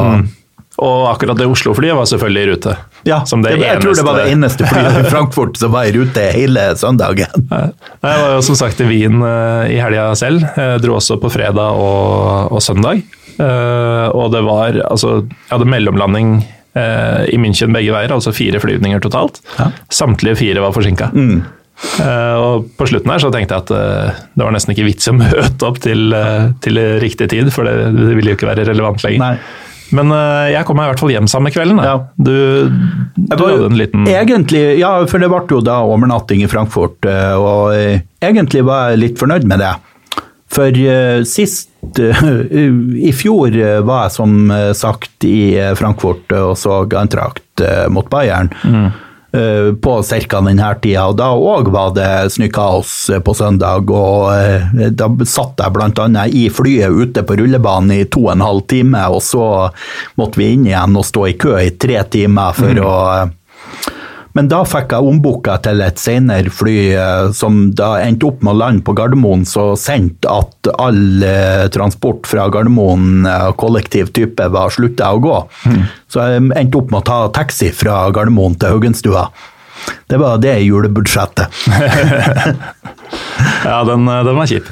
Og 0.77 1.07
akkurat 1.09 1.39
det 1.39 1.47
Oslo-flyet 1.49 1.95
var 1.97 2.05
selvfølgelig 2.05 2.41
i 2.43 2.49
rute. 2.51 2.73
ja, 3.07 3.19
det 3.25 3.55
jeg 3.57 3.79
tror 3.81 3.95
det 3.97 4.03
var 4.05 4.17
det 4.19 4.27
eneste- 4.33 4.61
eneste 4.61 4.67
flyet 4.69 4.99
i 4.99 5.09
Frankfurt 5.13 5.57
som 5.57 5.71
var 5.73 5.85
i 5.89 5.93
rute 5.95 6.25
hele 6.35 6.67
søndagen. 6.77 7.47
Jeg 7.49 8.19
var 8.21 8.35
jo 8.35 8.41
som 8.45 8.55
sagt 8.59 8.81
i 8.81 8.85
Wien 8.85 9.17
eh, 9.25 9.71
i 9.73 9.79
helga 9.81 10.11
selv. 10.15 10.45
Jeg 10.55 10.81
dro 10.85 10.99
også 10.99 11.17
på 11.23 11.31
fredag 11.33 11.73
og, 11.81 12.51
og 12.53 12.61
søndag. 12.61 13.01
Eh, 13.41 14.07
og 14.13 14.31
det 14.33 14.43
var 14.45 14.77
altså 14.89 15.23
Jeg 15.25 15.49
hadde 15.55 15.65
mellomlanding 15.73 16.37
i 16.77 17.37
München 17.41 17.73
begge 17.73 17.89
veier, 17.89 18.11
altså 18.13 18.29
fire 18.29 18.59
flyvninger 18.61 18.99
totalt. 19.01 19.39
Ja. 19.57 19.71
Samtlige 19.89 20.37
fire 20.37 20.61
var 20.61 20.75
forsinka. 20.75 21.07
Og 22.41 22.67
på 22.77 22.87
slutten 22.89 23.11
her 23.13 23.21
så 23.21 23.29
tenkte 23.33 23.53
jeg 23.57 23.65
at 23.67 23.71
eh, 23.77 24.19
det 24.33 24.45
var 24.45 24.53
nesten 24.55 24.73
ikke 24.73 24.87
vits 24.87 25.07
i 25.07 25.13
å 25.13 25.17
møte 25.19 25.67
opp 25.67 25.79
til, 25.83 26.07
eh, 26.17 26.49
til 26.65 26.79
riktig 27.03 27.29
tid, 27.33 27.51
for 27.53 27.69
det, 27.69 27.91
det 27.93 28.15
ville 28.17 28.33
jo 28.33 28.39
ikke 28.39 28.49
være 28.49 28.65
relevant 28.71 29.03
lenger. 29.05 29.21
Nei. 29.21 29.65
Men 29.95 30.11
eh, 30.11 30.49
jeg 30.51 30.67
kom 30.67 30.75
meg 30.79 30.89
i 30.89 30.91
hvert 30.91 31.03
fall 31.03 31.13
hjem 31.13 31.29
samme 31.31 31.51
kvelden. 31.53 31.77
Ja. 31.85 31.93
Du, 32.17 32.33
du 33.15 33.35
var 33.37 33.53
hadde 33.53 33.69
en 33.69 33.77
liten 33.79 34.07
Egentlig, 34.09 34.63
ja, 34.81 34.95
for 35.07 35.23
det 35.23 35.29
ble 35.31 35.43
jo 35.53 35.61
da 35.63 35.77
overnatting 35.87 36.41
i 36.43 36.49
Frankfurt, 36.51 36.97
eh, 37.07 37.35
og 37.37 37.75
eh, 37.77 38.01
egentlig 38.25 38.65
var 38.67 38.91
jeg 38.91 39.03
litt 39.05 39.21
fornøyd 39.21 39.47
med 39.47 39.63
det. 39.63 39.75
For 40.57 40.71
eh, 40.79 41.21
sist 41.27 41.99
eh, 41.99 42.21
I 43.09 43.11
fjor 43.15 43.51
eh, 43.55 43.79
var 43.85 44.07
jeg 44.07 44.15
som 44.17 44.37
eh, 44.51 44.69
sagt 44.75 45.25
i 45.27 45.53
eh, 45.59 45.73
Frankfurt 45.77 46.31
eh, 46.35 46.45
og 46.51 46.55
så 46.59 46.81
Antrakt 46.99 47.63
eh, 47.63 47.85
mot 47.91 48.07
Bayern. 48.11 48.51
eh, 48.65 49.03
På 49.81 49.97
ca. 50.03 50.41
denne 50.41 50.69
tida, 50.81 51.07
og 51.09 51.17
da 51.19 51.29
òg 51.35 51.71
var 51.73 51.93
det 51.95 52.09
snøkaos 52.33 52.93
eh, 53.13 53.21
på 53.23 53.35
søndag. 53.37 53.91
og 53.91 54.31
eh, 54.33 54.91
Da 54.91 55.09
satt 55.25 55.61
jeg 55.63 55.75
bl.a. 55.75 56.25
i 56.27 56.47
flyet 56.53 56.93
ute 56.93 57.23
på 57.27 57.37
rullebanen 57.39 57.95
i 57.97 58.05
to 58.05 58.27
og 58.27 58.35
en 58.35 58.45
halv 58.45 58.65
time, 58.71 59.03
og 59.13 59.21
så 59.25 59.47
måtte 60.19 60.41
vi 60.41 60.53
inn 60.53 60.67
igjen 60.69 60.97
og 60.97 61.07
stå 61.07 61.27
i 61.29 61.37
kø 61.39 61.57
i 61.61 61.75
tre 61.79 62.01
timer 62.11 62.57
for 62.57 62.83
å 62.83 62.95
eh, 63.15 63.27
men 64.37 64.49
da 64.51 64.59
fikk 64.69 64.93
jeg 64.93 65.09
ombooka 65.09 65.55
til 65.65 65.81
et 65.81 65.97
senere 65.97 66.51
fly 66.53 66.75
eh, 66.93 67.29
som 67.33 67.71
da 67.77 67.95
endte 68.03 68.27
opp 68.29 68.43
med 68.45 68.53
å 68.53 68.59
lande 68.59 68.85
på 68.85 68.93
Gardermoen, 68.97 69.47
så 69.49 69.71
sendt 69.79 70.27
at 70.29 70.69
all 70.77 71.25
eh, 71.25 71.65
transport 71.73 72.29
fra 72.29 72.45
Gardermoen, 72.53 73.25
eh, 73.25 73.49
kollektiv 73.57 74.11
type, 74.13 74.49
var 74.53 74.73
slutta 74.75 75.09
å 75.15 75.23
gå. 75.23 75.39
Så 76.13 76.21
jeg 76.21 76.45
endte 76.53 76.77
opp 76.77 76.93
med 76.93 77.01
å 77.01 77.07
ta 77.09 77.19
taxi 77.39 77.71
fra 77.73 78.03
Gardermoen 78.13 78.59
til 78.61 78.75
Haugenstua. 78.75 79.25
Det 80.07 80.21
var 80.21 80.37
det 80.43 80.59
julebudsjettet. 80.67 81.47
Ja, 83.67 83.81
den, 83.87 84.03
den 84.05 84.35
var 84.35 84.47
kjip. 84.47 84.67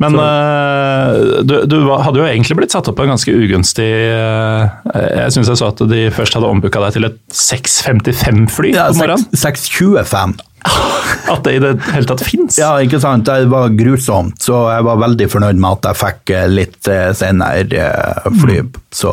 Men 0.00 0.16
eh, 0.16 1.42
du, 1.44 1.54
du 1.68 1.76
hadde 2.00 2.22
jo 2.22 2.24
egentlig 2.24 2.56
blitt 2.56 2.72
satt 2.72 2.88
opp 2.88 2.96
på 2.96 3.04
en 3.04 3.12
ganske 3.12 3.32
ugunstig 3.36 3.84
eh, 3.84 4.62
Jeg 4.96 5.34
syns 5.34 5.50
jeg 5.52 5.60
så 5.60 5.68
at 5.74 5.82
de 5.90 6.06
først 6.16 6.38
hadde 6.38 6.48
ombooka 6.48 6.80
deg 6.86 6.94
til 6.96 7.08
et 7.10 7.18
6.55-fly 7.36 8.72
Ja, 8.72 8.86
på 8.88 9.02
morgenen. 9.02 9.26
625. 9.36 10.38
At 11.32 11.44
det 11.44 11.52
i 11.56 11.60
det 11.62 11.74
hele 11.92 12.08
tatt 12.08 12.24
fins. 12.24 12.56
Ja, 12.60 12.72
ikke 12.84 13.00
sant. 13.00 13.28
Det 13.28 13.48
var 13.52 13.72
grusomt, 13.76 14.40
så 14.44 14.62
jeg 14.72 14.86
var 14.88 14.98
veldig 15.04 15.28
fornøyd 15.32 15.60
med 15.60 15.78
at 15.78 15.90
jeg 15.90 16.00
fikk 16.00 16.32
eh, 16.36 16.48
litt 16.52 16.90
senere 17.16 17.86
fly. 18.24 18.40
fly. 18.40 18.58
Så, 18.94 19.12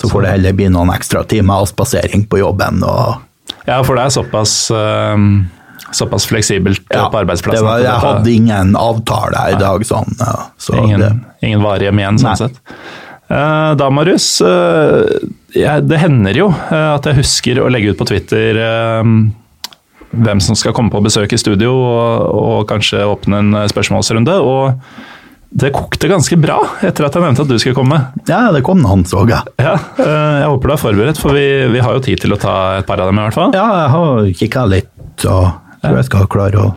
så 0.00 0.10
får 0.12 0.24
det 0.26 0.34
heller 0.36 0.56
bli 0.56 0.68
noen 0.72 0.92
ekstra 0.94 1.24
timer 1.28 1.64
avspasering 1.64 2.26
på 2.30 2.40
jobben. 2.44 2.84
og 2.84 3.22
Ja, 3.68 3.80
for 3.82 3.96
det 3.98 4.06
er 4.06 4.14
såpass, 4.20 4.54
eh, 4.70 5.16
såpass 5.94 6.26
fleksibelt 6.26 6.82
ja, 6.90 7.06
på 7.12 7.20
arbeidsplassen. 7.22 7.66
var, 7.66 7.80
jeg 7.84 8.02
hadde 8.02 8.32
ingen 8.32 8.76
avtale 8.80 9.46
i 9.52 9.58
dag, 9.60 9.86
sånn. 9.86 10.18
Ja, 10.20 10.50
så 10.58 10.76
ingen, 10.82 11.04
det, 11.04 11.12
ingen 11.46 11.64
varehjem 11.64 12.02
igjen, 12.02 12.22
sånn 12.22 12.40
sett. 12.46 12.62
Uh, 13.26 13.72
da, 13.78 13.88
Marius, 13.90 14.28
uh, 14.44 15.02
ja, 15.56 15.80
det 15.82 15.98
hender 15.98 16.38
jo 16.38 16.52
uh, 16.52 16.94
at 16.94 17.08
jeg 17.10 17.18
husker 17.22 17.58
å 17.62 17.70
legge 17.72 17.90
ut 17.90 17.98
på 17.98 18.06
Twitter 18.06 18.60
eh, 18.62 19.10
hvem 20.16 20.40
som 20.40 20.56
skal 20.58 20.74
komme 20.76 20.92
på 20.92 21.02
besøk 21.04 21.34
i 21.34 21.40
studio, 21.40 21.74
og, 21.74 22.30
og 22.36 22.64
kanskje 22.70 23.04
åpne 23.06 23.42
en 23.42 23.60
eh, 23.62 23.68
spørsmålsrunde. 23.72 24.38
Og 24.40 25.56
det 25.56 25.72
kokte 25.74 26.10
ganske 26.10 26.36
bra 26.40 26.58
etter 26.84 27.06
at 27.06 27.16
jeg 27.16 27.24
nevnte 27.24 27.46
at 27.46 27.52
du 27.52 27.58
skulle 27.62 27.76
komme. 27.78 28.00
ja, 28.28 28.46
det 28.54 28.64
kom 28.66 28.82
noen, 28.82 29.06
så 29.08 29.24
ja. 29.30 29.42
Ja, 29.60 29.76
eh, 30.02 30.40
jeg 30.42 30.50
håper 30.52 30.72
du 30.72 30.74
er 30.74 30.82
forberedt, 30.82 31.22
for 31.22 31.36
vi, 31.36 31.46
vi 31.72 31.84
har 31.84 31.96
jo 31.96 32.04
tid 32.04 32.24
til 32.24 32.36
å 32.36 32.40
ta 32.40 32.56
et 32.80 32.88
par 32.88 33.02
av 33.02 33.10
dem 33.10 33.20
i 33.20 33.28
hvert 33.28 33.38
fall. 33.38 33.54
Ja, 33.56 33.68
jeg 33.84 33.94
har 33.94 34.34
kikka 34.42 34.66
litt, 34.70 34.92
og 35.28 35.46
tror 35.86 36.02
jeg 36.02 36.10
skal 36.10 36.28
klare 36.32 36.64
å 36.64 36.74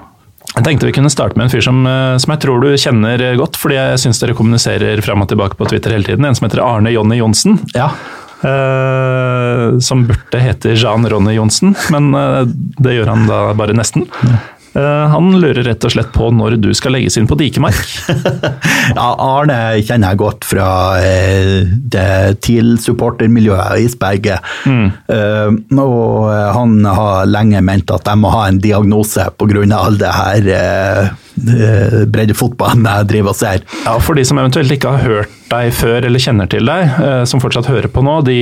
Jeg 0.56 0.66
tenkte 0.66 0.88
vi 0.88 0.96
kunne 0.96 1.12
starte 1.14 1.38
med 1.38 1.48
en 1.48 1.52
fyr 1.54 1.64
som, 1.64 1.84
eh, 1.88 2.16
som 2.22 2.34
jeg 2.34 2.42
tror 2.46 2.64
du 2.64 2.72
kjenner 2.74 3.22
godt, 3.38 3.60
fordi 3.60 3.78
jeg 3.78 4.00
syns 4.06 4.22
dere 4.22 4.38
kommuniserer 4.38 5.04
fram 5.06 5.22
og 5.24 5.30
tilbake 5.30 5.60
på 5.60 5.68
Twitter 5.70 5.94
hele 5.94 6.08
tiden. 6.08 6.26
En 6.26 6.36
som 6.38 6.48
heter 6.48 6.64
Arne 6.66 6.94
Jonny 6.96 7.20
Johnsen. 7.22 7.60
Ja. 7.78 7.92
Eh, 8.40 9.80
som 9.80 10.06
burde 10.08 10.40
hete 10.40 10.76
Jean 10.80 11.10
Ronny 11.10 11.34
Johnsen, 11.36 11.74
men 11.92 12.14
eh, 12.16 12.46
det 12.80 12.96
gjør 12.96 13.12
han 13.12 13.26
da 13.28 13.40
bare 13.58 13.76
nesten. 13.76 14.06
Eh, 14.24 14.38
han 14.74 15.32
lurer 15.42 15.64
rett 15.66 15.86
og 15.88 15.92
slett 15.94 16.12
på 16.14 16.30
når 16.36 16.58
du 16.62 16.70
skal 16.78 16.94
legges 16.96 17.18
inn 17.18 17.30
på 17.30 17.38
Dikemark. 17.40 17.80
Ja, 18.90 19.12
Arne 19.22 19.78
kjenner 19.86 20.14
jeg 20.14 20.20
godt 20.22 20.46
fra 20.50 20.68
eh, 20.98 21.68
det 21.94 22.40
TIL-supportermiljøet 22.46 23.78
i 23.78 23.86
Isberget. 23.86 24.46
Eh, 24.66 25.58
og 25.78 26.30
han 26.56 26.78
har 26.86 27.30
lenge 27.30 27.62
ment 27.66 27.92
at 27.94 28.10
jeg 28.10 28.22
må 28.22 28.32
ha 28.34 28.48
en 28.50 28.62
diagnose 28.64 29.28
pga. 29.38 29.66
all 29.78 30.00
det 30.00 30.14
her 30.16 30.50
eh, 30.56 31.12
eh, 31.54 32.00
breddefotballen 32.10 32.88
jeg 32.90 33.10
driver 33.14 33.34
og 33.36 33.40
ser. 33.40 33.66
Ja, 33.86 33.98
For 34.02 34.18
de 34.18 34.26
som 34.26 34.42
eventuelt 34.42 34.74
ikke 34.76 34.96
har 34.96 35.06
hørt 35.06 35.36
deg 35.50 35.72
før 35.74 36.06
eller 36.06 36.22
kjenner 36.22 36.50
til 36.50 36.66
deg, 36.70 37.00
eh, 37.02 37.24
som 37.30 37.42
fortsatt 37.42 37.70
hører 37.70 37.90
på 37.94 38.04
nå, 38.06 38.20
de 38.28 38.40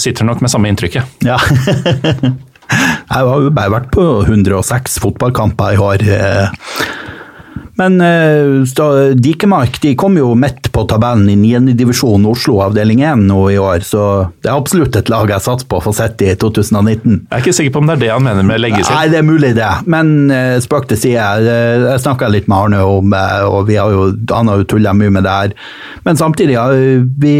sitter 0.00 0.26
nok 0.26 0.42
med 0.42 0.52
samme 0.54 0.70
inntrykket. 0.72 1.26
Ja. 1.26 1.38
Jeg 2.68 3.24
har 3.24 3.44
jo 3.44 3.50
bare 3.54 3.72
vært 3.72 3.90
på 3.94 4.04
106 4.26 4.98
fotballkamper 5.02 5.76
i 5.76 5.80
år. 5.80 6.04
Men 7.78 8.00
uh, 8.02 9.14
Dikemark 9.14 9.80
de 9.82 9.94
kom 9.98 10.16
jo 10.18 10.32
midt 10.38 10.70
på 10.74 10.84
tabellen 10.90 11.28
i 11.30 11.36
9. 11.38 11.74
divisjon 11.78 12.26
Oslo 12.28 12.58
avdeling 12.64 13.02
1 13.02 13.26
nå 13.28 13.38
i 13.52 13.58
år, 13.60 13.84
så 13.86 14.02
det 14.42 14.50
er 14.50 14.58
absolutt 14.58 14.98
et 14.98 15.10
lag 15.12 15.30
jeg 15.30 15.44
satser 15.44 15.68
på 15.70 15.80
å 15.80 15.84
få 15.84 15.94
sett 15.96 16.22
i 16.24 16.32
2019. 16.38 17.18
Jeg 17.28 17.34
er 17.34 17.44
ikke 17.44 17.56
sikker 17.60 17.74
på 17.76 17.82
om 17.82 17.90
det 17.90 17.98
er 17.98 18.04
det 18.04 18.12
han 18.14 18.26
mener 18.26 18.46
med 18.46 18.62
legges 18.62 18.90
Nei, 18.92 19.06
det 19.12 19.20
er 19.20 19.26
mulig 19.26 19.52
det, 19.58 19.70
men 19.90 20.14
uh, 20.32 20.56
spøk 20.64 20.88
til 20.90 21.02
side. 21.04 21.26
Uh, 21.44 21.88
Jeg 21.92 22.04
snakka 22.04 22.30
litt 22.32 22.48
med 22.50 22.58
Arne 22.58 22.84
om 22.86 23.12
det, 23.14 23.24
og 23.48 23.68
vi 23.70 23.78
har 23.80 23.94
jo, 23.94 24.08
han 24.32 24.50
har 24.50 24.62
jo 24.62 24.68
tulla 24.74 24.94
mye 24.96 25.14
med 25.14 25.26
det 25.26 25.34
her. 25.34 25.56
Men 26.06 26.18
samtidig, 26.20 26.56
ja, 26.56 26.68
vi, 27.22 27.34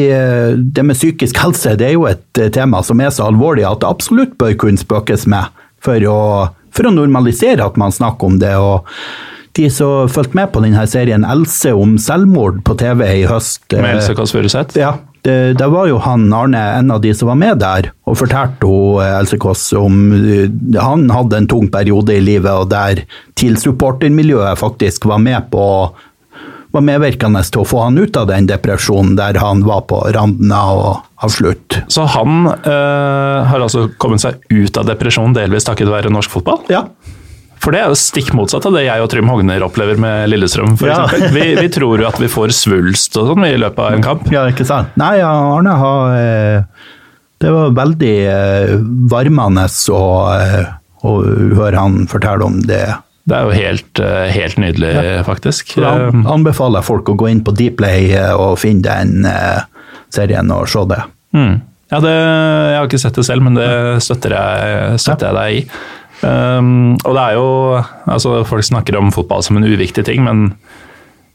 det 0.59 0.85
med 0.85 0.99
psykisk 0.99 1.39
helse 1.43 1.75
det 1.79 1.91
er 1.91 1.97
jo 1.97 2.07
et 2.11 2.43
tema 2.55 2.83
som 2.87 3.01
er 3.03 3.13
så 3.15 3.29
alvorlig 3.29 3.67
at 3.67 3.83
det 3.83 3.91
absolutt 3.91 4.37
bør 4.41 4.57
kunne 4.61 4.81
spøkes 4.81 5.27
med 5.31 5.49
for 5.85 6.05
å, 6.11 6.21
for 6.75 6.89
å 6.89 6.95
normalisere 6.95 7.65
at 7.65 7.79
man 7.81 7.95
snakker 7.95 8.33
om 8.33 8.39
det. 8.43 8.55
og 8.59 8.89
de 9.59 9.69
som 9.75 10.09
fulgte 10.13 10.39
med 10.39 10.51
på 10.55 10.63
denne 10.65 10.87
serien 10.91 11.27
Else 11.27 11.75
om 11.77 11.97
selvmord 12.01 12.63
på 12.67 12.77
TV 12.79 13.05
i 13.21 13.29
høst 13.29 13.67
Med 13.75 13.91
eh, 13.91 13.95
Else 13.99 14.17
Kåss 14.19 14.35
Furuseth. 14.35 14.79
ja, 14.79 14.95
det, 15.27 15.59
det 15.59 15.69
var 15.73 15.89
jo 15.91 15.99
han 16.03 16.29
Arne, 16.35 16.61
en 16.79 16.93
av 16.95 17.03
de 17.03 17.13
som 17.15 17.31
var 17.33 17.39
med 17.41 17.59
der, 17.63 17.91
og 18.09 18.21
fortalte 18.21 18.69
hun, 18.69 19.01
eh, 19.05 19.17
Else 19.19 19.39
Kåss 19.41 19.71
om 19.79 20.13
eh, 20.19 20.83
Han 20.83 21.09
hadde 21.13 21.43
en 21.43 21.51
tung 21.51 21.71
periode 21.73 22.15
i 22.17 22.23
livet, 22.25 22.53
og 22.53 22.71
der 22.73 23.05
TIL-supportermiljøet 23.39 24.61
faktisk 24.61 25.09
var 25.11 25.23
med 25.23 25.51
på 25.53 25.65
var 26.75 26.85
medvirkende 26.85 27.41
til 27.49 27.63
å 27.63 27.69
få 27.69 27.81
han 27.87 27.97
ut 27.97 28.17
av 28.21 28.27
den 28.29 28.49
depresjonen 28.49 29.15
der 29.17 29.39
han 29.41 29.63
var 29.65 29.87
på 29.89 30.03
randen 30.13 30.53
av, 30.53 31.01
av 31.17 31.33
slutt. 31.33 31.79
Så 31.89 32.05
han 32.13 32.45
øh, 32.45 33.39
har 33.49 33.65
altså 33.65 33.87
kommet 33.97 34.21
seg 34.21 34.43
ut 34.53 34.77
av 34.77 34.91
depresjonen 34.91 35.37
delvis 35.37 35.65
takket 35.69 35.89
være 35.89 36.13
norsk 36.13 36.37
fotball? 36.37 36.61
Ja, 36.73 36.85
For 37.63 37.75
det 37.75 37.81
er 37.83 37.91
jo 37.91 37.97
stikk 37.99 38.31
motsatt 38.39 38.67
av 38.69 38.75
det 38.77 38.85
jeg 38.87 39.03
og 39.03 39.09
Trym 39.13 39.29
Hogner 39.33 39.65
opplever 39.67 39.99
med 40.01 40.29
Lillestrøm. 40.31 40.77
For 40.79 40.89
Ja. 40.91 41.07
vi, 41.35 41.55
vi 41.59 41.69
tror 41.77 42.01
jo 42.03 42.07
at 42.09 42.21
vi 42.23 42.29
får 42.31 42.55
svulst 42.57 43.17
og 43.21 43.33
sånn 43.33 43.47
i 43.49 43.57
løpet 43.59 43.83
av 43.85 43.97
en 43.97 44.05
kamp. 44.05 44.29
ja 44.35 44.47
ikke 44.53 44.67
sant? 44.69 44.95
Nei, 45.01 45.17
Arne 45.27 45.75
har 45.81 46.15
eh, 46.19 46.63
Det 47.43 47.51
var 47.55 47.75
veldig 47.77 48.15
eh, 48.31 48.73
varmende 49.11 49.67
å, 49.95 50.03
eh, 50.35 50.73
å 51.07 51.13
høre 51.59 51.77
han 51.79 52.07
fortelle 52.11 52.47
om 52.47 52.61
det. 52.67 52.85
Det 53.29 53.37
er 53.37 53.45
jo 53.45 53.53
helt, 53.53 54.01
helt 54.33 54.57
nydelig, 54.57 54.93
faktisk. 55.27 55.75
Da 55.77 55.91
anbefaler 56.33 56.81
folk 56.87 57.11
å 57.13 57.17
gå 57.21 57.29
inn 57.29 57.43
på 57.45 57.53
Dplay 57.53 58.15
og 58.33 58.55
finne 58.59 58.81
den 58.89 59.27
serien 60.09 60.49
og 60.55 60.65
se 60.73 60.81
det. 60.89 61.03
Mm. 61.37 61.59
Ja, 61.93 62.01
det, 62.05 62.15
jeg 62.15 62.79
har 62.79 62.89
ikke 62.89 63.01
sett 63.01 63.21
det 63.21 63.25
selv, 63.29 63.45
men 63.45 63.55
det 63.57 63.69
støtter 64.05 64.33
jeg, 64.33 64.97
støtter 65.05 65.29
jeg 65.29 65.37
deg 65.37 65.59
i. 65.61 65.63
Um, 66.23 66.97
og 67.07 67.15
det 67.15 67.23
er 67.23 67.37
jo 67.37 67.49
altså 68.11 68.41
Folk 68.49 68.65
snakker 68.67 68.97
om 68.99 69.13
fotball 69.15 69.45
som 69.47 69.59
en 69.59 69.67
uviktig 69.69 70.03
ting, 70.09 70.25
men 70.27 70.49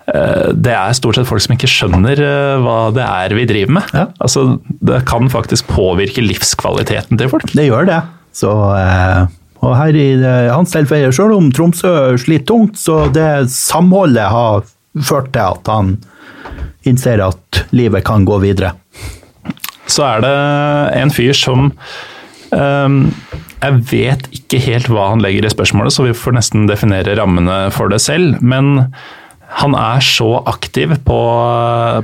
uh, 0.10 0.50
det 0.52 0.74
er 0.76 0.98
stort 0.98 1.16
sett 1.16 1.30
folk 1.30 1.44
som 1.46 1.56
ikke 1.56 1.70
skjønner 1.72 2.20
uh, 2.20 2.64
hva 2.64 2.80
det 2.96 3.06
er 3.06 3.38
vi 3.38 3.48
driver 3.50 3.78
med. 3.80 3.94
Ja. 3.96 4.10
Altså, 4.24 4.58
det 4.84 5.06
kan 5.10 5.32
faktisk 5.32 5.72
påvirke 5.72 6.26
livskvaliteten 6.26 7.20
til 7.22 7.32
folk. 7.32 7.48
Det 7.56 7.70
gjør 7.70 7.88
det. 7.90 8.02
Så, 8.36 8.52
uh, 8.52 9.24
og 9.64 9.78
her 9.80 9.96
i 9.96 10.10
hans 10.52 10.74
tilfelle, 10.76 11.14
selv 11.16 11.38
om 11.38 11.52
Tromsø 11.56 12.18
sliter 12.20 12.50
tungt, 12.52 12.76
så 12.82 13.06
det 13.16 13.48
samholdet 13.54 14.28
har 14.34 14.66
ført 15.00 15.32
til 15.34 15.46
at 15.46 15.72
han 15.72 15.96
innser 16.84 17.24
at 17.24 17.64
livet 17.72 18.04
kan 18.06 18.26
gå 18.28 18.42
videre. 18.44 18.74
Så 19.88 20.04
er 20.08 20.24
det 20.24 20.36
en 21.00 21.12
fyr 21.14 21.36
som 21.38 21.70
um, 22.52 23.00
Jeg 23.64 23.84
vet 23.89 24.30
ikke 24.36 24.59
helt 24.66 24.89
hva 24.91 25.09
han 25.14 25.24
legger 25.24 25.47
i 25.47 25.51
spørsmålet, 25.51 25.95
så 25.95 26.07
vi 26.07 26.16
får 26.18 26.36
nesten 26.36 26.66
definere 26.68 27.16
rammene 27.20 27.68
for 27.72 27.91
det 27.93 28.01
selv. 28.03 28.41
Men 28.43 28.89
han 29.53 29.76
er 29.78 30.01
så 30.03 30.30
aktiv 30.49 30.95
på, 31.05 31.20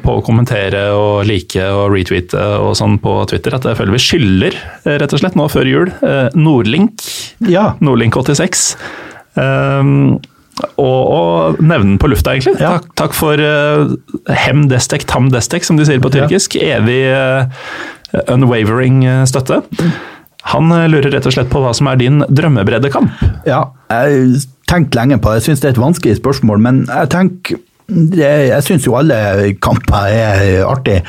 på 0.04 0.16
å 0.16 0.24
kommentere 0.26 0.86
og 0.94 1.26
like 1.28 1.66
og 1.74 1.96
retweete 1.96 2.42
og 2.62 2.76
sånn 2.78 3.00
på 3.02 3.16
Twitter 3.32 3.58
at 3.58 3.66
jeg 3.66 3.80
føler 3.80 3.96
vi 3.96 4.04
skylder, 4.06 4.58
rett 5.02 5.16
og 5.16 5.24
slett, 5.24 5.38
nå 5.40 5.48
før 5.52 5.70
jul, 5.70 5.94
eh, 6.06 6.28
Nordlink. 6.38 7.06
Ja, 7.50 7.72
Nordlink86. 7.82 8.68
Um, 9.40 10.20
og, 10.76 11.02
og 11.16 11.62
nevne 11.64 11.96
den 11.96 12.00
på 12.02 12.10
lufta, 12.12 12.36
egentlig. 12.36 12.60
Ja. 12.60 12.76
Takk, 12.78 12.92
takk 13.00 13.18
for 13.18 13.42
uh, 13.42 13.96
hem 14.46 14.68
destek, 14.72 15.08
tam 15.10 15.32
destek, 15.34 15.66
som 15.66 15.80
de 15.80 15.88
sier 15.88 16.04
på 16.04 16.12
tyrkisk. 16.14 16.60
Evig 16.62 17.02
uh, 17.10 17.50
unwavering 18.30 19.02
uh, 19.08 19.24
støtte. 19.30 19.64
Han 20.54 20.72
uh, 20.72 20.88
lurer 20.90 21.12
rett 21.14 21.28
og 21.28 21.36
slett 21.36 21.52
på 21.52 21.62
hva 21.64 21.74
som 21.76 21.90
er 21.92 22.00
din 22.00 22.22
drømmebreddekamp. 22.28 23.24
Ja, 23.50 23.66
jeg 23.92 24.44
tenkte 24.70 25.02
lenge 25.02 25.20
på 25.20 25.34
det. 25.34 25.42
Jeg 25.42 25.50
syns 25.50 25.64
det 25.64 25.72
er 25.72 25.76
et 25.76 25.84
vanskelig 25.84 26.20
spørsmål, 26.22 26.64
men 26.64 26.86
jeg 26.88 27.12
tenker 27.16 27.66
jeg 27.90 28.62
syns 28.62 28.86
jo 28.86 28.94
alle 29.00 29.16
kamper 29.66 30.12
er 30.14 30.60
artig, 30.62 31.00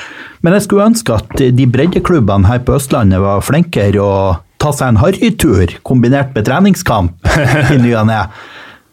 men 0.40 0.54
jeg 0.56 0.64
skulle 0.64 0.86
ønske 0.88 1.12
at 1.12 1.42
de 1.52 1.66
breddeklubbene 1.68 2.48
her 2.48 2.62
på 2.64 2.78
Østlandet 2.78 3.20
var 3.20 3.44
flinkere 3.44 4.00
å 4.00 4.14
ta 4.60 4.72
seg 4.76 4.92
en 4.92 5.00
harrytur 5.00 5.74
kombinert 5.86 6.32
med 6.36 6.46
treningskamp 6.48 7.28
i 7.74 7.78
ny 7.80 7.92
og 8.00 8.08
ne. 8.08 8.22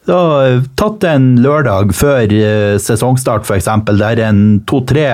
Så 0.08 0.18
tatt 0.80 1.04
en 1.04 1.34
lørdag 1.44 1.92
før 1.98 2.32
eh, 2.32 2.78
sesongstart, 2.80 3.44
f.eks., 3.44 3.68
der 4.00 4.22
en 4.24 4.40
to-tre 4.70 5.08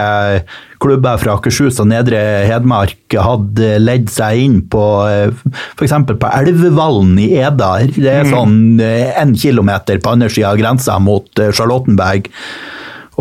klubber 0.84 1.18
fra 1.18 1.38
Akershus 1.40 1.80
og 1.82 1.88
Nedre 1.90 2.20
Hedmark 2.46 3.16
hadde 3.18 3.72
ledd 3.82 4.12
seg 4.14 4.44
inn 4.44 4.60
på 4.70 4.84
f.eks. 5.32 5.96
på 6.12 6.30
Elvevallen 6.30 7.16
i 7.24 7.32
Eda. 7.40 7.72
Det 7.96 8.12
er 8.12 8.30
sånn 8.30 8.78
én 8.84 9.34
kilometer 9.40 9.98
på 10.04 10.14
andre 10.14 10.30
sida 10.30 10.52
av 10.52 10.62
grensa 10.62 11.00
mot 11.02 11.42
eh, 11.42 11.50
Charlottenberg. 11.56 12.30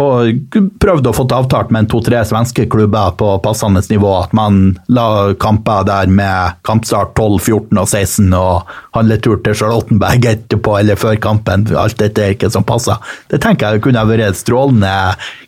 Og 0.00 0.56
prøvde 0.80 1.10
å 1.10 1.16
få 1.16 1.26
avtalt 1.36 1.72
med 1.74 1.90
to-tre 1.92 2.22
svenske 2.24 2.64
klubber 2.72 3.12
på 3.20 3.34
passende 3.44 3.82
nivå 3.90 4.12
at 4.22 4.32
man 4.36 4.78
la 4.88 5.34
kamper 5.40 5.84
der 5.88 6.08
med 6.08 6.56
kampstart 6.68 7.12
12, 7.18 7.40
14 7.40 7.82
og 7.82 7.88
16 7.88 8.32
og 8.38 8.72
handletur 8.96 9.42
til 9.44 9.58
Charlottenberg 9.58 10.28
etterpå 10.32 10.78
eller 10.80 11.00
før 11.00 11.20
kampen. 11.20 11.66
Alt 11.76 12.00
dette 12.00 12.24
er 12.24 12.36
ikke 12.36 12.52
som 12.52 12.64
passer. 12.64 12.96
Det 13.28 13.42
tenker 13.44 13.76
jeg 13.76 13.84
kunne 13.84 14.06
vært 14.08 14.30
en 14.30 14.38
strålende 14.38 14.96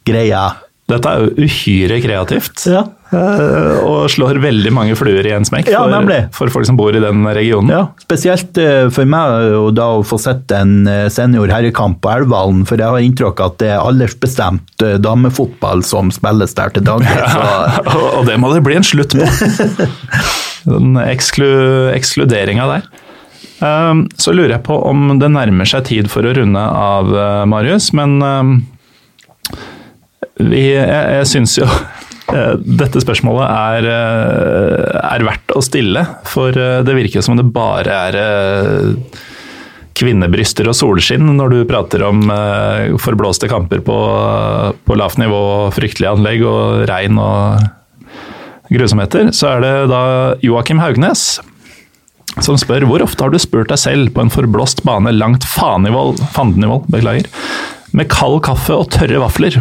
greie. 0.04 0.44
Dette 0.84 1.08
er 1.08 1.22
jo 1.24 1.46
uhyre 1.46 1.96
kreativt, 2.04 2.60
Ja. 2.68 2.82
eh, 3.08 3.78
og 3.88 4.10
slår 4.12 4.36
veldig 4.42 4.68
mange 4.74 4.92
fluer 4.98 5.24
i 5.24 5.30
en 5.32 5.46
smekk 5.48 5.70
Ja, 5.72 5.80
for, 6.34 6.50
folk 6.52 6.66
som 6.68 6.76
bor 6.76 6.92
i 6.92 7.00
den 7.00 7.22
regionen. 7.24 7.70
Ja, 7.72 7.86
spesielt 8.04 8.58
eh, 8.60 8.90
for 8.92 9.08
meg 9.08 9.54
å 9.56 9.70
da 9.72 9.86
å 9.96 10.02
få 10.04 10.18
sett 10.20 10.52
en 10.52 10.84
eh, 10.90 11.06
senior 11.08 11.48
herrekamp 11.48 12.02
på 12.04 12.10
Elvdalen, 12.12 12.66
for 12.68 12.76
jeg 12.76 12.92
har 12.92 13.00
inntrykk 13.00 13.40
av 13.40 13.54
at 13.54 13.58
det 13.62 13.70
er 13.72 13.80
aldersbestemt 13.80 14.84
damefotball 15.00 15.80
som 15.88 16.12
spilles 16.12 16.52
der 16.58 16.76
til 16.76 16.84
daglig. 16.84 17.08
Ja, 17.16 17.80
og, 17.94 18.04
og 18.20 18.28
det 18.28 18.36
må 18.42 18.52
det 18.52 18.60
bli 18.66 18.76
en 18.76 18.84
slutt 18.84 19.16
på. 19.16 19.24
Den 20.68 21.00
eksklu, 21.00 21.48
ekskluderinga 21.94 22.68
der. 22.74 22.84
Så 24.20 24.32
lurer 24.34 24.56
jeg 24.58 24.64
på 24.66 24.76
om 24.88 25.14
det 25.20 25.28
nærmer 25.32 25.68
seg 25.68 25.84
tid 25.88 26.08
for 26.12 26.24
å 26.26 26.32
runde 26.36 26.60
av, 26.60 27.08
Marius, 27.48 27.90
men 27.96 28.16
vi, 30.40 30.64
jeg, 30.74 31.04
jeg 31.18 31.28
syns 31.30 31.58
jo 31.60 31.66
uh, 31.68 32.54
dette 32.58 33.02
spørsmålet 33.02 33.44
er, 33.46 33.86
uh, 33.86 34.98
er 35.12 35.26
verdt 35.28 35.54
å 35.54 35.62
stille, 35.64 36.02
for 36.26 36.56
uh, 36.58 36.82
det 36.86 36.96
virker 36.98 37.24
som 37.24 37.38
det 37.38 37.46
bare 37.54 38.00
er 38.08 38.18
kvinnebryster 39.94 40.66
og 40.66 40.74
solskinn 40.74 41.36
når 41.36 41.52
du 41.52 41.58
prater 41.70 42.02
om 42.02 42.24
forblåste 42.98 43.46
kamper 43.46 43.78
på, 43.86 43.98
på 44.82 44.96
lavt 44.98 45.20
nivå, 45.22 45.70
fryktelige 45.76 46.16
anlegg 46.16 46.42
og 46.50 46.82
regn 46.90 47.20
og 47.22 47.62
grusomheter, 48.74 49.30
så 49.30 49.52
er 49.52 49.62
det 49.62 49.72
da 49.92 50.02
Joakim 50.42 50.82
Haugnes 50.82 51.36
som 52.42 52.58
spør 52.58 52.88
hvor 52.90 53.04
ofte 53.04 53.22
har 53.22 53.30
du 53.30 53.38
spurt 53.38 53.70
deg 53.70 53.78
selv 53.78 54.10
på 54.14 54.24
en 54.24 54.32
forblåst 54.34 54.82
bane 54.86 55.12
langt 55.14 55.46
fanivål, 55.46 56.16
beklager, 56.90 57.30
med 57.94 58.10
kald 58.10 58.40
kaffe 58.46 58.74
og 58.74 58.90
tørre 58.94 59.22
vafler. 59.22 59.60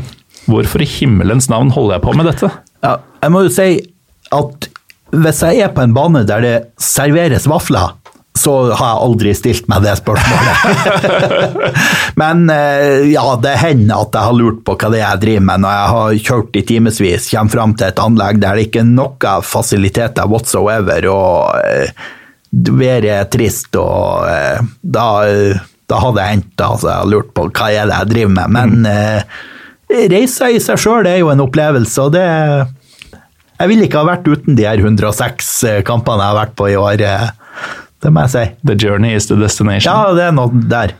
Hvorfor 0.50 0.84
i 0.84 0.89
himmelens 0.89 1.50
navn 1.52 1.72
holder 1.74 1.98
jeg 1.98 2.06
på 2.06 2.14
med 2.20 2.30
dette? 2.32 2.52
Ja, 2.84 2.98
jeg 3.24 3.34
må 3.34 3.46
jo 3.46 3.52
si 3.54 3.68
at 4.34 4.70
hvis 5.14 5.44
jeg 5.46 5.62
er 5.62 5.74
på 5.76 5.84
en 5.84 5.94
bane 5.94 6.24
der 6.26 6.41
det 6.44 6.56
serveres 6.82 7.46
vafler, 7.50 7.94
så 8.34 8.54
har 8.74 8.88
jeg 8.88 9.02
aldri 9.06 9.34
stilt 9.38 9.68
meg 9.70 9.84
det 9.86 9.94
spørsmålet. 10.00 10.56
Men 12.22 12.48
eh, 12.50 13.06
ja, 13.12 13.26
det 13.39 13.54
hender 13.62 14.02
at 14.08 14.18
jeg 14.18 14.28
har 14.28 14.36
lurt 14.39 14.64
på 14.66 14.74
hva 14.74 14.89
det 14.89 15.00
er 15.00 15.06
jeg 15.06 15.22
driver 15.22 15.46
med 15.52 15.64
når 15.64 15.76
jeg 15.76 15.91
har 15.94 16.18
kjørt 16.30 16.58
i 16.58 16.66
timevis, 16.74 17.30
kommer 17.30 17.56
fram 17.56 17.78
til 17.78 17.91
et 17.91 18.02
anlegg 18.02 18.41
der 18.41 18.58
det 18.58 18.68
ikke 18.68 18.82
er 18.82 18.89
noen 18.89 19.46
fasiliteter 19.46 20.30
whatsoever, 20.34 21.08
og 21.14 21.62
eh, 21.70 22.10
været 22.74 23.10
er 23.14 23.30
trist, 23.34 23.70
og 23.78 24.26
eh, 24.30 24.66
da, 24.82 25.08
da 25.89 26.02
hadde 26.02 26.20
det 26.20 26.30
hendt 26.32 26.66
at 26.66 26.86
jeg 26.89 27.00
har 27.04 27.10
lurt 27.14 27.34
på 27.38 27.48
hva 27.52 27.70
er 27.70 27.89
det 27.89 28.00
jeg 28.02 28.14
driver 28.16 28.38
med. 28.41 28.58
Men 28.58 28.89
eh, 28.89 29.41
reisa 29.90 30.50
i 30.50 30.60
seg 30.64 30.78
sjøl 30.80 31.06
er 31.08 31.20
jo 31.20 31.30
en 31.34 31.40
opplevelse, 31.44 32.00
og 32.02 32.12
det 32.16 32.24
Jeg 33.60 33.70
ville 33.70 33.86
ikke 33.86 34.00
ha 34.02 34.08
vært 34.10 34.26
uten 34.28 34.56
de 34.58 34.66
her 34.66 34.78
106 34.82 35.84
kampene 35.86 36.20
jeg 36.24 36.32
har 36.34 36.40
vært 36.46 36.56
på 36.58 36.68
i 36.72 36.76
år. 36.76 37.02
eh, 37.02 37.30
Det 38.02 38.12
må 38.12 38.22
jeg 38.26 38.30
si. 38.34 38.52
The 38.66 38.76
journey 38.76 39.14
is 39.16 39.28
the 39.28 39.36
destination. 39.40 39.94
Ja, 39.94 40.14
det 40.14 40.24
er 40.24 40.32
noe 40.36 40.50
der. 40.68 40.92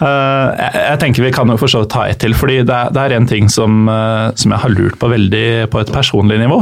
Uh, 0.00 0.54
jeg, 0.56 0.70
jeg 0.74 0.98
tenker 1.00 1.22
Vi 1.26 1.30
kan 1.32 1.48
jo 1.48 1.56
for 1.60 1.68
så 1.68 1.80
vidt 1.82 1.90
ta 1.92 2.04
ett 2.08 2.18
til, 2.22 2.32
fordi 2.32 2.62
det, 2.64 2.70
er- 2.72 2.90
det 2.94 3.00
er 3.02 3.16
en 3.16 3.26
ting 3.26 3.48
som, 3.52 3.88
uh, 3.88 4.30
som 4.34 4.52
jeg 4.54 4.60
har 4.62 4.70
lurt 4.70 4.96
på 4.98 5.10
veldig 5.10 5.68
på 5.70 5.80
et 5.80 5.90
personlig 5.92 6.38
nivå. 6.40 6.60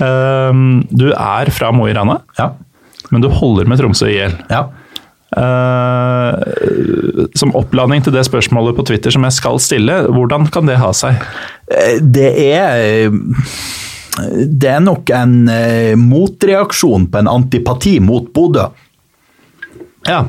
Uh, 0.00 0.82
du 0.90 1.12
er 1.12 1.50
fra 1.54 1.70
Mo 1.72 1.86
i 1.86 1.94
Rana, 1.94 2.18
Ja. 2.38 2.50
men 3.10 3.20
du 3.22 3.28
holder 3.28 3.64
med 3.68 3.78
Tromsø 3.78 4.08
IL. 4.10 4.34
ja. 4.50 4.66
Eh, 5.32 6.32
som 7.38 7.54
oppladning 7.56 8.04
til 8.04 8.12
det 8.12 8.26
spørsmålet 8.28 8.76
på 8.76 8.84
Twitter 8.90 9.14
som 9.14 9.24
jeg 9.24 9.36
skal 9.38 9.60
stille, 9.62 10.02
hvordan 10.12 10.48
kan 10.52 10.68
det 10.68 10.80
ha 10.82 10.92
seg? 10.96 11.22
Eh, 11.72 11.98
Det 12.02 12.30
er 12.52 13.10
Det 14.44 14.68
er 14.68 14.80
nok 14.84 15.08
en 15.16 15.48
eh, 15.48 15.96
motreaksjon 15.96 17.08
på 17.08 17.18
en 17.22 17.28
antipati 17.32 17.98
mot 18.00 18.28
Bodø. 18.34 18.68
Ja, 20.04 20.26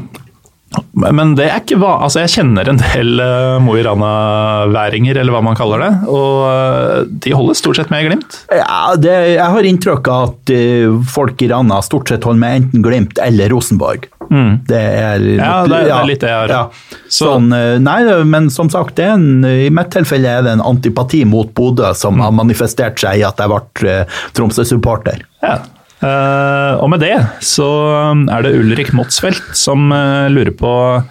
men 0.93 1.33
det 1.37 1.47
er 1.49 1.61
ikke 1.61 1.77
hva 1.81 1.93
Altså, 2.05 2.23
jeg 2.23 2.33
kjenner 2.35 2.69
en 2.69 2.79
del 2.81 3.21
uh, 3.21 3.57
Mo 3.63 3.75
i 3.77 3.83
Rana-væringer, 3.85 5.19
eller 5.21 5.35
hva 5.35 5.43
man 5.45 5.57
kaller 5.57 5.83
det, 5.83 5.91
og 6.09 6.45
eh, 6.49 7.11
de 7.25 7.33
holder 7.35 7.57
stort 7.57 7.79
sett 7.79 7.91
med 7.93 8.03
i 8.03 8.07
Glimt. 8.09 8.39
Ja, 8.53 8.95
det, 8.99 9.13
jeg 9.35 9.49
har 9.55 9.69
inntrykk 9.69 10.09
av 10.11 10.31
at 10.31 10.53
eh, 10.53 10.89
folk 11.13 11.41
i 11.43 11.49
Rana 11.51 11.81
stort 11.85 12.11
sett 12.11 12.25
holder 12.27 12.41
med 12.43 12.59
enten 12.61 12.85
Glimt 12.85 13.21
eller 13.21 13.51
Rosenborg. 13.53 14.07
Det 14.29 14.79
er, 14.79 15.19
Mm. 15.19 15.37
Ja, 15.39 15.63
det 15.67 15.77
er- 15.77 15.83
det 15.85 15.91
er 15.91 16.05
litt 16.05 16.19
det 16.21 16.29
jeg 16.29 16.39
har. 16.39 16.47
Ja. 16.49 16.69
Sånn, 17.09 17.51
eh, 17.53 17.77
nei, 17.79 18.23
men 18.23 18.49
som 18.49 18.69
sagt, 18.69 18.99
en, 18.99 19.43
i 19.45 19.69
mitt 19.69 19.89
tilfelle 19.91 20.25
er 20.27 20.41
det 20.43 20.51
en 20.51 20.61
antipati 20.61 21.25
mot 21.25 21.53
Bodø 21.53 21.93
som 21.95 22.15
Mm. 22.15 22.21
har 22.21 22.31
manifestert 22.31 22.95
seg 22.99 23.19
i 23.19 23.23
at 23.23 23.37
jeg 23.37 23.47
ble 23.49 23.89
eh, 23.89 24.05
Tromsø-supporter. 24.33 25.21
Ja. 25.41 25.59
Eh, 26.03 26.75
og 26.83 26.89
med 26.89 26.99
det 26.99 27.15
så 27.39 28.11
um, 28.11 28.27
er 28.29 28.41
det 28.43 28.55
Ulrik 28.59 28.91
Motsfeldt 28.91 29.55
som 29.55 29.89
lurer 29.89 30.51
på 30.51 31.03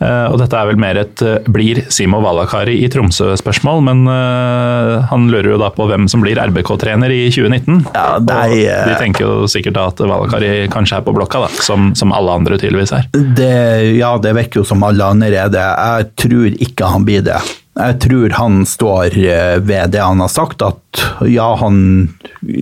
og 0.00 0.38
dette 0.40 0.56
er 0.56 0.68
vel 0.70 0.78
mer 0.80 0.96
et 0.96 1.22
eh, 1.26 1.48
blir 1.52 1.82
Simo 1.92 2.22
Valakari 2.24 2.78
i 2.80 2.88
Tromsø-spørsmål, 2.88 3.82
men 3.84 4.02
eh, 4.08 4.94
han 5.10 5.26
lurer 5.28 5.52
jo 5.52 5.58
da 5.60 5.68
på 5.74 5.84
hvem 5.90 6.06
som 6.08 6.24
blir 6.24 6.40
RBK-trener 6.40 7.12
i 7.12 7.26
2019. 7.28 7.82
Ja, 7.92 8.06
nei, 8.24 8.62
eh, 8.64 8.86
de 8.88 8.96
tenker 9.00 9.26
jo 9.26 9.48
sikkert 9.50 9.76
da 9.76 9.86
at 9.92 10.00
Valakari 10.00 10.52
kanskje 10.72 11.00
er 11.00 11.04
på 11.04 11.14
blokka, 11.16 11.44
da, 11.44 11.50
som, 11.66 11.90
som 11.98 12.14
alle 12.16 12.38
andre 12.40 12.56
tydeligvis 12.60 12.94
er. 12.96 13.10
Det, 13.12 13.52
ja, 13.98 14.14
det 14.22 14.32
virker 14.38 14.62
jo 14.62 14.68
som 14.72 14.86
alle 14.88 15.04
andre 15.04 15.34
er 15.44 15.52
det. 15.52 15.66
Jeg 15.66 16.08
tror 16.24 16.62
ikke 16.68 16.94
han 16.94 17.04
blir 17.08 17.26
det. 17.26 17.40
Jeg 17.80 18.00
tror 18.02 18.34
han 18.36 18.64
står 18.66 19.14
eh, 19.20 19.58
ved 19.62 19.92
det 19.94 20.02
han 20.02 20.20
har 20.24 20.32
sagt, 20.32 20.64
at 20.64 21.04
ja, 21.28 21.52
han 21.60 22.08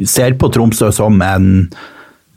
ser 0.07 0.37
på 0.39 0.51
Tromsø 0.53 0.91
som 0.95 1.23
en 1.25 1.49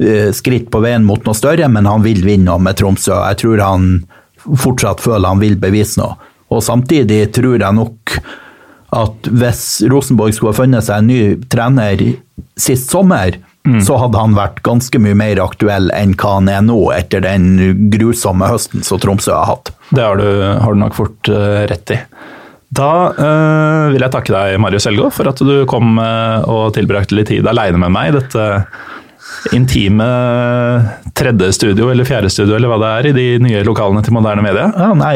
eh, 0.02 0.32
skritt 0.36 0.70
på 0.72 0.82
veien 0.84 1.06
mot 1.06 1.26
noe 1.26 1.38
større, 1.38 1.68
men 1.74 1.90
han 1.90 2.06
vil 2.06 2.24
vinne 2.26 2.58
med 2.62 2.80
Tromsø. 2.80 3.18
Jeg 3.18 3.42
tror 3.44 3.66
han 3.66 3.94
fortsatt 4.46 5.04
føler 5.04 5.30
han 5.30 5.42
vil 5.42 5.58
bevise 5.62 6.02
noe. 6.02 6.18
Og 6.52 6.64
samtidig 6.66 7.24
tror 7.36 7.62
jeg 7.62 7.78
nok 7.78 8.18
at 8.92 9.30
hvis 9.32 9.64
Rosenborg 9.92 10.36
skulle 10.36 10.52
ha 10.52 10.60
funnet 10.60 10.84
seg 10.84 11.00
en 11.00 11.08
ny 11.08 11.22
trener 11.52 12.02
sist 12.60 12.92
sommer, 12.92 13.38
så 13.86 13.98
hadde 14.02 14.18
han 14.18 14.34
vært 14.34 14.64
ganske 14.66 15.00
mye 15.02 15.16
mer 15.18 15.40
aktuell 15.44 15.92
enn 15.94 16.16
hva 16.18 16.38
han 16.40 16.50
er 16.50 16.64
nå, 16.66 16.80
etter 16.96 17.22
den 17.22 17.90
grusomme 17.94 18.50
høsten 18.50 18.82
som 18.86 19.00
Tromsø 19.02 19.36
har 19.36 19.52
hatt. 19.52 19.70
Det 19.94 20.02
har 20.02 20.18
du, 20.18 20.26
har 20.42 20.74
du 20.74 20.82
nok 20.82 20.98
fort 20.98 21.30
uh, 21.30 21.62
rett 21.70 21.94
i. 21.94 22.00
Da 22.72 22.90
uh, 23.14 23.92
vil 23.94 24.02
jeg 24.02 24.14
takke 24.16 24.34
deg, 24.34 24.58
Marius 24.64 24.88
Elgaard, 24.90 25.14
for 25.14 25.30
at 25.30 25.44
du 25.46 25.54
kom 25.70 26.00
uh, 26.02 26.42
og 26.50 26.72
tilbrakte 26.74 27.18
litt 27.18 27.30
tid 27.30 27.48
aleine 27.48 27.78
med 27.84 27.94
meg 27.94 28.16
dette 28.18 28.48
intime 29.52 30.08
tredje 31.18 31.54
studio 31.54 31.90
eller 31.92 32.08
fjerde 32.08 32.30
studio, 32.30 32.56
eller 32.56 32.72
hva 32.72 32.80
det 32.82 32.92
er, 32.92 33.10
i 33.10 33.16
de 33.18 33.28
nye 33.48 33.64
lokalene 33.68 34.04
til 34.06 34.16
Moderne 34.16 34.46
Media. 34.46 34.70
Ja, 34.78 34.92
nei, 34.98 35.16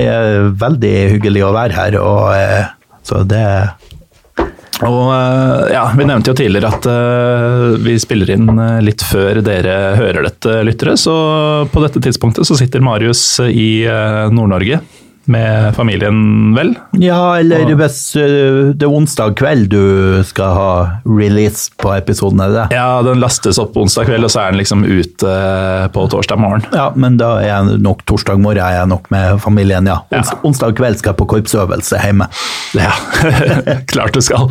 veldig 0.61 0.95
hyggelig 1.15 1.45
å 1.45 1.53
være 1.55 1.77
her, 1.77 1.99
og 2.01 2.31
eh, 2.35 2.71
så 3.05 3.21
det 3.29 3.45
Og 4.81 5.11
eh, 5.13 5.73
ja, 5.75 5.83
Vi 5.95 6.07
nevnte 6.09 6.33
jo 6.33 6.37
tidligere 6.39 6.71
at 6.73 6.87
uh, 6.89 7.77
vi 7.79 7.95
spiller 8.01 8.33
inn 8.33 8.49
litt 8.83 9.05
før 9.05 9.39
dere 9.45 9.95
hører 9.99 10.25
dette, 10.27 10.57
lyttere. 10.67 10.97
Så 10.99 11.15
på 11.71 11.83
dette 11.85 12.01
tidspunktet 12.03 12.49
så 12.49 12.57
sitter 12.59 12.83
Marius 12.83 13.37
i 13.45 13.85
uh, 13.87 14.27
Nord-Norge 14.33 14.81
med 15.31 15.73
familien, 15.75 16.53
vel? 16.55 16.75
Ja, 17.01 17.35
eller 17.39 17.65
Og- 17.65 17.79
hvis 17.79 18.15
eh, 18.15 18.73
det 18.77 18.85
er 18.85 18.93
onsdag 18.93 19.35
kveld 19.39 19.69
du 19.71 20.23
skal 20.27 20.53
ha 20.53 20.69
release 21.05 21.71
på 21.81 21.91
episoden, 21.97 22.39
er 22.45 22.53
det? 22.53 22.65
Ja, 22.77 23.01
den 23.05 23.19
lastes 23.23 23.57
opp 23.61 23.75
onsdag 23.77 24.05
kveld, 24.09 24.23
og 24.23 24.29
så 24.33 24.43
er 24.45 24.51
den 24.53 24.59
liksom 24.61 24.83
ute 24.85 25.33
på 25.95 26.05
torsdag 26.11 26.37
morgen. 26.39 26.65
Ja, 26.73 26.91
men 26.95 27.17
da 27.17 27.35
er 27.41 27.47
jeg 27.49 27.79
nok 27.81 28.05
torsdag 28.05 28.39
morgen 28.39 28.63
er 28.63 28.79
jeg 28.79 28.87
nok 28.91 29.09
med 29.11 29.39
familien, 29.41 29.85
ja. 29.89 29.99
Ja. 30.13 30.21
Onsdag 30.45 30.75
kveld 30.77 30.97
skal 31.01 31.13
jeg 31.13 31.19
på 31.21 31.27
korpsøvelse 31.35 31.99
hjemme. 32.05 32.27
Ja, 32.77 32.91
klart 33.91 34.13
du 34.13 34.21
skal. 34.21 34.49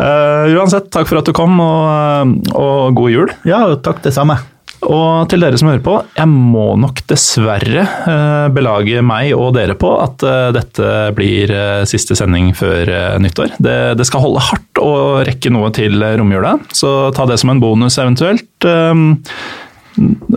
Uh, 0.00 0.46
uansett, 0.56 0.90
takk 0.94 1.08
for 1.10 1.18
at 1.22 1.26
du 1.28 1.32
kom, 1.36 1.58
og, 1.60 2.36
og 2.54 2.94
god 2.98 3.10
jul. 3.10 3.32
Ja, 3.48 3.64
takk 3.82 4.02
det 4.06 4.14
samme. 4.16 4.38
Og 4.84 5.26
til 5.30 5.42
dere 5.42 5.58
som 5.58 5.70
hører 5.70 5.82
på, 5.84 5.94
jeg 6.18 6.28
må 6.30 6.66
nok 6.80 7.00
dessverre 7.08 7.82
eh, 7.82 8.46
belage 8.54 9.02
meg 9.04 9.32
og 9.36 9.54
dere 9.56 9.76
på 9.78 9.92
at 10.02 10.24
eh, 10.26 10.48
dette 10.54 10.90
blir 11.16 11.52
eh, 11.54 11.84
siste 11.88 12.16
sending 12.18 12.52
før 12.56 12.92
nyttår. 13.22 13.56
Det, 13.62 13.78
det 13.98 14.06
skal 14.08 14.26
holde 14.26 14.44
hardt 14.50 14.82
å 14.82 14.92
rekke 15.26 15.52
noe 15.54 15.72
til 15.74 16.04
romjula, 16.20 16.56
så 16.76 17.12
ta 17.16 17.26
det 17.28 17.40
som 17.42 17.54
en 17.54 17.62
bonus 17.62 17.96
eventuelt. 18.02 18.46
Um, 18.68 19.16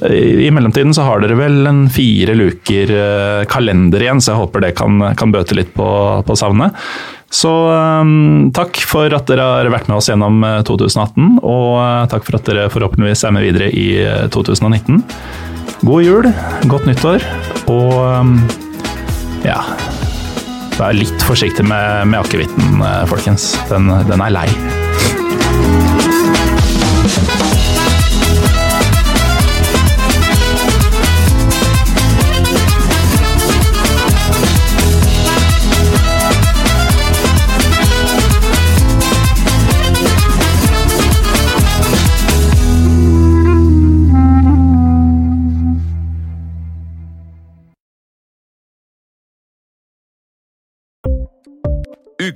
I 0.08 0.50
mellomtiden 0.56 0.96
så 0.96 1.04
har 1.04 1.22
dere 1.22 1.38
vel 1.38 1.68
en 1.68 1.84
fire 1.92 2.36
luker 2.40 2.94
kalender 3.52 4.06
igjen, 4.06 4.24
så 4.24 4.34
jeg 4.34 4.44
håper 4.46 4.64
det 4.64 4.76
kan, 4.80 5.04
kan 5.20 5.36
bøte 5.36 5.58
litt 5.58 5.74
på, 5.76 5.90
på 6.26 6.40
savnet. 6.40 6.78
Så 7.30 7.50
um, 8.02 8.50
takk 8.56 8.80
for 8.90 9.14
at 9.14 9.30
dere 9.30 9.46
har 9.46 9.70
vært 9.70 9.90
med 9.90 10.00
oss 10.00 10.10
gjennom 10.10 10.42
eh, 10.46 10.62
2018, 10.66 11.38
og 11.46 11.76
eh, 11.78 12.08
takk 12.10 12.26
for 12.26 12.40
at 12.40 12.50
dere 12.50 12.70
forhåpentligvis 12.74 13.22
er 13.28 13.36
med 13.36 13.46
videre 13.46 13.70
i 13.70 13.88
eh, 14.02 14.26
2019. 14.34 15.04
God 15.86 16.04
jul, 16.04 16.32
godt 16.72 16.90
nyttår, 16.90 17.24
og 17.72 17.94
um, 18.02 18.36
ja 19.46 19.62
Vær 20.80 20.96
litt 20.96 21.24
forsiktig 21.28 21.66
med, 21.68 22.08
med 22.08 22.22
akevitten, 22.22 22.80
eh, 22.80 23.02
folkens. 23.12 23.52
Den, 23.68 23.92
den 24.08 24.24
er 24.24 24.32
lei. 24.32 24.48